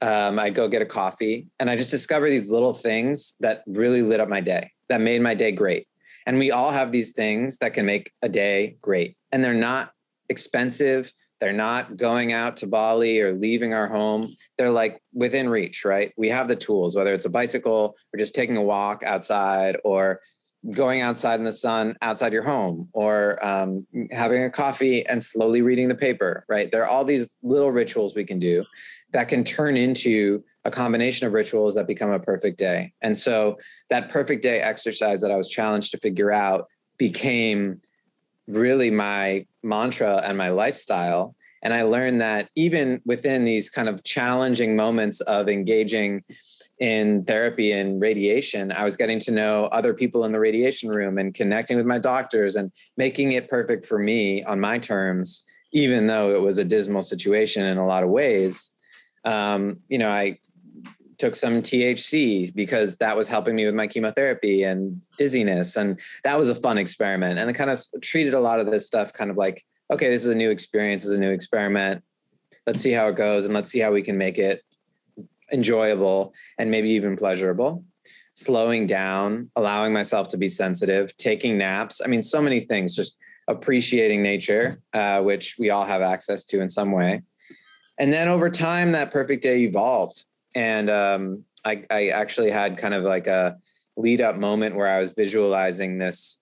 um, 0.05 0.39
I'd 0.39 0.55
go 0.55 0.67
get 0.67 0.81
a 0.81 0.85
coffee, 0.85 1.47
and 1.59 1.69
I 1.69 1.75
just 1.75 1.91
discover 1.91 2.29
these 2.29 2.49
little 2.49 2.73
things 2.73 3.33
that 3.39 3.63
really 3.65 4.01
lit 4.01 4.19
up 4.19 4.29
my 4.29 4.41
day, 4.41 4.71
that 4.89 5.01
made 5.01 5.21
my 5.21 5.33
day 5.33 5.51
great. 5.51 5.87
And 6.27 6.37
we 6.39 6.51
all 6.51 6.71
have 6.71 6.91
these 6.91 7.11
things 7.11 7.57
that 7.57 7.73
can 7.73 7.85
make 7.85 8.11
a 8.21 8.29
day 8.29 8.77
great, 8.81 9.17
and 9.31 9.43
they're 9.43 9.53
not 9.53 9.91
expensive 10.29 11.11
they're 11.41 11.53
not 11.53 11.97
going 11.97 12.31
out 12.31 12.57
to 12.57 12.67
Bali 12.67 13.21
or 13.21 13.33
leaving 13.33 13.73
our 13.73 13.87
home. 13.87 14.33
They're 14.57 14.69
like 14.69 15.01
within 15.13 15.49
reach, 15.49 15.83
right? 15.83 16.13
We 16.17 16.29
have 16.29 16.47
the 16.47 16.55
tools, 16.55 16.95
whether 16.95 17.13
it's 17.13 17.25
a 17.25 17.29
bicycle 17.29 17.95
or 18.13 18.17
just 18.17 18.33
taking 18.33 18.57
a 18.57 18.63
walk 18.63 19.03
outside 19.03 19.77
or 19.83 20.21
going 20.71 21.01
outside 21.01 21.39
in 21.39 21.45
the 21.45 21.51
sun 21.51 21.95
outside 22.01 22.33
your 22.33 22.43
home 22.43 22.89
or 22.93 23.43
um, 23.45 23.85
having 24.11 24.43
a 24.43 24.49
coffee 24.49 25.05
and 25.05 25.21
slowly 25.21 25.61
reading 25.61 25.87
the 25.87 25.95
paper, 25.95 26.45
right? 26.47 26.71
There 26.71 26.81
are 26.83 26.87
all 26.87 27.05
these 27.05 27.35
little 27.43 27.71
rituals 27.71 28.15
we 28.15 28.23
can 28.23 28.39
do 28.39 28.65
that 29.11 29.27
can 29.27 29.43
turn 29.43 29.77
into 29.77 30.43
a 30.65 30.71
combination 30.71 31.27
of 31.27 31.33
rituals 31.33 31.75
that 31.75 31.87
become 31.87 32.11
a 32.11 32.19
perfect 32.19 32.57
day. 32.57 32.91
And 33.01 33.15
so 33.15 33.57
that 33.89 34.09
perfect 34.09 34.41
day 34.41 34.59
exercise 34.59 35.21
that 35.21 35.31
I 35.31 35.37
was 35.37 35.49
challenged 35.49 35.91
to 35.91 35.97
figure 35.97 36.31
out 36.31 36.67
became 36.97 37.81
really 38.47 38.89
my 38.89 39.45
mantra 39.63 40.21
and 40.25 40.37
my 40.37 40.49
lifestyle. 40.49 41.35
And 41.65 41.73
I 41.73 41.81
learned 41.81 42.21
that 42.21 42.49
even 42.55 43.01
within 43.05 43.43
these 43.43 43.71
kind 43.71 43.89
of 43.89 44.03
challenging 44.03 44.75
moments 44.75 45.19
of 45.21 45.49
engaging 45.49 46.23
in 46.79 47.25
therapy 47.25 47.71
and 47.71 47.99
radiation, 47.99 48.71
I 48.71 48.83
was 48.83 48.95
getting 48.95 49.19
to 49.21 49.31
know 49.31 49.65
other 49.71 49.95
people 49.95 50.25
in 50.25 50.31
the 50.31 50.39
radiation 50.39 50.89
room 50.89 51.17
and 51.17 51.33
connecting 51.33 51.75
with 51.75 51.87
my 51.87 51.97
doctors 51.97 52.55
and 52.55 52.71
making 52.97 53.31
it 53.31 53.49
perfect 53.49 53.87
for 53.87 53.97
me 53.97 54.43
on 54.43 54.59
my 54.59 54.77
terms, 54.77 55.43
even 55.71 56.05
though 56.05 56.35
it 56.35 56.39
was 56.39 56.59
a 56.59 56.63
dismal 56.63 57.01
situation 57.01 57.65
in 57.65 57.79
a 57.79 57.87
lot 57.87 58.03
of 58.03 58.09
ways. 58.09 58.69
Um, 59.23 59.79
you 59.89 59.97
know, 59.97 60.11
I 60.11 60.37
took 61.17 61.33
some 61.33 61.63
THC 61.63 62.53
because 62.53 62.97
that 62.97 63.17
was 63.17 63.27
helping 63.27 63.55
me 63.55 63.65
with 63.65 63.73
my 63.73 63.87
chemotherapy 63.87 64.61
and 64.61 65.01
dizziness. 65.17 65.77
And 65.77 65.99
that 66.25 66.37
was 66.37 66.47
a 66.47 66.55
fun 66.55 66.77
experiment. 66.77 67.39
And 67.39 67.49
I 67.49 67.53
kind 67.53 67.71
of 67.71 67.83
treated 68.03 68.35
a 68.35 68.39
lot 68.39 68.59
of 68.59 68.69
this 68.69 68.85
stuff 68.85 69.13
kind 69.13 69.31
of 69.31 69.37
like, 69.37 69.65
okay, 69.91 70.09
this 70.09 70.23
is 70.23 70.31
a 70.31 70.35
new 70.35 70.49
experience, 70.49 71.03
this 71.03 71.11
is 71.11 71.17
a 71.17 71.21
new 71.21 71.31
experiment. 71.31 72.03
Let's 72.65 72.81
see 72.81 72.91
how 72.91 73.07
it 73.07 73.15
goes 73.15 73.45
and 73.45 73.53
let's 73.53 73.69
see 73.69 73.79
how 73.79 73.91
we 73.91 74.01
can 74.01 74.17
make 74.17 74.37
it 74.37 74.63
enjoyable 75.51 76.33
and 76.57 76.71
maybe 76.71 76.89
even 76.91 77.15
pleasurable. 77.15 77.83
Slowing 78.33 78.85
down, 78.87 79.49
allowing 79.55 79.93
myself 79.93 80.27
to 80.29 80.37
be 80.37 80.47
sensitive, 80.47 81.15
taking 81.17 81.57
naps. 81.57 82.01
I 82.03 82.07
mean, 82.07 82.23
so 82.23 82.41
many 82.41 82.59
things, 82.59 82.95
just 82.95 83.17
appreciating 83.47 84.23
nature, 84.23 84.81
uh, 84.93 85.21
which 85.21 85.55
we 85.59 85.69
all 85.69 85.85
have 85.85 86.01
access 86.01 86.43
to 86.45 86.61
in 86.61 86.69
some 86.69 86.91
way. 86.91 87.21
And 87.97 88.11
then 88.11 88.27
over 88.27 88.49
time, 88.49 88.91
that 88.91 89.11
perfect 89.11 89.43
day 89.43 89.59
evolved 89.59 90.25
and 90.55 90.89
um, 90.89 91.43
I, 91.65 91.83
I 91.91 92.07
actually 92.07 92.49
had 92.49 92.77
kind 92.77 92.93
of 92.93 93.03
like 93.03 93.27
a 93.27 93.57
lead 93.97 94.21
up 94.21 94.37
moment 94.37 94.75
where 94.75 94.87
I 94.87 94.99
was 94.99 95.11
visualizing 95.11 95.97
this 95.97 96.37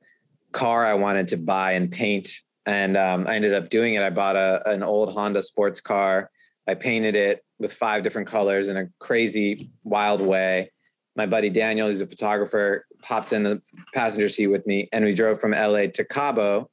car 0.51 0.85
I 0.85 0.93
wanted 0.93 1.27
to 1.29 1.37
buy 1.37 1.73
and 1.73 1.91
paint. 1.91 2.29
And 2.65 2.95
um, 2.95 3.27
I 3.27 3.35
ended 3.35 3.53
up 3.53 3.69
doing 3.69 3.95
it. 3.95 4.03
I 4.03 4.09
bought 4.09 4.35
a, 4.35 4.61
an 4.69 4.83
old 4.83 5.13
Honda 5.13 5.41
sports 5.41 5.81
car. 5.81 6.29
I 6.67 6.75
painted 6.75 7.15
it 7.15 7.43
with 7.59 7.73
five 7.73 8.03
different 8.03 8.27
colors 8.27 8.69
in 8.69 8.77
a 8.77 8.87
crazy, 8.99 9.71
wild 9.83 10.21
way. 10.21 10.71
My 11.15 11.25
buddy 11.25 11.49
Daniel, 11.49 11.87
who's 11.87 12.01
a 12.01 12.07
photographer, 12.07 12.85
popped 13.01 13.33
in 13.33 13.43
the 13.43 13.61
passenger 13.93 14.29
seat 14.29 14.47
with 14.47 14.65
me, 14.65 14.89
and 14.93 15.03
we 15.03 15.13
drove 15.13 15.39
from 15.39 15.51
LA 15.51 15.87
to 15.93 16.05
Cabo 16.05 16.69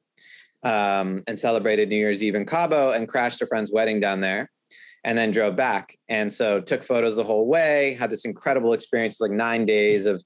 um, 0.63 1.23
and 1.27 1.39
celebrated 1.39 1.89
New 1.89 1.97
Year's 1.97 2.23
Eve 2.23 2.35
in 2.35 2.47
Cabo 2.47 2.93
and 2.93 3.09
crashed 3.09 3.43
a 3.43 3.47
friend's 3.47 3.73
wedding 3.73 4.01
down 4.01 4.21
there 4.21 4.51
and 5.05 5.17
then 5.17 5.31
drove 5.31 5.57
back. 5.57 5.97
And 6.09 6.31
so 6.31 6.61
took 6.61 6.83
photos 6.83 7.17
the 7.17 7.25
whole 7.25 7.47
way, 7.47 7.95
had 7.99 8.11
this 8.11 8.25
incredible 8.25 8.73
experience, 8.73 9.21
like 9.21 9.31
nine 9.31 9.67
days 9.67 10.07
of 10.07 10.23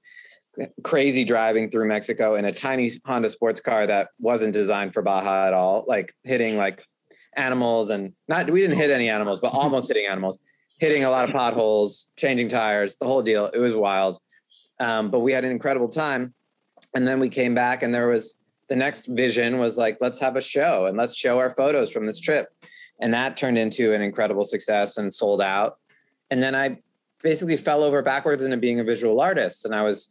crazy 0.82 1.24
driving 1.24 1.70
through 1.70 1.88
Mexico 1.88 2.34
in 2.34 2.44
a 2.44 2.52
tiny 2.52 2.90
Honda 3.04 3.28
sports 3.28 3.60
car 3.60 3.86
that 3.86 4.08
wasn't 4.18 4.52
designed 4.52 4.92
for 4.94 5.02
Baja 5.02 5.46
at 5.46 5.54
all, 5.54 5.84
like 5.86 6.14
hitting 6.22 6.56
like 6.56 6.84
animals 7.36 7.90
and 7.90 8.12
not, 8.28 8.48
we 8.50 8.60
didn't 8.60 8.76
hit 8.76 8.90
any 8.90 9.08
animals, 9.08 9.40
but 9.40 9.52
almost 9.52 9.88
hitting 9.88 10.06
animals, 10.06 10.38
hitting 10.78 11.04
a 11.04 11.10
lot 11.10 11.28
of 11.28 11.34
potholes, 11.34 12.12
changing 12.16 12.48
tires, 12.48 12.96
the 12.96 13.06
whole 13.06 13.22
deal. 13.22 13.46
It 13.46 13.58
was 13.58 13.74
wild. 13.74 14.18
Um, 14.80 15.10
but 15.10 15.20
we 15.20 15.32
had 15.32 15.44
an 15.44 15.50
incredible 15.50 15.88
time. 15.88 16.34
And 16.94 17.06
then 17.06 17.18
we 17.20 17.28
came 17.28 17.54
back 17.54 17.82
and 17.82 17.92
there 17.92 18.08
was 18.08 18.36
the 18.68 18.76
next 18.76 19.06
vision 19.06 19.58
was 19.58 19.76
like, 19.76 19.98
let's 20.00 20.18
have 20.20 20.36
a 20.36 20.40
show 20.40 20.86
and 20.86 20.96
let's 20.96 21.16
show 21.16 21.38
our 21.38 21.50
photos 21.50 21.90
from 21.92 22.06
this 22.06 22.20
trip. 22.20 22.48
And 23.00 23.12
that 23.12 23.36
turned 23.36 23.58
into 23.58 23.92
an 23.92 24.00
incredible 24.00 24.44
success 24.44 24.96
and 24.96 25.12
sold 25.12 25.42
out. 25.42 25.78
And 26.30 26.42
then 26.42 26.54
I 26.54 26.78
basically 27.22 27.56
fell 27.56 27.82
over 27.82 28.02
backwards 28.02 28.42
into 28.44 28.56
being 28.56 28.80
a 28.80 28.84
visual 28.84 29.20
artist. 29.20 29.64
And 29.64 29.74
I 29.74 29.82
was 29.82 30.10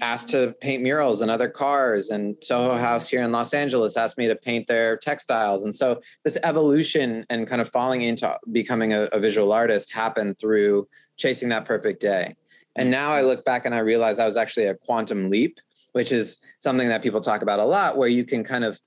asked 0.00 0.28
to 0.30 0.54
paint 0.60 0.82
murals 0.82 1.20
in 1.20 1.30
other 1.30 1.48
cars. 1.48 2.10
And 2.10 2.36
Soho 2.40 2.74
House 2.76 3.08
here 3.08 3.22
in 3.22 3.32
Los 3.32 3.52
Angeles 3.52 3.96
asked 3.96 4.18
me 4.18 4.26
to 4.28 4.36
paint 4.36 4.66
their 4.66 4.96
textiles. 4.96 5.64
And 5.64 5.74
so 5.74 6.00
this 6.24 6.38
evolution 6.42 7.26
and 7.28 7.46
kind 7.46 7.60
of 7.60 7.68
falling 7.68 8.02
into 8.02 8.38
becoming 8.52 8.92
a, 8.92 9.02
a 9.12 9.20
visual 9.20 9.52
artist 9.52 9.92
happened 9.92 10.38
through 10.38 10.88
chasing 11.16 11.48
that 11.50 11.64
perfect 11.64 12.00
day. 12.00 12.36
And 12.76 12.90
now 12.90 13.10
I 13.10 13.22
look 13.22 13.44
back 13.44 13.66
and 13.66 13.74
I 13.74 13.80
realize 13.80 14.18
I 14.18 14.26
was 14.26 14.36
actually 14.36 14.66
a 14.66 14.74
quantum 14.74 15.28
leap, 15.28 15.58
which 15.92 16.12
is 16.12 16.40
something 16.58 16.88
that 16.88 17.02
people 17.02 17.20
talk 17.20 17.42
about 17.42 17.58
a 17.58 17.64
lot, 17.64 17.98
where 17.98 18.08
you 18.08 18.24
can 18.24 18.44
kind 18.44 18.64
of 18.64 18.80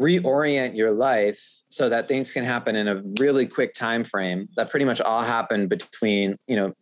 reorient 0.00 0.74
your 0.74 0.92
life 0.92 1.62
so 1.68 1.88
that 1.90 2.08
things 2.08 2.32
can 2.32 2.42
happen 2.42 2.74
in 2.74 2.88
a 2.88 3.02
really 3.18 3.46
quick 3.46 3.74
time 3.74 4.02
frame 4.02 4.48
that 4.56 4.70
pretty 4.70 4.86
much 4.86 5.00
all 5.00 5.20
happened 5.20 5.68
between 5.68 6.36
you 6.46 6.56
know 6.56 6.72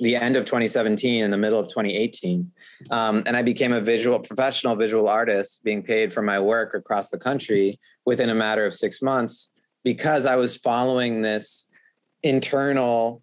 the 0.00 0.16
end 0.16 0.36
of 0.36 0.44
2017 0.44 1.22
and 1.22 1.32
the 1.32 1.36
middle 1.38 1.58
of 1.58 1.68
2018 1.68 2.50
um, 2.90 3.22
and 3.26 3.36
i 3.36 3.42
became 3.42 3.72
a 3.72 3.80
visual 3.80 4.18
professional 4.18 4.74
visual 4.74 5.08
artist 5.08 5.62
being 5.64 5.82
paid 5.82 6.12
for 6.12 6.22
my 6.22 6.38
work 6.38 6.74
across 6.74 7.10
the 7.10 7.18
country 7.18 7.78
within 8.04 8.30
a 8.30 8.34
matter 8.34 8.66
of 8.66 8.74
six 8.74 9.00
months 9.00 9.50
because 9.84 10.26
i 10.26 10.36
was 10.36 10.56
following 10.56 11.22
this 11.22 11.66
internal 12.22 13.22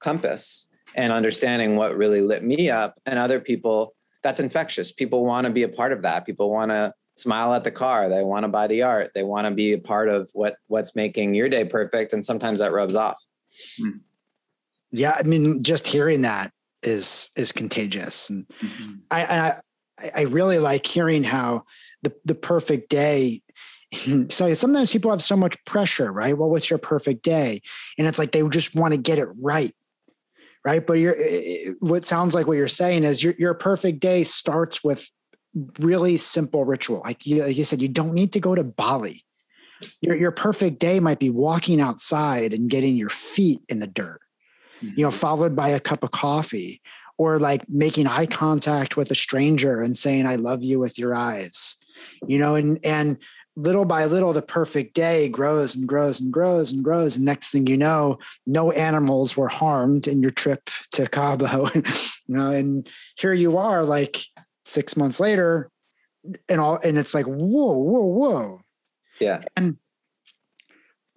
compass 0.00 0.66
and 0.94 1.12
understanding 1.12 1.76
what 1.76 1.96
really 1.96 2.20
lit 2.20 2.42
me 2.42 2.70
up 2.70 2.98
and 3.04 3.18
other 3.18 3.40
people 3.40 3.94
that's 4.26 4.40
infectious. 4.40 4.90
People 4.90 5.24
want 5.24 5.44
to 5.46 5.52
be 5.52 5.62
a 5.62 5.68
part 5.68 5.92
of 5.92 6.02
that. 6.02 6.26
People 6.26 6.50
want 6.50 6.72
to 6.72 6.92
smile 7.14 7.54
at 7.54 7.62
the 7.62 7.70
car. 7.70 8.08
They 8.08 8.24
want 8.24 8.42
to 8.42 8.48
buy 8.48 8.66
the 8.66 8.82
art. 8.82 9.12
They 9.14 9.22
want 9.22 9.46
to 9.46 9.52
be 9.52 9.72
a 9.72 9.78
part 9.78 10.08
of 10.08 10.28
what 10.32 10.56
what's 10.66 10.96
making 10.96 11.34
your 11.34 11.48
day 11.48 11.64
perfect 11.64 12.12
and 12.12 12.26
sometimes 12.26 12.58
that 12.58 12.72
rubs 12.72 12.96
off. 12.96 13.22
Hmm. 13.78 13.98
Yeah 14.92 15.16
i 15.18 15.22
mean 15.22 15.62
just 15.62 15.86
hearing 15.86 16.22
that 16.22 16.52
is 16.82 17.30
is 17.36 17.52
contagious 17.52 18.30
and 18.30 18.46
mm-hmm. 18.62 18.92
I, 19.10 19.24
I 19.24 20.10
i 20.14 20.20
really 20.22 20.58
like 20.58 20.86
hearing 20.86 21.24
how 21.24 21.64
the 22.02 22.14
the 22.24 22.34
perfect 22.34 22.88
day 22.90 23.42
so 24.28 24.52
sometimes 24.54 24.92
people 24.92 25.10
have 25.10 25.22
so 25.22 25.36
much 25.36 25.62
pressure 25.64 26.12
right 26.12 26.36
well 26.36 26.50
what's 26.50 26.70
your 26.70 26.78
perfect 26.78 27.22
day 27.22 27.62
and 27.98 28.06
it's 28.06 28.18
like 28.18 28.32
they 28.32 28.46
just 28.48 28.74
want 28.74 28.92
to 28.92 28.98
get 28.98 29.18
it 29.18 29.28
right 29.40 29.72
right 30.64 30.86
but 30.86 30.94
you're 30.94 31.16
what 31.80 32.04
sounds 32.04 32.34
like 32.34 32.46
what 32.46 32.56
you're 32.56 32.68
saying 32.68 33.04
is 33.04 33.22
your, 33.22 33.34
your 33.38 33.54
perfect 33.54 34.00
day 34.00 34.22
starts 34.24 34.84
with 34.84 35.08
really 35.78 36.16
simple 36.16 36.64
ritual. 36.64 37.02
Like 37.04 37.26
you, 37.26 37.44
like 37.44 37.56
you 37.56 37.64
said, 37.64 37.80
you 37.80 37.88
don't 37.88 38.14
need 38.14 38.32
to 38.32 38.40
go 38.40 38.54
to 38.54 38.64
Bali. 38.64 39.24
Your, 40.00 40.16
your 40.16 40.30
perfect 40.30 40.78
day 40.78 41.00
might 41.00 41.18
be 41.18 41.30
walking 41.30 41.80
outside 41.80 42.52
and 42.52 42.70
getting 42.70 42.96
your 42.96 43.10
feet 43.10 43.60
in 43.68 43.78
the 43.78 43.86
dirt. 43.86 44.20
You 44.80 45.02
know, 45.04 45.08
mm-hmm. 45.08 45.18
followed 45.18 45.56
by 45.56 45.70
a 45.70 45.80
cup 45.80 46.02
of 46.02 46.10
coffee 46.10 46.80
or 47.18 47.38
like 47.38 47.68
making 47.68 48.06
eye 48.06 48.26
contact 48.26 48.96
with 48.96 49.10
a 49.10 49.14
stranger 49.14 49.80
and 49.80 49.96
saying, 49.96 50.26
I 50.26 50.36
love 50.36 50.62
you 50.62 50.78
with 50.78 50.98
your 50.98 51.14
eyes, 51.14 51.76
you 52.26 52.38
know, 52.38 52.54
and, 52.54 52.78
and 52.84 53.16
little 53.56 53.86
by 53.86 54.04
little, 54.04 54.34
the 54.34 54.42
perfect 54.42 54.94
day 54.94 55.28
grows 55.28 55.74
and 55.74 55.88
grows 55.88 56.20
and 56.20 56.30
grows 56.30 56.72
and 56.72 56.84
grows. 56.84 57.16
And 57.16 57.24
next 57.24 57.50
thing 57.50 57.66
you 57.66 57.78
know, 57.78 58.18
no 58.46 58.70
animals 58.72 59.34
were 59.34 59.48
harmed 59.48 60.06
in 60.06 60.20
your 60.20 60.30
trip 60.30 60.68
to 60.92 61.08
Cabo, 61.08 61.70
you 61.74 61.82
know, 62.28 62.50
and 62.50 62.86
here 63.16 63.32
you 63.32 63.56
are 63.56 63.82
like, 63.82 64.22
six 64.66 64.96
months 64.96 65.20
later 65.20 65.70
and 66.48 66.60
all 66.60 66.78
and 66.82 66.98
it's 66.98 67.14
like 67.14 67.24
whoa 67.24 67.72
whoa 67.72 68.00
whoa 68.00 68.60
yeah 69.20 69.40
and 69.56 69.76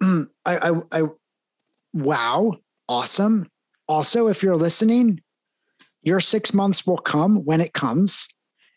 I, 0.00 0.28
I 0.46 0.82
i 0.92 1.02
wow 1.92 2.54
awesome. 2.90 3.48
Also 3.88 4.28
if 4.28 4.42
you're 4.42 4.56
listening 4.56 5.22
your 6.02 6.20
six 6.20 6.54
months 6.54 6.86
will 6.86 6.98
come 6.98 7.44
when 7.44 7.60
it 7.60 7.74
comes. 7.74 8.26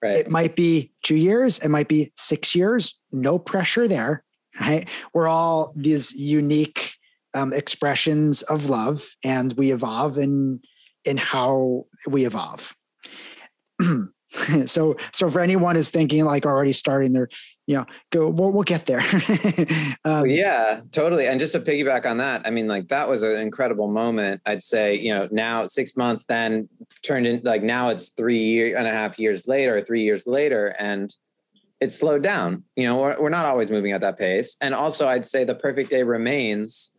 Right. 0.01 0.17
it 0.17 0.29
might 0.29 0.57
be 0.57 0.91
two 1.03 1.15
years 1.15 1.59
it 1.59 1.69
might 1.69 1.87
be 1.87 2.11
six 2.17 2.53
years 2.53 2.99
no 3.13 3.39
pressure 3.39 3.87
there 3.87 4.25
right? 4.59 4.89
We're 5.13 5.27
all 5.27 5.73
these 5.75 6.13
unique 6.13 6.93
um, 7.33 7.53
expressions 7.53 8.41
of 8.43 8.69
love 8.69 9.15
and 9.23 9.53
we 9.53 9.71
evolve 9.71 10.17
in 10.17 10.61
in 11.05 11.17
how 11.17 11.85
we 12.07 12.25
evolve. 12.25 12.75
So 14.65 14.95
so 15.13 15.29
for 15.29 15.41
anyone 15.41 15.75
who's 15.75 15.91
thinking 15.91 16.25
like 16.25 16.47
already 16.47 16.73
starting 16.73 17.11
their 17.11 17.29
know 17.67 17.85
go 18.11 18.27
we'll, 18.29 18.51
we'll 18.51 18.63
get 18.63 18.85
there 18.85 19.01
um, 20.05 20.27
yeah 20.27 20.81
totally 20.91 21.27
and 21.27 21.39
just 21.39 21.53
to 21.53 21.59
piggyback 21.59 22.05
on 22.05 22.17
that 22.17 22.45
i 22.45 22.49
mean 22.49 22.67
like 22.67 22.87
that 22.87 23.07
was 23.07 23.23
an 23.23 23.39
incredible 23.39 23.87
moment 23.87 24.41
i'd 24.45 24.63
say 24.63 24.95
you 24.95 25.13
know 25.13 25.27
now 25.31 25.65
six 25.65 25.95
months 25.95 26.25
then 26.25 26.67
turned 27.03 27.25
in 27.25 27.41
like 27.43 27.63
now 27.63 27.89
it's 27.89 28.09
three 28.09 28.37
year 28.37 28.77
and 28.77 28.87
a 28.87 28.91
half 28.91 29.17
years 29.17 29.47
later 29.47 29.79
three 29.79 30.03
years 30.03 30.27
later 30.27 30.75
and 30.79 31.15
it's 31.79 31.97
slowed 31.97 32.23
down 32.23 32.63
you 32.75 32.85
know 32.85 32.97
we're, 32.97 33.21
we're 33.21 33.29
not 33.29 33.45
always 33.45 33.69
moving 33.69 33.91
at 33.91 34.01
that 34.01 34.17
pace 34.17 34.57
and 34.61 34.73
also 34.73 35.07
i'd 35.07 35.25
say 35.25 35.43
the 35.43 35.55
perfect 35.55 35.89
day 35.89 36.03
remains 36.03 36.91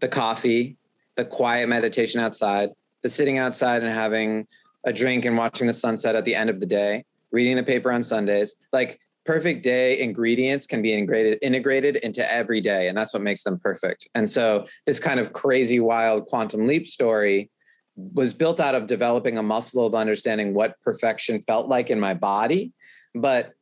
the 0.00 0.08
coffee 0.08 0.76
the 1.16 1.24
quiet 1.24 1.68
meditation 1.68 2.20
outside 2.20 2.70
the 3.02 3.08
sitting 3.08 3.38
outside 3.38 3.82
and 3.82 3.92
having 3.92 4.46
a 4.84 4.92
drink 4.92 5.24
and 5.24 5.36
watching 5.36 5.66
the 5.66 5.72
sunset 5.72 6.16
at 6.16 6.24
the 6.24 6.34
end 6.34 6.50
of 6.50 6.60
the 6.60 6.66
day, 6.66 7.04
reading 7.32 7.56
the 7.56 7.62
paper 7.62 7.92
on 7.92 8.02
Sundays. 8.02 8.54
Like 8.72 9.00
perfect 9.26 9.62
day 9.62 10.00
ingredients 10.00 10.66
can 10.66 10.82
be 10.82 10.92
integrated 10.92 11.38
integrated 11.42 11.96
into 11.96 12.32
every 12.32 12.60
day 12.60 12.88
and 12.88 12.96
that's 12.96 13.12
what 13.12 13.22
makes 13.22 13.42
them 13.44 13.58
perfect. 13.58 14.08
And 14.14 14.28
so 14.28 14.66
this 14.86 14.98
kind 14.98 15.20
of 15.20 15.32
crazy 15.32 15.80
wild 15.80 16.26
quantum 16.26 16.66
leap 16.66 16.88
story 16.88 17.50
was 17.96 18.32
built 18.32 18.60
out 18.60 18.74
of 18.74 18.86
developing 18.86 19.36
a 19.36 19.42
muscle 19.42 19.84
of 19.84 19.94
understanding 19.94 20.54
what 20.54 20.80
perfection 20.80 21.42
felt 21.42 21.68
like 21.68 21.90
in 21.90 22.00
my 22.00 22.14
body, 22.14 22.72
but 23.14 23.52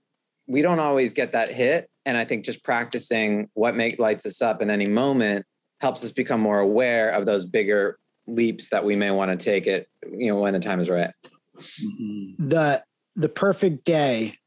we 0.47 0.63
don't 0.63 0.79
always 0.79 1.13
get 1.13 1.33
that 1.33 1.51
hit 1.51 1.91
and 2.07 2.17
I 2.17 2.25
think 2.25 2.47
just 2.47 2.65
practicing 2.65 3.51
what 3.53 3.77
make 3.77 3.99
lights 3.99 4.25
us 4.25 4.41
up 4.41 4.63
in 4.63 4.71
any 4.71 4.87
moment 4.87 5.45
helps 5.83 6.03
us 6.03 6.11
become 6.11 6.41
more 6.41 6.59
aware 6.59 7.11
of 7.11 7.27
those 7.27 7.45
bigger 7.45 7.99
leaps 8.27 8.71
that 8.71 8.85
we 8.85 8.97
may 8.97 9.11
want 9.11 9.31
to 9.31 9.43
take 9.43 9.67
it, 9.67 9.89
you 10.11 10.29
know, 10.29 10.41
when 10.41 10.55
the 10.55 10.61
time 10.61 10.81
is 10.81 10.89
right. 10.89 11.11
Mm-hmm. 11.59 12.49
The 12.49 12.83
the 13.15 13.29
perfect 13.29 13.85
day. 13.85 14.38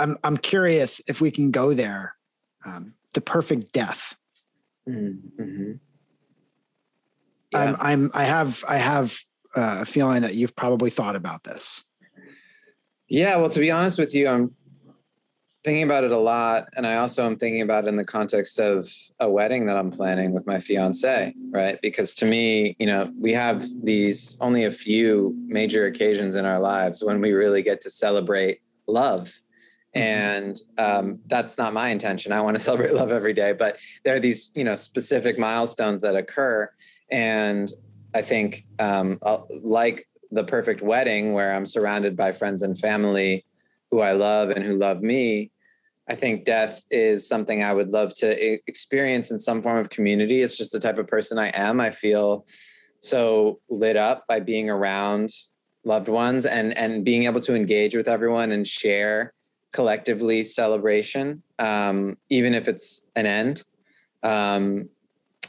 I'm 0.00 0.18
I'm 0.24 0.36
curious 0.36 1.00
if 1.08 1.20
we 1.20 1.30
can 1.30 1.50
go 1.50 1.72
there. 1.74 2.16
Um, 2.64 2.94
the 3.12 3.20
perfect 3.20 3.72
death. 3.72 4.16
Mm-hmm. 4.88 5.72
Yeah. 7.52 7.58
I'm 7.58 7.76
I'm 7.80 8.10
I 8.14 8.24
have 8.24 8.64
I 8.68 8.78
have 8.78 9.18
uh, 9.56 9.78
a 9.80 9.84
feeling 9.84 10.22
that 10.22 10.34
you've 10.34 10.56
probably 10.56 10.90
thought 10.90 11.16
about 11.16 11.44
this. 11.44 11.84
Yeah, 13.08 13.36
well, 13.36 13.48
to 13.48 13.60
be 13.60 13.70
honest 13.72 13.98
with 13.98 14.14
you, 14.14 14.28
I'm 14.28 14.54
thinking 15.64 15.82
about 15.82 16.04
it 16.04 16.10
a 16.10 16.16
lot 16.16 16.66
and 16.74 16.86
i 16.86 16.96
also 16.96 17.26
am 17.26 17.36
thinking 17.36 17.60
about 17.60 17.84
it 17.84 17.88
in 17.88 17.96
the 17.96 18.02
context 18.02 18.58
of 18.58 18.90
a 19.18 19.28
wedding 19.28 19.66
that 19.66 19.76
i'm 19.76 19.90
planning 19.90 20.32
with 20.32 20.46
my 20.46 20.58
fiance 20.58 21.34
right 21.50 21.78
because 21.82 22.14
to 22.14 22.24
me 22.24 22.74
you 22.78 22.86
know 22.86 23.12
we 23.20 23.30
have 23.30 23.66
these 23.84 24.38
only 24.40 24.64
a 24.64 24.70
few 24.70 25.36
major 25.46 25.84
occasions 25.84 26.34
in 26.34 26.46
our 26.46 26.58
lives 26.58 27.04
when 27.04 27.20
we 27.20 27.32
really 27.32 27.60
get 27.60 27.78
to 27.78 27.90
celebrate 27.90 28.62
love. 28.90 29.40
And 29.94 30.60
um, 30.78 31.18
that's 31.26 31.58
not 31.58 31.72
my 31.72 31.90
intention 31.90 32.32
i 32.32 32.40
want 32.40 32.54
to 32.54 32.60
celebrate 32.60 32.92
love 32.92 33.12
every 33.12 33.32
day 33.32 33.52
but 33.52 33.78
there 34.04 34.16
are 34.16 34.20
these 34.20 34.50
you 34.54 34.64
know 34.64 34.74
specific 34.74 35.38
milestones 35.38 36.00
that 36.00 36.14
occur 36.14 36.70
and 37.10 37.72
i 38.14 38.22
think 38.22 38.66
um, 38.78 39.18
like 39.62 40.06
the 40.30 40.44
perfect 40.44 40.80
wedding 40.80 41.32
where 41.32 41.54
i'm 41.54 41.66
surrounded 41.66 42.16
by 42.16 42.30
friends 42.30 42.62
and 42.62 42.78
family 42.78 43.44
who 43.90 44.00
I 44.00 44.12
love 44.12 44.50
and 44.50 44.64
who 44.64 44.74
love 44.74 45.02
me, 45.02 45.50
I 46.08 46.14
think 46.14 46.44
death 46.44 46.84
is 46.90 47.28
something 47.28 47.62
I 47.62 47.72
would 47.72 47.90
love 47.90 48.14
to 48.16 48.68
experience 48.68 49.30
in 49.30 49.38
some 49.38 49.62
form 49.62 49.78
of 49.78 49.90
community. 49.90 50.42
It's 50.42 50.56
just 50.56 50.72
the 50.72 50.80
type 50.80 50.98
of 50.98 51.06
person 51.06 51.38
I 51.38 51.48
am. 51.48 51.80
I 51.80 51.90
feel 51.90 52.46
so 52.98 53.60
lit 53.68 53.96
up 53.96 54.26
by 54.28 54.40
being 54.40 54.68
around 54.68 55.30
loved 55.84 56.08
ones 56.08 56.44
and 56.44 56.76
and 56.76 57.04
being 57.04 57.24
able 57.24 57.40
to 57.40 57.54
engage 57.54 57.94
with 57.94 58.06
everyone 58.06 58.52
and 58.52 58.66
share 58.66 59.32
collectively 59.72 60.44
celebration, 60.44 61.42
um, 61.58 62.16
even 62.28 62.54
if 62.54 62.68
it's 62.68 63.06
an 63.16 63.26
end. 63.26 63.62
Um, 64.22 64.88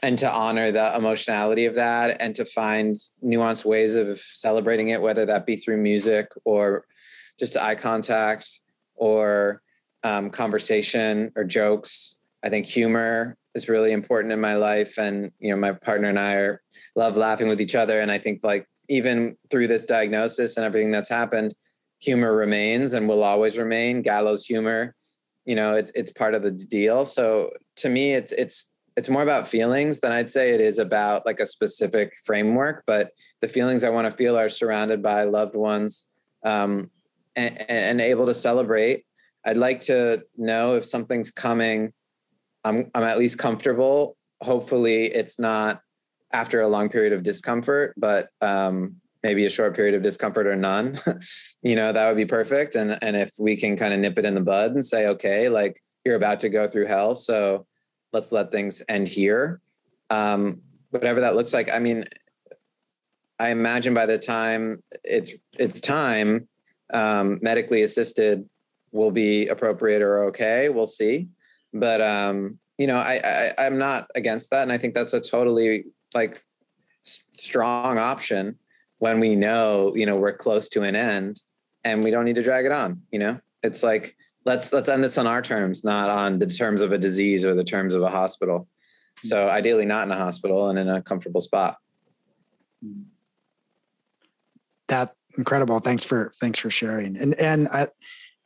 and 0.04 0.18
to 0.18 0.32
honor 0.32 0.72
the 0.72 0.96
emotionality 0.96 1.66
of 1.66 1.76
that 1.76 2.18
and 2.20 2.34
to 2.36 2.46
find 2.46 2.96
nuanced 3.24 3.66
ways 3.66 3.96
of 3.96 4.20
celebrating 4.20 4.90
it, 4.90 5.02
whether 5.02 5.26
that 5.26 5.46
be 5.46 5.56
through 5.56 5.78
music 5.78 6.28
or 6.44 6.86
just 7.40 7.56
eye 7.56 7.76
contact 7.76 8.62
or 8.96 9.62
um, 10.04 10.30
conversation 10.30 11.32
or 11.36 11.44
jokes. 11.44 12.16
I 12.44 12.50
think 12.50 12.66
humor 12.66 13.38
is 13.54 13.70
really 13.70 13.92
important 13.92 14.34
in 14.34 14.42
my 14.42 14.56
life, 14.56 14.98
and 14.98 15.32
you 15.40 15.52
know, 15.52 15.58
my 15.58 15.74
partner 15.74 16.10
and 16.10 16.20
I 16.20 16.34
are 16.36 16.62
love 16.96 17.18
laughing 17.18 17.48
with 17.48 17.62
each 17.62 17.76
other. 17.76 18.02
And 18.02 18.12
I 18.12 18.18
think 18.18 18.42
like 18.44 18.68
even 18.90 19.38
through 19.50 19.68
this 19.68 19.86
diagnosis 19.86 20.58
and 20.58 20.66
everything 20.66 20.92
that's 20.92 21.10
happened, 21.10 21.54
humor 22.02 22.36
remains 22.36 22.94
and 22.94 23.08
will 23.08 23.24
always 23.24 23.58
remain. 23.58 24.02
Gallows 24.02 24.46
humor, 24.46 24.96
you 25.46 25.56
know, 25.56 25.74
it's 25.76 25.92
it's 25.96 26.12
part 26.12 26.36
of 26.36 26.44
the 26.44 26.52
deal. 26.52 27.06
So 27.06 27.52
to 27.78 27.90
me, 27.90 28.14
it's 28.14 28.32
it's 28.34 28.72
it's 28.98 29.08
more 29.08 29.24
about 29.24 29.48
feelings 29.48 30.00
than 30.00 30.12
I'd 30.12 30.30
say 30.30 30.50
it 30.50 30.60
is 30.60 30.78
about 30.78 31.26
like 31.26 31.40
a 31.40 31.46
specific 31.46 32.14
framework. 32.26 32.84
But 32.86 33.12
the 33.40 33.48
feelings 33.48 33.84
I 33.84 33.90
want 33.90 34.06
to 34.06 34.12
feel 34.12 34.38
are 34.38 34.50
surrounded 34.50 35.02
by 35.02 35.24
loved 35.24 35.56
ones 35.56 36.08
um, 36.44 36.92
and, 37.38 37.70
and 37.70 38.02
able 38.02 38.26
to 38.26 38.34
celebrate 38.34 39.06
I'd 39.46 39.58
like 39.58 39.82
to 39.82 40.24
know 40.38 40.76
if 40.76 40.86
something's 40.86 41.32
coming. 41.32 41.94
I'm 42.64 42.92
I'm 42.94 43.04
at 43.04 43.18
least 43.18 43.38
comfortable. 43.38 44.16
Hopefully, 44.42 45.06
it's 45.06 45.40
not 45.40 45.82
after 46.32 46.62
a 46.62 46.68
long 46.68 46.90
period 46.90 47.14
of 47.14 47.24
discomfort, 47.24 47.94
but 47.98 48.30
um, 48.42 49.01
maybe 49.24 49.46
a 49.46 49.50
short 49.50 49.76
period 49.76 49.96
of 49.96 50.04
discomfort 50.04 50.48
or 50.48 50.56
none. 50.56 51.00
you 51.62 51.76
know, 51.76 51.92
that 51.92 52.08
would 52.08 52.18
be 52.18 52.26
perfect. 52.26 52.76
And 52.76 52.98
and 53.02 53.16
if 53.16 53.32
we 53.40 53.56
can 53.56 53.76
kind 53.76 53.94
of 53.94 54.00
nip 54.00 54.18
it 54.18 54.26
in 54.26 54.36
the 54.36 54.42
bud 54.42 54.74
and 54.74 54.84
say, 54.84 55.08
okay, 55.08 55.50
like 55.50 55.82
you're 56.06 56.16
about 56.16 56.40
to 56.42 56.50
go 56.50 56.68
through 56.68 56.88
hell, 56.88 57.16
so 57.16 57.66
let's 58.14 58.32
let 58.32 58.52
things 58.52 58.82
end 58.90 59.08
here. 59.08 59.62
Um, 60.10 60.62
whatever 60.90 61.22
that 61.22 61.36
looks 61.36 61.54
like. 61.54 61.72
I 61.72 61.80
mean, 61.80 62.06
I 63.40 63.50
imagine 63.50 63.94
by 63.94 64.06
the 64.06 64.18
time 64.18 64.84
it's 65.04 65.32
it's 65.58 65.80
time, 65.80 66.48
um, 66.94 67.40
medically 67.42 67.84
assisted 67.84 68.48
will 68.92 69.12
be 69.12 69.48
appropriate 69.48 70.02
or 70.02 70.26
okay. 70.26 70.70
We'll 70.70 70.88
see. 70.88 71.30
But 71.74 72.02
um, 72.02 72.60
you 72.78 72.88
know, 72.88 72.98
I, 72.98 73.22
I 73.58 73.66
I'm 73.66 73.78
not 73.78 74.08
against 74.16 74.50
that, 74.50 74.64
and 74.64 74.72
I 74.72 74.78
think 74.78 74.94
that's 74.94 75.14
a 75.14 75.22
totally 75.22 75.86
like 76.14 76.44
strong 77.04 77.98
option 77.98 78.58
when 79.02 79.20
we 79.20 79.36
know 79.36 79.94
you 79.96 80.06
know 80.06 80.16
we're 80.16 80.32
close 80.32 80.70
to 80.70 80.84
an 80.84 80.96
end 80.96 81.42
and 81.84 82.04
we 82.04 82.12
don't 82.12 82.24
need 82.24 82.36
to 82.36 82.44
drag 82.44 82.66
it 82.66 82.72
on. 82.72 83.02
You 83.12 83.20
know, 83.20 83.40
it's 83.64 83.82
like 83.82 84.16
let's 84.46 84.72
let's 84.72 84.90
end 84.90 85.04
this 85.04 85.18
on 85.18 85.26
our 85.26 85.42
terms, 85.42 85.84
not 85.84 86.10
on 86.10 86.38
the 86.38 86.46
terms 86.46 86.82
of 86.82 86.92
a 86.92 86.98
disease 86.98 87.44
or 87.44 87.56
the 87.56 87.64
terms 87.64 87.96
of 87.96 88.04
a 88.04 88.10
hospital. 88.10 88.68
So 89.24 89.50
ideally, 89.50 89.86
not 89.86 90.04
in 90.04 90.12
a 90.12 90.18
hospital 90.18 90.70
and 90.70 90.78
in 90.78 90.88
a 90.88 91.02
comfortable 91.02 91.42
spot. 91.42 91.78
That 94.88 95.16
incredible. 95.36 95.80
Thanks 95.80 96.04
for 96.04 96.32
thanks 96.40 96.60
for 96.60 96.70
sharing. 96.70 97.18
And 97.18 97.34
and 97.42 97.68
I 97.70 97.88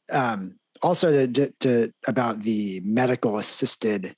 um, 0.10 0.58
also 0.82 1.28
to, 1.28 1.52
to, 1.60 1.94
about 2.08 2.44
the 2.44 2.80
medical 2.86 3.40
assisted 3.40 4.16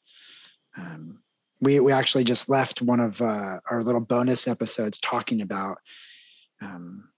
um, 0.78 1.20
we 1.62 1.80
we 1.80 1.92
actually 1.92 2.24
just 2.24 2.50
left 2.50 2.82
one 2.82 3.00
of 3.00 3.22
uh, 3.22 3.60
our 3.70 3.84
little 3.84 4.02
bonus 4.02 4.48
episodes 4.48 5.00
talking 5.00 5.42
about 5.42 5.80
um, 6.62 7.10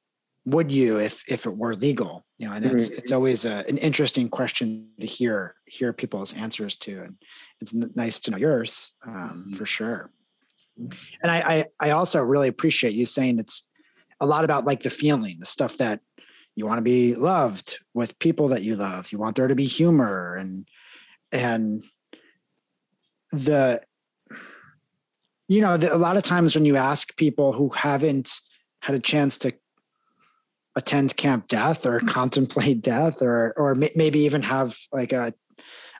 would 0.45 0.71
you 0.71 0.99
if 0.99 1.23
if 1.29 1.45
it 1.45 1.55
were 1.55 1.75
legal 1.75 2.25
you 2.37 2.47
know 2.47 2.53
and 2.53 2.65
it's 2.65 2.89
mm-hmm. 2.89 2.99
it's 2.99 3.11
always 3.11 3.45
a, 3.45 3.63
an 3.67 3.77
interesting 3.77 4.29
question 4.29 4.87
to 4.99 5.05
hear 5.05 5.55
hear 5.65 5.93
people's 5.93 6.33
answers 6.33 6.75
to 6.75 7.03
and 7.03 7.15
it's 7.61 7.73
nice 7.73 8.19
to 8.19 8.31
know 8.31 8.37
yours 8.37 8.91
um, 9.05 9.13
mm-hmm. 9.13 9.53
for 9.53 9.65
sure 9.65 10.11
and 10.77 11.31
I, 11.31 11.39
I 11.39 11.65
i 11.87 11.89
also 11.91 12.21
really 12.23 12.47
appreciate 12.47 12.93
you 12.93 13.05
saying 13.05 13.39
it's 13.39 13.69
a 14.21 14.25
lot 14.25 14.45
about 14.45 14.65
like 14.65 14.81
the 14.81 14.89
feeling 14.89 15.37
the 15.39 15.45
stuff 15.45 15.77
that 15.77 15.99
you 16.55 16.65
want 16.65 16.77
to 16.77 16.83
be 16.83 17.15
loved 17.15 17.77
with 17.93 18.17
people 18.19 18.47
that 18.49 18.63
you 18.63 18.75
love 18.75 19.11
you 19.11 19.19
want 19.19 19.35
there 19.35 19.47
to 19.47 19.55
be 19.55 19.65
humor 19.65 20.35
and 20.35 20.67
and 21.31 21.83
the 23.31 23.81
you 25.47 25.61
know 25.61 25.77
the, 25.77 25.93
a 25.93 25.97
lot 25.97 26.17
of 26.17 26.23
times 26.23 26.55
when 26.55 26.65
you 26.65 26.77
ask 26.77 27.15
people 27.17 27.53
who 27.53 27.69
haven't 27.69 28.39
had 28.81 28.95
a 28.95 28.99
chance 28.99 29.37
to 29.39 29.53
attend 30.75 31.15
camp 31.17 31.47
death 31.47 31.85
or 31.85 31.97
mm-hmm. 31.97 32.07
contemplate 32.07 32.81
death 32.81 33.21
or 33.21 33.53
or 33.57 33.75
maybe 33.75 34.19
even 34.19 34.41
have 34.41 34.77
like 34.91 35.13
a 35.13 35.33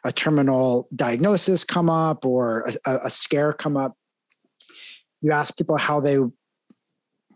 a 0.06 0.12
terminal 0.12 0.88
diagnosis 0.96 1.66
come 1.66 1.90
up 1.90 2.26
or 2.26 2.70
a, 2.86 3.00
a 3.06 3.10
scare 3.10 3.52
come 3.52 3.76
up 3.76 3.98
you 5.22 5.32
ask 5.32 5.58
people 5.58 5.78
how 5.78 6.00
they 6.00 6.18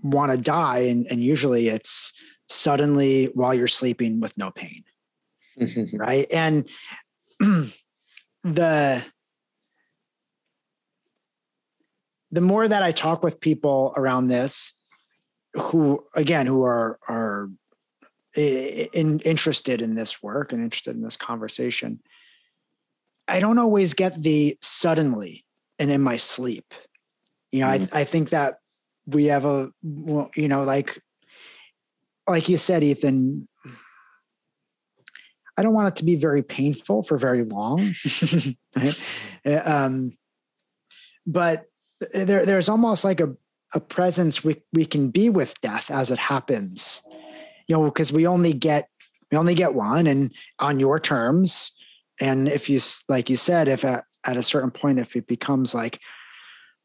want 0.02 0.32
to 0.32 0.38
die 0.38 0.80
and, 0.80 1.08
and 1.10 1.24
usually 1.24 1.68
it's 1.68 2.14
suddenly 2.50 3.26
while 3.34 3.54
you're 3.54 3.68
sleeping 3.68 4.20
with 4.20 4.38
no 4.38 4.52
pain. 4.52 4.84
right. 5.94 6.28
And 6.32 6.68
the 8.44 9.04
the 12.32 12.42
more 12.42 12.68
that 12.68 12.82
I 12.82 12.92
talk 12.92 13.24
with 13.24 13.40
people 13.40 13.94
around 13.96 14.28
this, 14.28 14.80
who 15.54 16.04
again 16.14 16.48
who 16.48 16.64
are 16.64 17.00
are 17.08 17.50
in, 18.36 19.20
interested 19.20 19.82
in 19.82 19.96
this 19.96 20.24
work 20.24 20.52
and 20.52 20.64
interested 20.64 20.96
in 20.96 21.04
this 21.04 21.18
conversation, 21.18 22.00
I 23.28 23.40
don't 23.40 23.60
always 23.60 23.94
get 23.94 24.22
the 24.22 24.58
suddenly 24.62 25.46
and 25.80 25.92
in 25.92 26.02
my 26.02 26.16
sleep. 26.18 26.74
You 27.52 27.62
know, 27.62 27.68
mm 27.68 27.90
I 27.94 28.02
I 28.02 28.04
think 28.04 28.30
that 28.30 28.60
we 29.06 29.26
have 29.26 29.46
a 29.46 29.72
you 29.84 30.48
know 30.48 30.64
like 30.64 31.02
like 32.28 32.50
you 32.50 32.58
said, 32.58 32.84
Ethan, 32.84 33.48
I 35.58 35.64
don't 35.64 35.74
want 35.74 35.90
it 35.90 35.96
to 35.98 36.06
be 36.06 36.16
very 36.16 36.42
painful 36.42 37.04
for 37.04 37.18
very 37.18 37.44
long. 37.44 37.94
right? 38.76 39.02
um, 39.66 40.18
but 41.26 41.66
there, 42.14 42.46
there's 42.46 42.70
almost 42.70 43.04
like 43.04 43.20
a, 43.20 43.36
a 43.74 43.80
presence 43.80 44.44
we, 44.44 44.62
we 44.72 44.86
can 44.86 45.10
be 45.10 45.30
with 45.30 45.60
death 45.62 45.90
as 45.90 46.12
it 46.12 46.20
happens, 46.20 47.02
you 47.68 47.76
know, 47.76 47.86
because 47.86 48.14
we 48.14 48.28
only 48.28 48.54
get, 48.54 48.88
we 49.32 49.38
only 49.38 49.56
get 49.56 49.74
one 49.74 50.08
and 50.08 50.34
on 50.60 50.80
your 50.80 51.00
terms. 51.00 51.72
And 52.20 52.48
if 52.48 52.70
you, 52.70 52.80
like 53.10 53.30
you 53.30 53.38
said, 53.38 53.68
if 53.68 53.84
at, 53.84 54.06
at 54.26 54.38
a 54.38 54.44
certain 54.44 54.72
point, 54.72 55.00
if 55.00 55.16
it 55.16 55.28
becomes 55.28 55.74
like, 55.74 56.00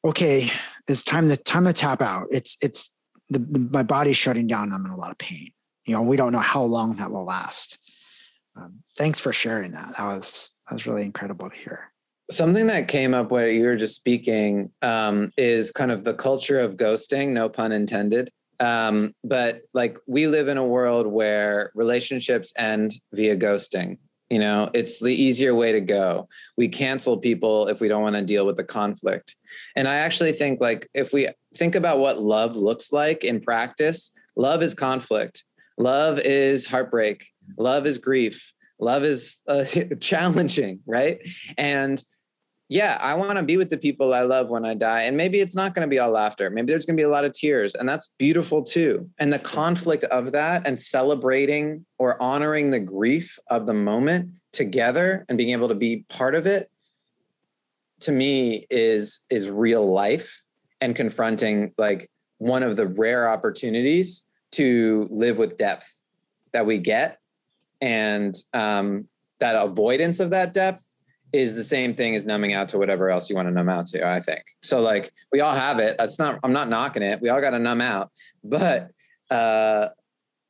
okay, 0.05 0.51
it's 0.89 1.03
time 1.03 1.29
to 1.29 1.37
time 1.37 1.65
to 1.65 1.73
tap 1.73 2.01
out. 2.01 2.27
It's, 2.31 2.57
it's 2.63 2.91
the, 3.29 3.39
the, 3.39 3.69
my 3.71 3.83
body's 3.83 4.17
shutting 4.17 4.47
down. 4.47 4.73
I'm 4.73 4.87
in 4.87 4.91
a 4.91 4.97
lot 4.97 5.11
of 5.11 5.19
pain. 5.19 5.51
You 5.85 5.95
know, 5.95 6.03
we 6.03 6.17
don't 6.17 6.33
know 6.33 6.39
how 6.39 6.63
long 6.63 6.97
that 6.97 7.11
will 7.11 7.25
last. 7.25 7.79
Um, 8.57 8.83
thanks 8.97 9.21
for 9.21 9.33
sharing 9.33 9.73
that. 9.73 9.97
That 9.97 10.05
was 10.05 10.51
that 10.69 10.75
was 10.75 10.87
really 10.87 11.05
incredible 11.05 11.49
to 11.49 11.57
hear. 11.57 11.93
Something 12.31 12.67
that 12.67 12.89
came 12.89 13.15
up 13.15 13.31
where 13.31 13.49
you 13.49 13.65
were 13.65 13.77
just 13.77 13.95
speaking 13.95 14.71
um, 14.83 15.33
is 15.37 15.71
kind 15.71 15.91
of 15.91 16.05
the 16.05 16.15
culture 16.15 16.61
of 16.61 16.77
ghosting, 16.77 17.31
no 17.31 17.49
pun 17.49 17.73
intended. 17.73 18.31
Um, 18.61 19.15
but 19.25 19.63
like 19.73 19.99
we 20.07 20.27
live 20.27 20.49
in 20.49 20.59
a 20.59 20.65
world 20.65 21.07
where 21.07 21.71
relationships 21.75 22.53
end 22.57 22.95
via 23.13 23.37
ghosting. 23.37 23.99
You 24.31 24.41
know, 24.41 24.69
it's 24.75 25.01
the 25.01 25.15
easier 25.15 25.55
way 25.55 25.73
to 25.73 25.81
go. 25.81 26.29
We 26.57 26.69
cancel 26.69 27.17
people 27.17 27.69
if 27.69 27.81
we 27.81 27.89
don't 27.89 28.03
want 28.03 28.17
to 28.17 28.23
deal 28.23 28.45
with 28.45 28.59
the 28.59 28.65
conflict. 28.65 29.37
And 29.75 29.89
I 29.89 29.97
actually 29.97 30.33
think 30.33 30.61
like 30.61 30.89
if 30.93 31.15
we 31.15 31.29
think 31.55 31.75
about 31.75 31.99
what 31.99 32.21
love 32.21 32.55
looks 32.55 32.93
like 32.93 33.25
in 33.25 33.41
practice, 33.41 34.11
love 34.37 34.63
is 34.63 34.75
conflict. 34.75 35.45
Love 35.79 36.19
is 36.19 36.67
heartbreak. 36.67 37.27
Love 37.57 37.87
is 37.87 37.97
grief. 37.97 38.53
Love 38.79 39.05
is 39.05 39.41
uh, 39.49 39.65
challenging, 40.01 40.81
right? 40.87 41.21
And 41.57 42.03
yeah, 42.69 42.99
I 43.01 43.15
want 43.15 43.39
to 43.39 43.43
be 43.43 43.57
with 43.57 43.71
the 43.71 43.79
people 43.79 44.13
I 44.13 44.21
love 44.23 44.51
when 44.51 44.67
I 44.67 44.75
die. 44.75 45.03
And 45.03 45.17
maybe 45.17 45.41
it's 45.41 45.55
not 45.55 45.75
going 45.75 45.89
to 45.89 45.91
be 45.91 45.99
all 45.99 46.11
laughter. 46.11 46.51
Maybe 46.51 46.67
there's 46.67 46.85
going 46.85 46.97
to 46.97 47.01
be 47.01 47.05
a 47.05 47.09
lot 47.09 47.25
of 47.25 47.33
tears, 47.33 47.75
and 47.75 47.89
that's 47.89 48.13
beautiful 48.19 48.63
too. 48.63 49.09
And 49.19 49.33
the 49.33 49.39
conflict 49.39 50.05
of 50.05 50.33
that 50.33 50.67
and 50.67 50.79
celebrating 50.79 51.87
or 51.99 52.21
honoring 52.21 52.71
the 52.71 52.81
grief 52.81 53.39
of 53.49 53.67
the 53.67 53.75
moment 53.75 54.33
together 54.53 55.25
and 55.29 55.39
being 55.39 55.51
able 55.51 55.69
to 55.69 55.75
be 55.75 56.05
part 56.09 56.35
of 56.35 56.47
it 56.47 56.71
to 58.01 58.13
me 58.13 58.67
is 58.71 59.21
is 59.31 59.49
real 59.49 59.87
life 59.87 60.43
and 60.81 60.95
confronting 60.95 61.73
like 61.79 62.11
one 62.39 62.63
of 62.63 62.77
the 62.77 62.87
rare 62.87 63.29
opportunities 63.29 64.23
to 64.53 65.09
live 65.11 65.39
with 65.39 65.57
depth 65.57 66.03
that 66.53 66.65
we 66.65 66.79
get 66.79 67.19
and 67.81 68.37
um, 68.55 69.07
that 69.41 69.57
avoidance 69.57 70.21
of 70.21 70.31
that 70.31 70.53
depth 70.53 70.83
is 71.33 71.55
the 71.55 71.65
same 71.65 71.95
thing 71.95 72.15
as 72.15 72.25
numbing 72.25 72.55
out 72.55 72.69
to 72.71 72.79
whatever 72.79 73.11
else 73.11 73.29
you 73.29 73.37
want 73.37 73.47
to 73.49 73.53
numb 73.53 73.69
out 73.69 73.87
to 73.87 74.07
i 74.07 74.21
think. 74.21 74.45
So 74.63 74.81
like 74.81 75.13
we 75.33 75.41
all 75.41 75.55
have 75.55 75.79
it 75.79 75.97
that's 75.99 76.19
not 76.19 76.39
i'm 76.43 76.53
not 76.53 76.69
knocking 76.69 77.03
it 77.03 77.21
we 77.21 77.29
all 77.29 77.41
got 77.41 77.51
to 77.51 77.59
numb 77.59 77.81
out. 77.81 78.11
But 78.43 78.91
uh 79.31 79.89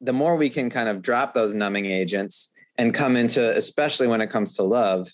the 0.01 0.13
more 0.13 0.37
we 0.37 0.49
can 0.49 0.71
kind 0.71 0.89
of 0.89 1.03
drop 1.03 1.35
those 1.35 1.55
numbing 1.55 1.87
agents 1.87 2.53
and 2.77 2.95
come 2.95 3.17
into 3.17 3.57
especially 3.57 4.07
when 4.07 4.21
it 4.21 4.31
comes 4.31 4.55
to 4.55 4.63
love 4.63 5.09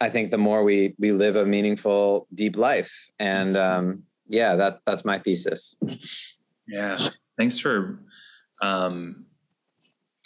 i 0.00 0.08
think 0.08 0.30
the 0.30 0.38
more 0.38 0.64
we 0.64 0.94
we 0.98 1.12
live 1.12 1.36
a 1.36 1.46
meaningful 1.46 2.26
deep 2.34 2.56
life. 2.56 3.10
And 3.18 3.56
um 3.56 4.02
yeah 4.28 4.56
that 4.56 4.80
that's 4.86 5.04
my 5.04 5.18
thesis. 5.18 5.76
Yeah 6.66 7.10
thanks 7.38 7.58
for 7.58 8.00
um 8.62 9.24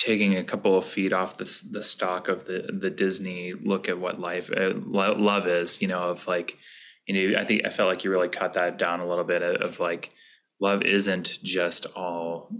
taking 0.05 0.37
a 0.37 0.45
couple 0.45 0.77
of 0.77 0.85
feet 0.85 1.13
off 1.13 1.39
the 1.39 1.63
the 1.71 1.83
stock 1.83 2.29
of 2.29 2.45
the 2.45 2.69
the 2.79 2.91
Disney 2.91 3.55
look 3.55 3.89
at 3.89 3.99
what 3.99 4.21
life 4.21 4.51
uh, 4.55 4.75
love 4.75 5.47
is, 5.47 5.81
you 5.81 5.89
know, 5.89 6.01
of 6.01 6.27
like, 6.27 6.59
you 7.07 7.15
know, 7.33 7.41
I 7.41 7.45
think 7.45 7.67
I 7.67 7.71
felt 7.71 7.89
like 7.89 8.05
you 8.05 8.11
really 8.11 8.29
cut 8.29 8.53
that 8.55 8.79
down 8.79 9.01
a 9.01 9.07
little 9.07 9.25
bit 9.25 9.43
of, 9.43 9.63
of 9.63 9.81
like, 9.81 10.13
love 10.61 10.83
isn't 10.83 11.39
just 11.43 11.87
all 11.97 12.51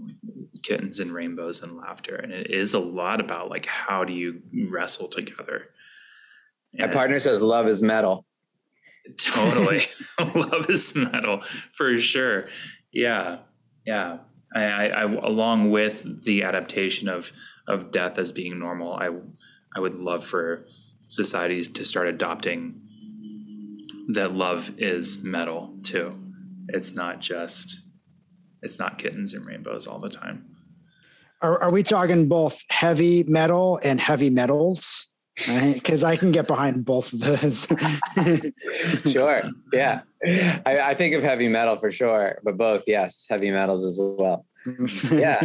kittens 0.63 0.99
and 0.99 1.11
rainbows 1.11 1.61
and 1.61 1.77
laughter, 1.77 2.15
and 2.15 2.31
it 2.33 2.49
is 2.49 2.73
a 2.73 2.79
lot 2.79 3.19
about 3.19 3.49
like 3.49 3.67
how 3.67 4.03
do 4.03 4.13
you 4.13 4.41
wrestle 4.69 5.07
together. 5.07 5.67
My 6.73 6.87
partner 6.87 7.19
says 7.19 7.41
love 7.41 7.67
is 7.67 7.81
metal. 7.81 8.25
Totally, 9.17 9.87
love 10.33 10.67
is 10.69 10.95
metal 10.95 11.43
for 11.73 11.95
sure. 11.97 12.45
Yeah, 12.91 13.39
yeah. 13.85 14.17
I, 14.55 14.87
I, 14.87 15.01
along 15.03 15.71
with 15.71 16.23
the 16.23 16.43
adaptation 16.43 17.09
of 17.09 17.31
of 17.67 17.91
death 17.91 18.17
as 18.17 18.31
being 18.31 18.57
normal, 18.59 18.93
I 18.93 19.09
I 19.75 19.79
would 19.79 19.95
love 19.95 20.25
for 20.25 20.65
societies 21.07 21.67
to 21.67 21.85
start 21.85 22.07
adopting 22.07 22.81
that 24.07 24.33
love 24.33 24.71
is 24.77 25.23
metal 25.23 25.77
too. 25.83 26.11
It's 26.69 26.95
not 26.95 27.19
just 27.19 27.81
it's 28.61 28.79
not 28.79 28.97
kittens 28.97 29.33
and 29.33 29.45
rainbows 29.45 29.87
all 29.87 29.99
the 29.99 30.09
time. 30.09 30.45
Are, 31.41 31.61
are 31.61 31.71
we 31.71 31.83
talking 31.83 32.27
both 32.27 32.63
heavy 32.69 33.23
metal 33.23 33.79
and 33.83 33.99
heavy 33.99 34.29
metals? 34.29 35.07
Because? 35.35 36.03
I 36.03 36.15
can 36.15 36.31
get 36.31 36.47
behind 36.47 36.85
both 36.85 37.11
of 37.13 37.19
those. 37.19 37.67
sure. 39.11 39.43
Yeah. 39.73 40.01
I, 40.23 40.77
I, 40.79 40.93
think 40.93 41.13
of 41.13 41.23
heavy 41.23 41.47
metal 41.47 41.75
for 41.75 41.91
sure, 41.91 42.39
but 42.43 42.57
both, 42.57 42.83
yes, 42.87 43.25
heavy 43.29 43.51
metals 43.51 43.83
as 43.83 43.97
well. 43.99 44.45
yeah. 45.11 45.41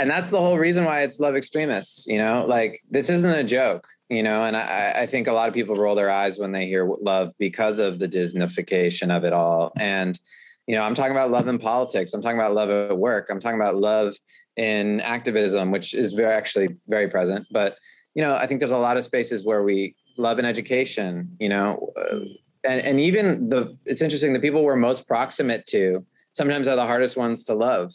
And 0.00 0.08
that's 0.08 0.28
the 0.28 0.38
whole 0.38 0.58
reason 0.58 0.84
why 0.84 1.02
it's 1.02 1.20
love 1.20 1.36
extremists, 1.36 2.06
you 2.06 2.18
know, 2.18 2.44
like 2.46 2.80
this 2.90 3.10
isn't 3.10 3.34
a 3.34 3.44
joke, 3.44 3.86
you 4.08 4.22
know, 4.22 4.44
and 4.44 4.56
I, 4.56 4.92
I 4.96 5.06
think 5.06 5.26
a 5.26 5.32
lot 5.32 5.48
of 5.48 5.54
people 5.54 5.76
roll 5.76 5.94
their 5.94 6.10
eyes 6.10 6.38
when 6.38 6.52
they 6.52 6.66
hear 6.66 6.88
love 7.00 7.32
because 7.38 7.78
of 7.78 7.98
the 7.98 8.08
Disneyfication 8.08 9.14
of 9.14 9.24
it 9.24 9.32
all. 9.32 9.72
And, 9.76 10.18
you 10.66 10.76
know, 10.76 10.82
I'm 10.82 10.94
talking 10.94 11.12
about 11.12 11.30
love 11.30 11.48
in 11.48 11.58
politics. 11.58 12.14
I'm 12.14 12.22
talking 12.22 12.38
about 12.38 12.54
love 12.54 12.70
at 12.70 12.96
work. 12.96 13.28
I'm 13.28 13.40
talking 13.40 13.60
about 13.60 13.74
love 13.74 14.14
in 14.56 15.00
activism, 15.00 15.70
which 15.70 15.94
is 15.94 16.12
very 16.12 16.32
actually 16.32 16.76
very 16.86 17.08
present. 17.08 17.46
But, 17.50 17.76
you 18.14 18.22
know, 18.22 18.34
I 18.34 18.46
think 18.46 18.60
there's 18.60 18.72
a 18.72 18.78
lot 18.78 18.96
of 18.96 19.04
spaces 19.04 19.44
where 19.44 19.62
we 19.62 19.94
love 20.16 20.38
in 20.38 20.44
education, 20.44 21.36
you 21.38 21.48
know, 21.48 21.92
uh, 21.96 22.20
and, 22.64 22.80
and 22.82 23.00
even 23.00 23.48
the 23.48 23.76
it's 23.86 24.02
interesting 24.02 24.32
the 24.32 24.40
people 24.40 24.62
we're 24.64 24.76
most 24.76 25.06
proximate 25.06 25.64
to 25.66 26.04
sometimes 26.32 26.68
are 26.68 26.76
the 26.76 26.86
hardest 26.86 27.16
ones 27.16 27.44
to 27.44 27.54
love. 27.54 27.92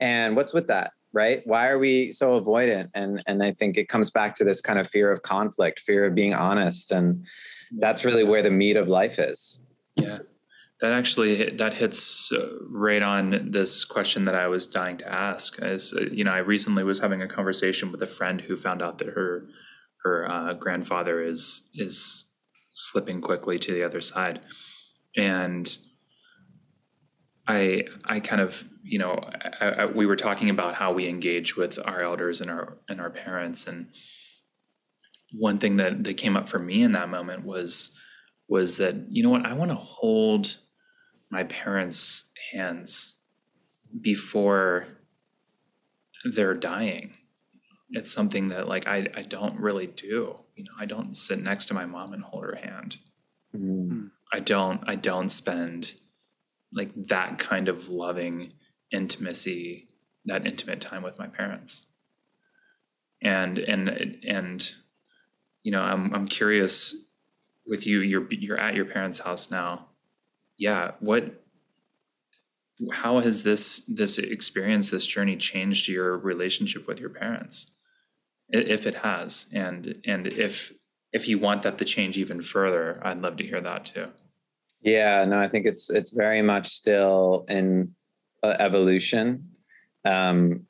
And 0.00 0.36
what's 0.36 0.52
with 0.52 0.66
that 0.68 0.92
right? 1.12 1.44
Why 1.44 1.66
are 1.66 1.78
we 1.78 2.12
so 2.12 2.40
avoidant? 2.40 2.90
And 2.94 3.22
and 3.26 3.42
i 3.42 3.52
think 3.52 3.76
it 3.76 3.88
comes 3.88 4.10
back 4.10 4.34
to 4.36 4.44
this 4.44 4.60
kind 4.60 4.78
of 4.78 4.88
fear 4.88 5.10
of 5.10 5.22
conflict 5.22 5.80
fear 5.80 6.06
of 6.06 6.14
being 6.14 6.34
honest. 6.34 6.92
And 6.92 7.26
that's 7.78 8.04
really 8.04 8.24
where 8.24 8.42
the 8.42 8.50
meat 8.50 8.76
of 8.76 8.88
life 8.88 9.18
is. 9.18 9.62
Yeah 9.96 10.18
that 10.80 10.92
actually 10.92 11.50
that 11.50 11.74
hits 11.74 12.32
uh, 12.32 12.48
right 12.70 13.02
on 13.02 13.50
this 13.50 13.84
question 13.84 14.24
that 14.24 14.34
i 14.34 14.46
was 14.46 14.66
dying 14.66 14.96
to 14.96 15.12
ask 15.12 15.60
as 15.60 15.92
uh, 15.96 16.02
you 16.12 16.24
know 16.24 16.32
i 16.32 16.38
recently 16.38 16.84
was 16.84 17.00
having 17.00 17.22
a 17.22 17.28
conversation 17.28 17.92
with 17.92 18.02
a 18.02 18.06
friend 18.06 18.42
who 18.42 18.56
found 18.56 18.82
out 18.82 18.98
that 18.98 19.08
her 19.08 19.46
her 20.02 20.30
uh, 20.30 20.54
grandfather 20.54 21.22
is 21.22 21.68
is 21.74 22.26
slipping 22.70 23.20
quickly 23.20 23.58
to 23.58 23.72
the 23.72 23.82
other 23.82 24.00
side. 24.00 24.40
And 25.16 25.76
I 27.46 27.84
I 28.04 28.20
kind 28.20 28.40
of 28.40 28.64
you 28.82 28.98
know 28.98 29.20
I, 29.60 29.66
I, 29.66 29.86
we 29.86 30.06
were 30.06 30.16
talking 30.16 30.50
about 30.50 30.74
how 30.74 30.92
we 30.92 31.08
engage 31.08 31.56
with 31.56 31.78
our 31.84 32.00
elders 32.00 32.40
and 32.40 32.50
our 32.50 32.78
and 32.88 33.00
our 33.00 33.10
parents 33.10 33.66
and 33.66 33.88
one 35.32 35.58
thing 35.58 35.76
that 35.76 36.04
that 36.04 36.14
came 36.14 36.36
up 36.36 36.48
for 36.48 36.58
me 36.58 36.82
in 36.82 36.92
that 36.92 37.08
moment 37.08 37.44
was 37.44 37.96
was 38.48 38.78
that 38.78 38.94
you 39.10 39.22
know 39.22 39.30
what 39.30 39.46
I 39.46 39.52
want 39.52 39.70
to 39.70 39.76
hold 39.76 40.58
my 41.30 41.44
parents' 41.44 42.30
hands 42.52 43.16
before 44.00 44.86
they're 46.24 46.54
dying. 46.54 47.16
It's 47.90 48.12
something 48.12 48.48
that 48.48 48.68
like 48.68 48.86
I 48.86 49.08
I 49.14 49.22
don't 49.22 49.58
really 49.58 49.86
do 49.86 50.40
you 50.60 50.66
know, 50.66 50.72
I 50.78 50.84
don't 50.84 51.16
sit 51.16 51.38
next 51.38 51.66
to 51.66 51.74
my 51.74 51.86
mom 51.86 52.12
and 52.12 52.22
hold 52.22 52.44
her 52.44 52.56
hand. 52.56 52.98
Mm. 53.56 54.10
I 54.30 54.40
don't 54.40 54.82
I 54.86 54.94
don't 54.94 55.30
spend 55.30 55.96
like 56.70 56.90
that 57.08 57.38
kind 57.38 57.66
of 57.66 57.88
loving 57.88 58.52
intimacy, 58.92 59.88
that 60.26 60.46
intimate 60.46 60.82
time 60.82 61.02
with 61.02 61.18
my 61.18 61.28
parents. 61.28 61.86
And 63.22 63.58
and 63.58 64.18
and 64.22 64.70
you 65.62 65.72
know, 65.72 65.80
I'm 65.80 66.14
I'm 66.14 66.28
curious 66.28 66.94
with 67.66 67.86
you 67.86 68.00
you're 68.00 68.30
you're 68.30 68.60
at 68.60 68.74
your 68.74 68.84
parents' 68.84 69.20
house 69.20 69.50
now. 69.50 69.86
Yeah, 70.60 70.92
what 71.00 71.42
how 72.92 73.18
has 73.18 73.42
this 73.42 73.80
this 73.86 74.18
experience 74.18 74.90
this 74.90 75.06
journey 75.06 75.36
changed 75.36 75.88
your 75.88 76.16
relationship 76.16 76.86
with 76.86 77.00
your 77.00 77.10
parents? 77.10 77.72
if 78.52 78.86
it 78.86 78.96
has, 78.96 79.46
and 79.54 79.98
and 80.04 80.26
if 80.26 80.72
if 81.12 81.28
you 81.28 81.38
want 81.38 81.62
that 81.62 81.78
to 81.78 81.84
change 81.84 82.18
even 82.18 82.42
further, 82.42 83.00
I'd 83.02 83.22
love 83.22 83.36
to 83.36 83.44
hear 83.44 83.60
that 83.60 83.86
too. 83.86 84.08
Yeah, 84.82 85.24
no, 85.24 85.38
I 85.38 85.48
think 85.48 85.66
it's 85.66 85.90
it's 85.90 86.10
very 86.10 86.42
much 86.42 86.68
still 86.68 87.44
in 87.48 87.94
uh, 88.42 88.56
evolution. 88.58 89.50
Um, 90.04 90.66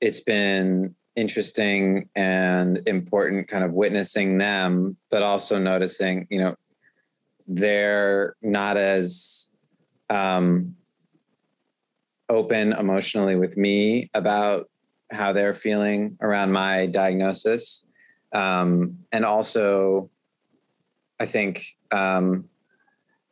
it's 0.00 0.20
been 0.20 0.94
interesting 1.16 2.08
and 2.14 2.82
important, 2.86 3.48
kind 3.48 3.64
of 3.64 3.72
witnessing 3.72 4.38
them, 4.38 4.96
but 5.10 5.22
also 5.22 5.58
noticing, 5.58 6.26
you 6.30 6.38
know, 6.38 6.54
they're 7.46 8.34
not 8.42 8.76
as 8.76 9.50
um, 10.10 10.76
open 12.28 12.72
emotionally 12.72 13.36
with 13.36 13.56
me 13.56 14.10
about 14.14 14.68
how 15.10 15.32
they're 15.32 15.54
feeling 15.54 16.16
around 16.20 16.52
my 16.52 16.86
diagnosis. 16.86 17.86
Um, 18.32 18.98
and 19.12 19.24
also, 19.24 20.10
I 21.20 21.26
think 21.26 21.64
um, 21.92 22.48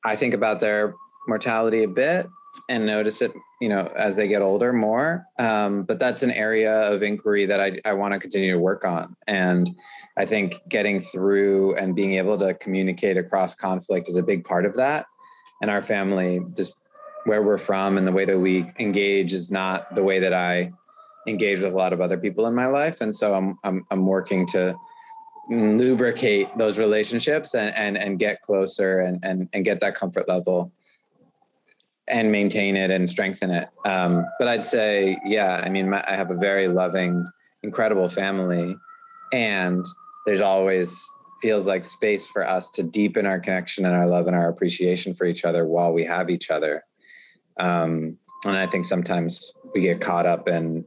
I 0.05 0.17
think 0.17 0.35
about 0.35 0.61
their 0.61 0.95
mortality 1.27 1.83
a 1.83 1.89
bit 1.89 2.27
and 2.69 2.87
notice 2.87 3.21
it, 3.21 3.33
you 3.61 3.69
know, 3.69 3.93
as 3.97 4.17
they 4.17 4.29
get 4.29 4.43
older 4.43 4.73
more. 4.73 5.27
Um, 5.39 5.83
but 5.83 5.99
that's 5.99 6.23
an 6.23 6.31
area 6.31 6.91
of 6.91 7.03
inquiry 7.03 7.47
that 7.47 7.61
I, 7.61 7.79
I 7.85 7.93
want 7.93 8.15
to 8.15 8.21
continue 8.21 8.53
to 8.53 8.59
work 8.59 8.85
on. 8.85 9.17
And 9.27 9.71
I 10.17 10.25
think 10.25 10.63
getting 10.69 11.01
through 11.01 11.75
and 11.77 11.95
being 11.95 12.15
able 12.15 12.39
to 12.39 12.55
communicate 12.55 13.17
across 13.17 13.55
conflict 13.55 14.09
is 14.09 14.17
a 14.17 14.23
big 14.23 14.45
part 14.45 14.65
of 14.65 14.75
that. 14.77 15.07
And 15.61 15.71
our 15.71 15.83
family, 15.83 16.41
just 16.57 16.75
where 17.25 17.43
we're 17.43 17.59
from 17.59 17.99
and 17.99 18.07
the 18.07 18.13
way 18.13 18.25
that 18.25 18.39
we 18.39 18.71
engage, 18.79 19.33
is 19.33 19.51
not 19.51 19.95
the 19.95 20.03
way 20.03 20.19
that 20.19 20.33
I 20.33 20.73
engage 21.27 21.61
with 21.61 21.73
a 21.73 21.77
lot 21.77 21.93
of 21.93 22.01
other 22.01 22.19
people 22.19 22.47
in 22.47 22.55
my 22.55 22.67
life, 22.67 23.01
and 23.01 23.15
so 23.15 23.35
I'm 23.35 23.59
I'm 23.65 23.87
I'm 23.91 24.07
working 24.07 24.47
to 24.49 24.77
lubricate 25.49 26.49
those 26.57 26.79
relationships 26.79 27.55
and 27.55 27.75
and 27.77 27.97
and 27.97 28.19
get 28.19 28.43
closer 28.43 29.01
and 29.01 29.19
and 29.23 29.49
and 29.53 29.65
get 29.65 29.81
that 29.81 29.95
comfort 29.95 30.29
level 30.29 30.73
and 32.09 32.31
maintain 32.31 32.77
it 32.77 32.91
and 32.91 33.09
strengthen 33.09 33.51
it. 33.51 33.69
Um, 33.85 34.27
but 34.39 34.49
I'd 34.49 34.65
say, 34.65 35.19
yeah, 35.25 35.63
I 35.65 35.69
mean, 35.71 35.89
my, 35.89 36.05
I 36.07 36.17
have 36.17 36.31
a 36.31 36.37
very 36.37 36.69
loving, 36.69 37.27
incredible 37.63 38.09
family, 38.09 38.77
and 39.33 39.85
there's 40.27 40.41
always 40.41 41.03
feels 41.41 41.67
like 41.67 41.85
space 41.85 42.27
for 42.27 42.47
us 42.49 42.71
to 42.71 42.83
deepen 42.83 43.27
our 43.27 43.41
connection 43.41 43.85
and 43.85 43.95
our 43.95 44.07
love 44.07 44.27
and 44.27 44.37
our 44.37 44.49
appreciation 44.49 45.15
for 45.15 45.27
each 45.27 45.45
other 45.45 45.67
while 45.67 45.93
we 45.93 46.05
have 46.05 46.31
each 46.31 46.51
other. 46.51 46.85
Um, 47.59 48.19
and 48.47 48.57
I 48.57 48.67
think 48.67 48.85
sometimes 48.85 49.53
we 49.75 49.81
get 49.81 50.01
caught 50.01 50.27
up 50.27 50.49
in 50.49 50.85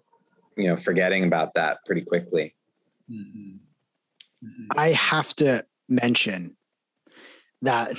you 0.58 0.68
know 0.68 0.76
forgetting 0.76 1.24
about 1.24 1.54
that 1.54 1.86
pretty 1.86 2.02
quickly 2.02 2.56
mm-hmm. 3.10 3.58
Mm-hmm. 4.46 4.66
i 4.76 4.90
have 4.90 5.34
to 5.36 5.66
mention 5.88 6.57
that 7.62 7.96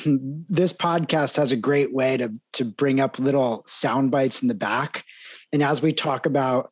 this 0.48 0.72
podcast 0.72 1.36
has 1.36 1.52
a 1.52 1.56
great 1.56 1.92
way 1.92 2.16
to 2.16 2.32
to 2.54 2.64
bring 2.64 3.00
up 3.00 3.18
little 3.18 3.62
sound 3.66 4.10
bites 4.10 4.42
in 4.42 4.48
the 4.48 4.54
back. 4.54 5.04
And 5.52 5.62
as 5.62 5.82
we 5.82 5.92
talk 5.92 6.26
about 6.26 6.70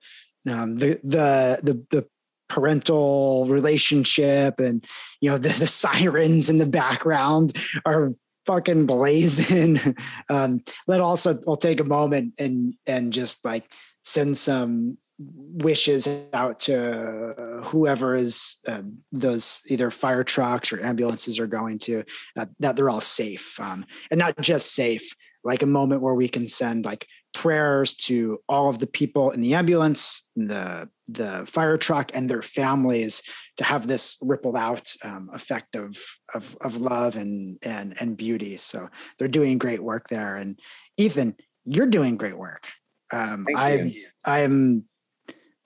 um, 0.49 0.77
the, 0.77 1.01
the 1.03 1.61
the 1.63 1.87
the 1.91 2.07
parental 2.49 3.47
relationship 3.49 4.61
and 4.61 4.85
you 5.21 5.29
know 5.29 5.39
the, 5.39 5.49
the 5.49 5.67
sirens 5.67 6.49
in 6.49 6.59
the 6.59 6.67
background 6.67 7.57
are 7.85 8.11
fucking 8.47 8.87
blazing. 8.87 9.81
Um 10.29 10.63
let 10.89 11.01
also 11.01 11.39
i'll 11.47 11.57
take 11.57 11.79
a 11.79 11.85
moment 11.85 12.35
and 12.39 12.75
and 12.87 13.13
just 13.13 13.45
like 13.45 13.65
send 14.05 14.37
some 14.37 14.99
wishes 15.19 16.09
out 16.33 16.61
to 16.61 17.61
whoever 17.65 18.15
is 18.15 18.57
um, 18.69 18.99
those 19.13 19.63
either 19.67 19.91
fire 19.91 20.25
trucks 20.25 20.73
or 20.73 20.85
ambulances 20.85 21.39
are 21.39 21.47
going 21.47 21.79
to 21.79 22.05
that, 22.35 22.51
that 22.59 22.77
they're 22.77 22.91
all 22.91 23.01
safe 23.01 23.59
um, 23.59 23.87
and 24.11 24.19
not 24.19 24.39
just 24.41 24.75
safe 24.75 25.15
like 25.43 25.63
a 25.63 25.67
moment 25.67 26.03
where 26.03 26.15
we 26.15 26.29
can 26.29 26.47
send 26.49 26.85
like 26.85 27.07
prayers 27.33 27.95
to 27.95 28.39
all 28.49 28.69
of 28.69 28.79
the 28.79 28.87
people 28.87 29.31
in 29.31 29.41
the 29.41 29.55
ambulance 29.55 30.23
the 30.37 30.89
the 31.09 31.47
fire 31.47 31.77
truck 31.77 32.11
and 32.15 32.29
their 32.29 32.43
families 32.43 33.23
to 33.57 33.65
have 33.65 33.87
this 33.87 34.19
rippled 34.21 34.57
out 34.57 34.93
um, 35.05 35.31
effect 35.33 35.77
of, 35.77 35.97
of 36.35 36.57
of 36.63 36.79
love 36.79 37.17
and 37.17 37.59
and 37.63 37.97
and 38.01 38.17
beauty. 38.17 38.57
So 38.57 38.89
they're 39.19 39.29
doing 39.29 39.59
great 39.59 39.83
work 39.83 40.09
there. 40.09 40.37
And 40.37 40.59
ethan 40.97 41.37
you're 41.65 41.87
doing 41.87 42.17
great 42.17 42.39
work. 42.39 42.71
Um, 43.13 43.47
i 43.55 43.95
i'm 44.25 44.85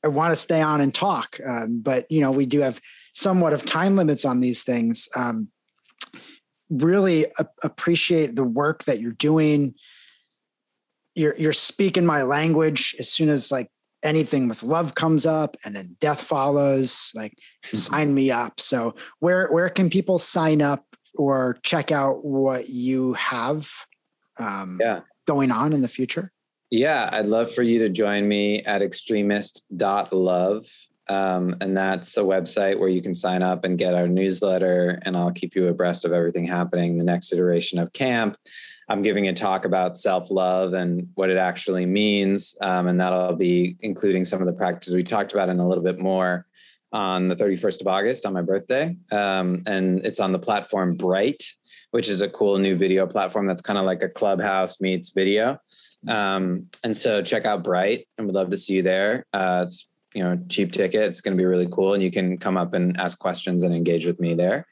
I 0.04 0.08
want 0.08 0.32
to 0.32 0.36
stay 0.36 0.62
on 0.62 0.80
and 0.80 0.94
talk, 0.94 1.38
um, 1.46 1.80
but 1.82 2.10
you 2.10 2.20
know 2.20 2.30
we 2.30 2.46
do 2.46 2.60
have 2.60 2.80
somewhat 3.14 3.52
of 3.52 3.64
time 3.64 3.96
limits 3.96 4.24
on 4.24 4.40
these 4.40 4.62
things. 4.62 5.08
Um, 5.14 5.48
really 6.70 7.26
a- 7.38 7.48
appreciate 7.62 8.34
the 8.34 8.44
work 8.44 8.84
that 8.84 9.00
you're 9.00 9.12
doing. 9.12 9.74
You're 11.14 11.36
you're 11.36 11.52
speaking 11.52 12.06
my 12.06 12.22
language 12.22 12.94
as 12.98 13.12
soon 13.12 13.28
as 13.28 13.50
like 13.50 13.68
anything 14.02 14.48
with 14.48 14.62
love 14.62 14.94
comes 14.94 15.26
up, 15.26 15.56
and 15.64 15.74
then 15.74 15.96
death 16.00 16.22
follows. 16.22 17.12
Like 17.14 17.36
sign 17.72 18.14
me 18.14 18.30
up. 18.30 18.60
So 18.60 18.94
where 19.18 19.48
where 19.48 19.68
can 19.68 19.90
people 19.90 20.18
sign 20.18 20.62
up 20.62 20.84
or 21.16 21.58
check 21.62 21.90
out 21.92 22.24
what 22.24 22.68
you 22.68 23.14
have 23.14 23.70
um, 24.38 24.78
yeah. 24.80 25.00
going 25.26 25.50
on 25.50 25.72
in 25.72 25.80
the 25.80 25.88
future? 25.88 26.32
Yeah, 26.70 27.10
I'd 27.12 27.26
love 27.26 27.52
for 27.52 27.62
you 27.62 27.80
to 27.80 27.88
join 27.88 28.28
me 28.28 28.62
at 28.62 28.80
extremist.love. 28.80 30.66
Um, 31.08 31.56
and 31.60 31.76
that's 31.76 32.16
a 32.16 32.22
website 32.22 32.78
where 32.78 32.88
you 32.88 33.02
can 33.02 33.14
sign 33.14 33.42
up 33.42 33.64
and 33.64 33.76
get 33.76 33.94
our 33.94 34.06
newsletter, 34.06 35.00
and 35.02 35.16
I'll 35.16 35.32
keep 35.32 35.56
you 35.56 35.66
abreast 35.66 36.04
of 36.04 36.12
everything 36.12 36.44
happening. 36.44 36.96
The 36.96 37.04
next 37.04 37.32
iteration 37.32 37.80
of 37.80 37.92
camp, 37.92 38.36
I'm 38.88 39.02
giving 39.02 39.26
a 39.26 39.32
talk 39.32 39.64
about 39.64 39.98
self 39.98 40.30
love 40.30 40.72
and 40.72 41.08
what 41.14 41.28
it 41.28 41.36
actually 41.36 41.86
means. 41.86 42.56
Um, 42.60 42.86
and 42.86 43.00
that'll 43.00 43.34
be 43.34 43.76
including 43.80 44.24
some 44.24 44.40
of 44.40 44.46
the 44.46 44.52
practices 44.52 44.94
we 44.94 45.02
talked 45.02 45.32
about 45.32 45.48
and 45.48 45.60
a 45.60 45.66
little 45.66 45.82
bit 45.82 45.98
more 45.98 46.46
on 46.92 47.26
the 47.26 47.36
31st 47.36 47.80
of 47.80 47.88
August 47.88 48.24
on 48.24 48.32
my 48.32 48.42
birthday. 48.42 48.96
Um, 49.10 49.64
and 49.66 50.04
it's 50.06 50.20
on 50.20 50.30
the 50.30 50.38
platform 50.38 50.96
Bright, 50.96 51.42
which 51.90 52.08
is 52.08 52.20
a 52.20 52.28
cool 52.28 52.58
new 52.58 52.76
video 52.76 53.04
platform 53.06 53.48
that's 53.48 53.62
kind 53.62 53.78
of 53.80 53.84
like 53.84 54.02
a 54.04 54.08
clubhouse 54.08 54.80
meets 54.80 55.10
video. 55.10 55.58
Um, 56.08 56.66
and 56.82 56.96
so 56.96 57.22
check 57.22 57.44
out 57.44 57.62
Bright, 57.62 58.08
and 58.16 58.26
we'd 58.26 58.34
love 58.34 58.50
to 58.50 58.56
see 58.56 58.74
you 58.74 58.82
there. 58.82 59.26
Uh, 59.32 59.62
it's 59.64 59.86
you 60.14 60.22
know 60.22 60.38
cheap 60.48 60.72
ticket. 60.72 61.02
It's 61.02 61.20
going 61.20 61.36
to 61.36 61.40
be 61.40 61.46
really 61.46 61.68
cool, 61.70 61.94
and 61.94 62.02
you 62.02 62.10
can 62.10 62.38
come 62.38 62.56
up 62.56 62.74
and 62.74 62.96
ask 62.98 63.18
questions 63.18 63.62
and 63.62 63.74
engage 63.74 64.06
with 64.06 64.20
me 64.20 64.34
there. 64.34 64.66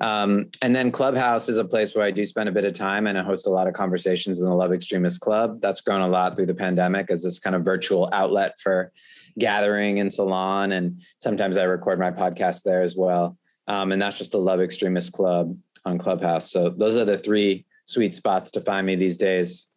Um, 0.00 0.50
and 0.62 0.74
then 0.74 0.92
Clubhouse 0.92 1.48
is 1.48 1.58
a 1.58 1.64
place 1.64 1.94
where 1.94 2.04
I 2.04 2.10
do 2.10 2.24
spend 2.24 2.48
a 2.48 2.52
bit 2.52 2.64
of 2.64 2.72
time 2.72 3.06
and 3.08 3.18
I 3.18 3.22
host 3.22 3.46
a 3.46 3.50
lot 3.50 3.66
of 3.66 3.74
conversations 3.74 4.38
in 4.38 4.46
the 4.46 4.54
Love 4.54 4.72
Extremist 4.72 5.20
Club. 5.20 5.60
That's 5.60 5.80
grown 5.80 6.02
a 6.02 6.08
lot 6.08 6.36
through 6.36 6.46
the 6.46 6.54
pandemic 6.54 7.10
as 7.10 7.22
this 7.24 7.40
kind 7.40 7.56
of 7.56 7.64
virtual 7.64 8.08
outlet 8.12 8.60
for 8.60 8.92
gathering 9.38 9.98
in 9.98 10.08
salon. 10.08 10.72
And 10.72 11.02
sometimes 11.18 11.56
I 11.56 11.64
record 11.64 11.98
my 11.98 12.12
podcast 12.12 12.62
there 12.62 12.82
as 12.82 12.94
well. 12.94 13.36
Um, 13.66 13.90
and 13.92 14.00
that's 14.00 14.18
just 14.18 14.32
the 14.32 14.38
Love 14.38 14.60
Extremist 14.60 15.12
Club 15.12 15.56
on 15.84 15.98
Clubhouse. 15.98 16.50
So 16.50 16.70
those 16.70 16.96
are 16.96 17.04
the 17.04 17.18
three 17.18 17.66
sweet 17.84 18.14
spots 18.14 18.52
to 18.52 18.60
find 18.60 18.86
me 18.86 18.94
these 18.94 19.18
days 19.18 19.68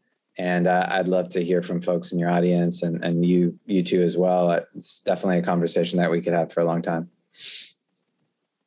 and 0.41 0.65
uh, 0.65 0.87
I'd 0.89 1.07
love 1.07 1.29
to 1.29 1.43
hear 1.43 1.61
from 1.61 1.81
folks 1.81 2.11
in 2.11 2.17
your 2.17 2.31
audience 2.31 2.81
and 2.81 3.03
and 3.05 3.23
you 3.23 3.59
you 3.67 3.83
too 3.83 4.01
as 4.01 4.17
well. 4.17 4.49
Uh, 4.49 4.61
it's 4.75 4.99
definitely 4.99 5.37
a 5.37 5.43
conversation 5.43 5.99
that 5.99 6.09
we 6.09 6.19
could 6.19 6.33
have 6.33 6.51
for 6.51 6.61
a 6.61 6.65
long 6.65 6.81
time. 6.81 7.11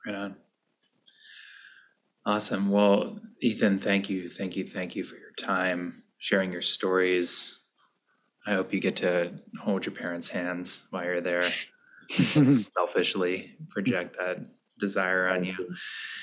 Right 0.06 0.14
on. 0.14 0.36
Awesome. 2.24 2.70
Well, 2.70 3.18
Ethan, 3.42 3.80
thank 3.80 4.08
you, 4.08 4.28
thank 4.28 4.54
you, 4.56 4.64
thank 4.64 4.94
you 4.94 5.02
for 5.02 5.16
your 5.16 5.32
time, 5.36 6.04
sharing 6.18 6.52
your 6.52 6.62
stories. 6.62 7.60
I 8.46 8.52
hope 8.52 8.72
you 8.72 8.80
get 8.80 8.96
to 8.96 9.32
hold 9.60 9.84
your 9.84 9.94
parents' 9.94 10.28
hands 10.28 10.86
while 10.90 11.04
you're 11.04 11.20
there. 11.20 11.46
selfishly 12.10 13.56
project 13.70 14.16
that 14.18 14.38
desire 14.78 15.28
on 15.28 15.44
you. 15.44 15.56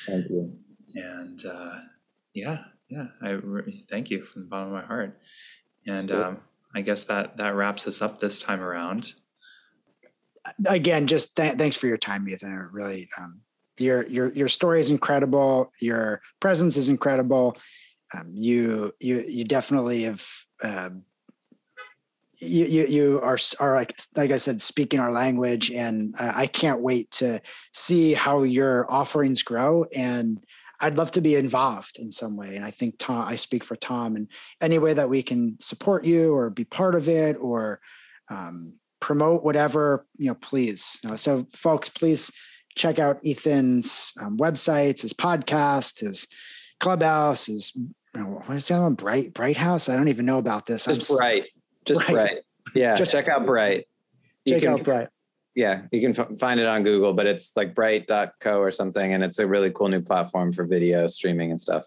Thank 0.07 0.29
you. 0.29 0.53
And 0.95 1.45
uh, 1.45 1.79
yeah, 2.33 2.59
yeah, 2.91 3.07
I 3.21 3.29
re- 3.29 3.85
thank 3.89 4.09
you 4.09 4.25
from 4.25 4.43
the 4.43 4.47
bottom 4.47 4.67
of 4.67 4.73
my 4.73 4.85
heart. 4.85 5.17
And 5.87 6.11
um, 6.11 6.37
I 6.75 6.81
guess 6.81 7.05
that 7.05 7.37
that 7.37 7.55
wraps 7.55 7.87
us 7.87 8.01
up 8.01 8.19
this 8.19 8.41
time 8.41 8.61
around. 8.61 9.13
Again, 10.65 11.07
just 11.07 11.35
th- 11.37 11.57
thanks 11.57 11.77
for 11.77 11.87
your 11.87 11.97
time, 11.97 12.27
Ethan. 12.27 12.69
Really, 12.71 13.07
um, 13.17 13.41
your 13.77 14.05
your 14.07 14.33
your 14.33 14.49
story 14.49 14.81
is 14.81 14.89
incredible. 14.89 15.71
Your 15.79 16.21
presence 16.41 16.75
is 16.75 16.89
incredible. 16.89 17.57
Um, 18.13 18.29
you 18.33 18.93
you 18.99 19.23
you 19.27 19.45
definitely 19.45 20.03
have. 20.03 20.27
Uh, 20.61 20.89
you, 22.39 22.65
you 22.65 22.87
you 22.87 23.21
are 23.21 23.37
are 23.59 23.75
like 23.75 23.97
like 24.17 24.31
I 24.31 24.37
said, 24.37 24.59
speaking 24.59 24.99
our 24.99 25.11
language, 25.11 25.71
and 25.71 26.13
uh, 26.19 26.33
I 26.35 26.47
can't 26.47 26.81
wait 26.81 27.09
to 27.11 27.41
see 27.71 28.13
how 28.13 28.43
your 28.43 28.91
offerings 28.91 29.43
grow 29.43 29.85
and 29.95 30.43
I'd 30.81 30.97
love 30.97 31.11
to 31.11 31.21
be 31.21 31.35
involved 31.35 31.99
in 31.99 32.11
some 32.11 32.35
way. 32.35 32.55
And 32.55 32.65
I 32.65 32.71
think 32.71 32.95
Tom, 32.97 33.23
I 33.25 33.35
speak 33.35 33.63
for 33.63 33.75
Tom, 33.75 34.15
and 34.15 34.27
any 34.59 34.79
way 34.79 34.93
that 34.93 35.09
we 35.09 35.21
can 35.23 35.57
support 35.61 36.03
you 36.03 36.33
or 36.33 36.49
be 36.49 36.65
part 36.65 36.95
of 36.95 37.07
it 37.07 37.37
or 37.39 37.79
um, 38.29 38.77
promote 38.99 39.43
whatever, 39.43 40.05
you 40.17 40.27
know, 40.27 40.35
please. 40.35 40.99
You 41.03 41.11
know, 41.11 41.15
so, 41.15 41.47
folks, 41.53 41.89
please 41.89 42.31
check 42.75 42.99
out 42.99 43.19
Ethan's 43.25 44.11
um, 44.19 44.37
websites, 44.37 45.01
his 45.01 45.13
podcast, 45.13 45.99
his 45.99 46.27
clubhouse, 46.79 47.45
his 47.45 47.73
you 47.75 48.19
know, 48.19 48.41
what 48.45 48.57
is 48.57 48.67
that 48.67 48.81
one? 48.81 48.95
Bright 48.95 49.33
Bright 49.33 49.57
House. 49.57 49.87
I 49.87 49.95
don't 49.95 50.09
even 50.09 50.25
know 50.25 50.37
about 50.37 50.65
this. 50.65 50.85
Just 50.85 51.09
I'm, 51.11 51.17
Bright. 51.17 51.43
Just 51.85 52.01
Bright. 52.01 52.13
bright. 52.13 52.37
Yeah. 52.75 52.95
Just 52.95 53.11
check 53.11 53.29
out 53.29 53.45
Bright. 53.45 53.85
You 54.43 54.55
check 54.55 54.63
can, 54.63 54.73
out 54.73 54.83
Bright 54.83 55.07
yeah, 55.55 55.83
you 55.91 56.01
can 56.01 56.17
f- 56.17 56.39
find 56.39 56.59
it 56.59 56.67
on 56.67 56.83
Google, 56.83 57.13
but 57.13 57.25
it's 57.25 57.55
like 57.55 57.75
bright.co 57.75 58.59
or 58.59 58.71
something. 58.71 59.13
And 59.13 59.23
it's 59.23 59.39
a 59.39 59.47
really 59.47 59.71
cool 59.71 59.89
new 59.89 60.01
platform 60.01 60.53
for 60.53 60.63
video 60.63 61.07
streaming 61.07 61.51
and 61.51 61.59
stuff. 61.59 61.85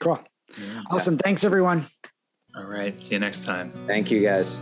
Cool. 0.00 0.20
Yeah. 0.58 0.82
Awesome. 0.90 1.18
Thanks, 1.18 1.44
everyone. 1.44 1.86
All 2.54 2.64
right. 2.64 3.04
See 3.04 3.14
you 3.14 3.20
next 3.20 3.44
time. 3.44 3.70
Thank 3.86 4.10
you, 4.10 4.20
guys. 4.20 4.60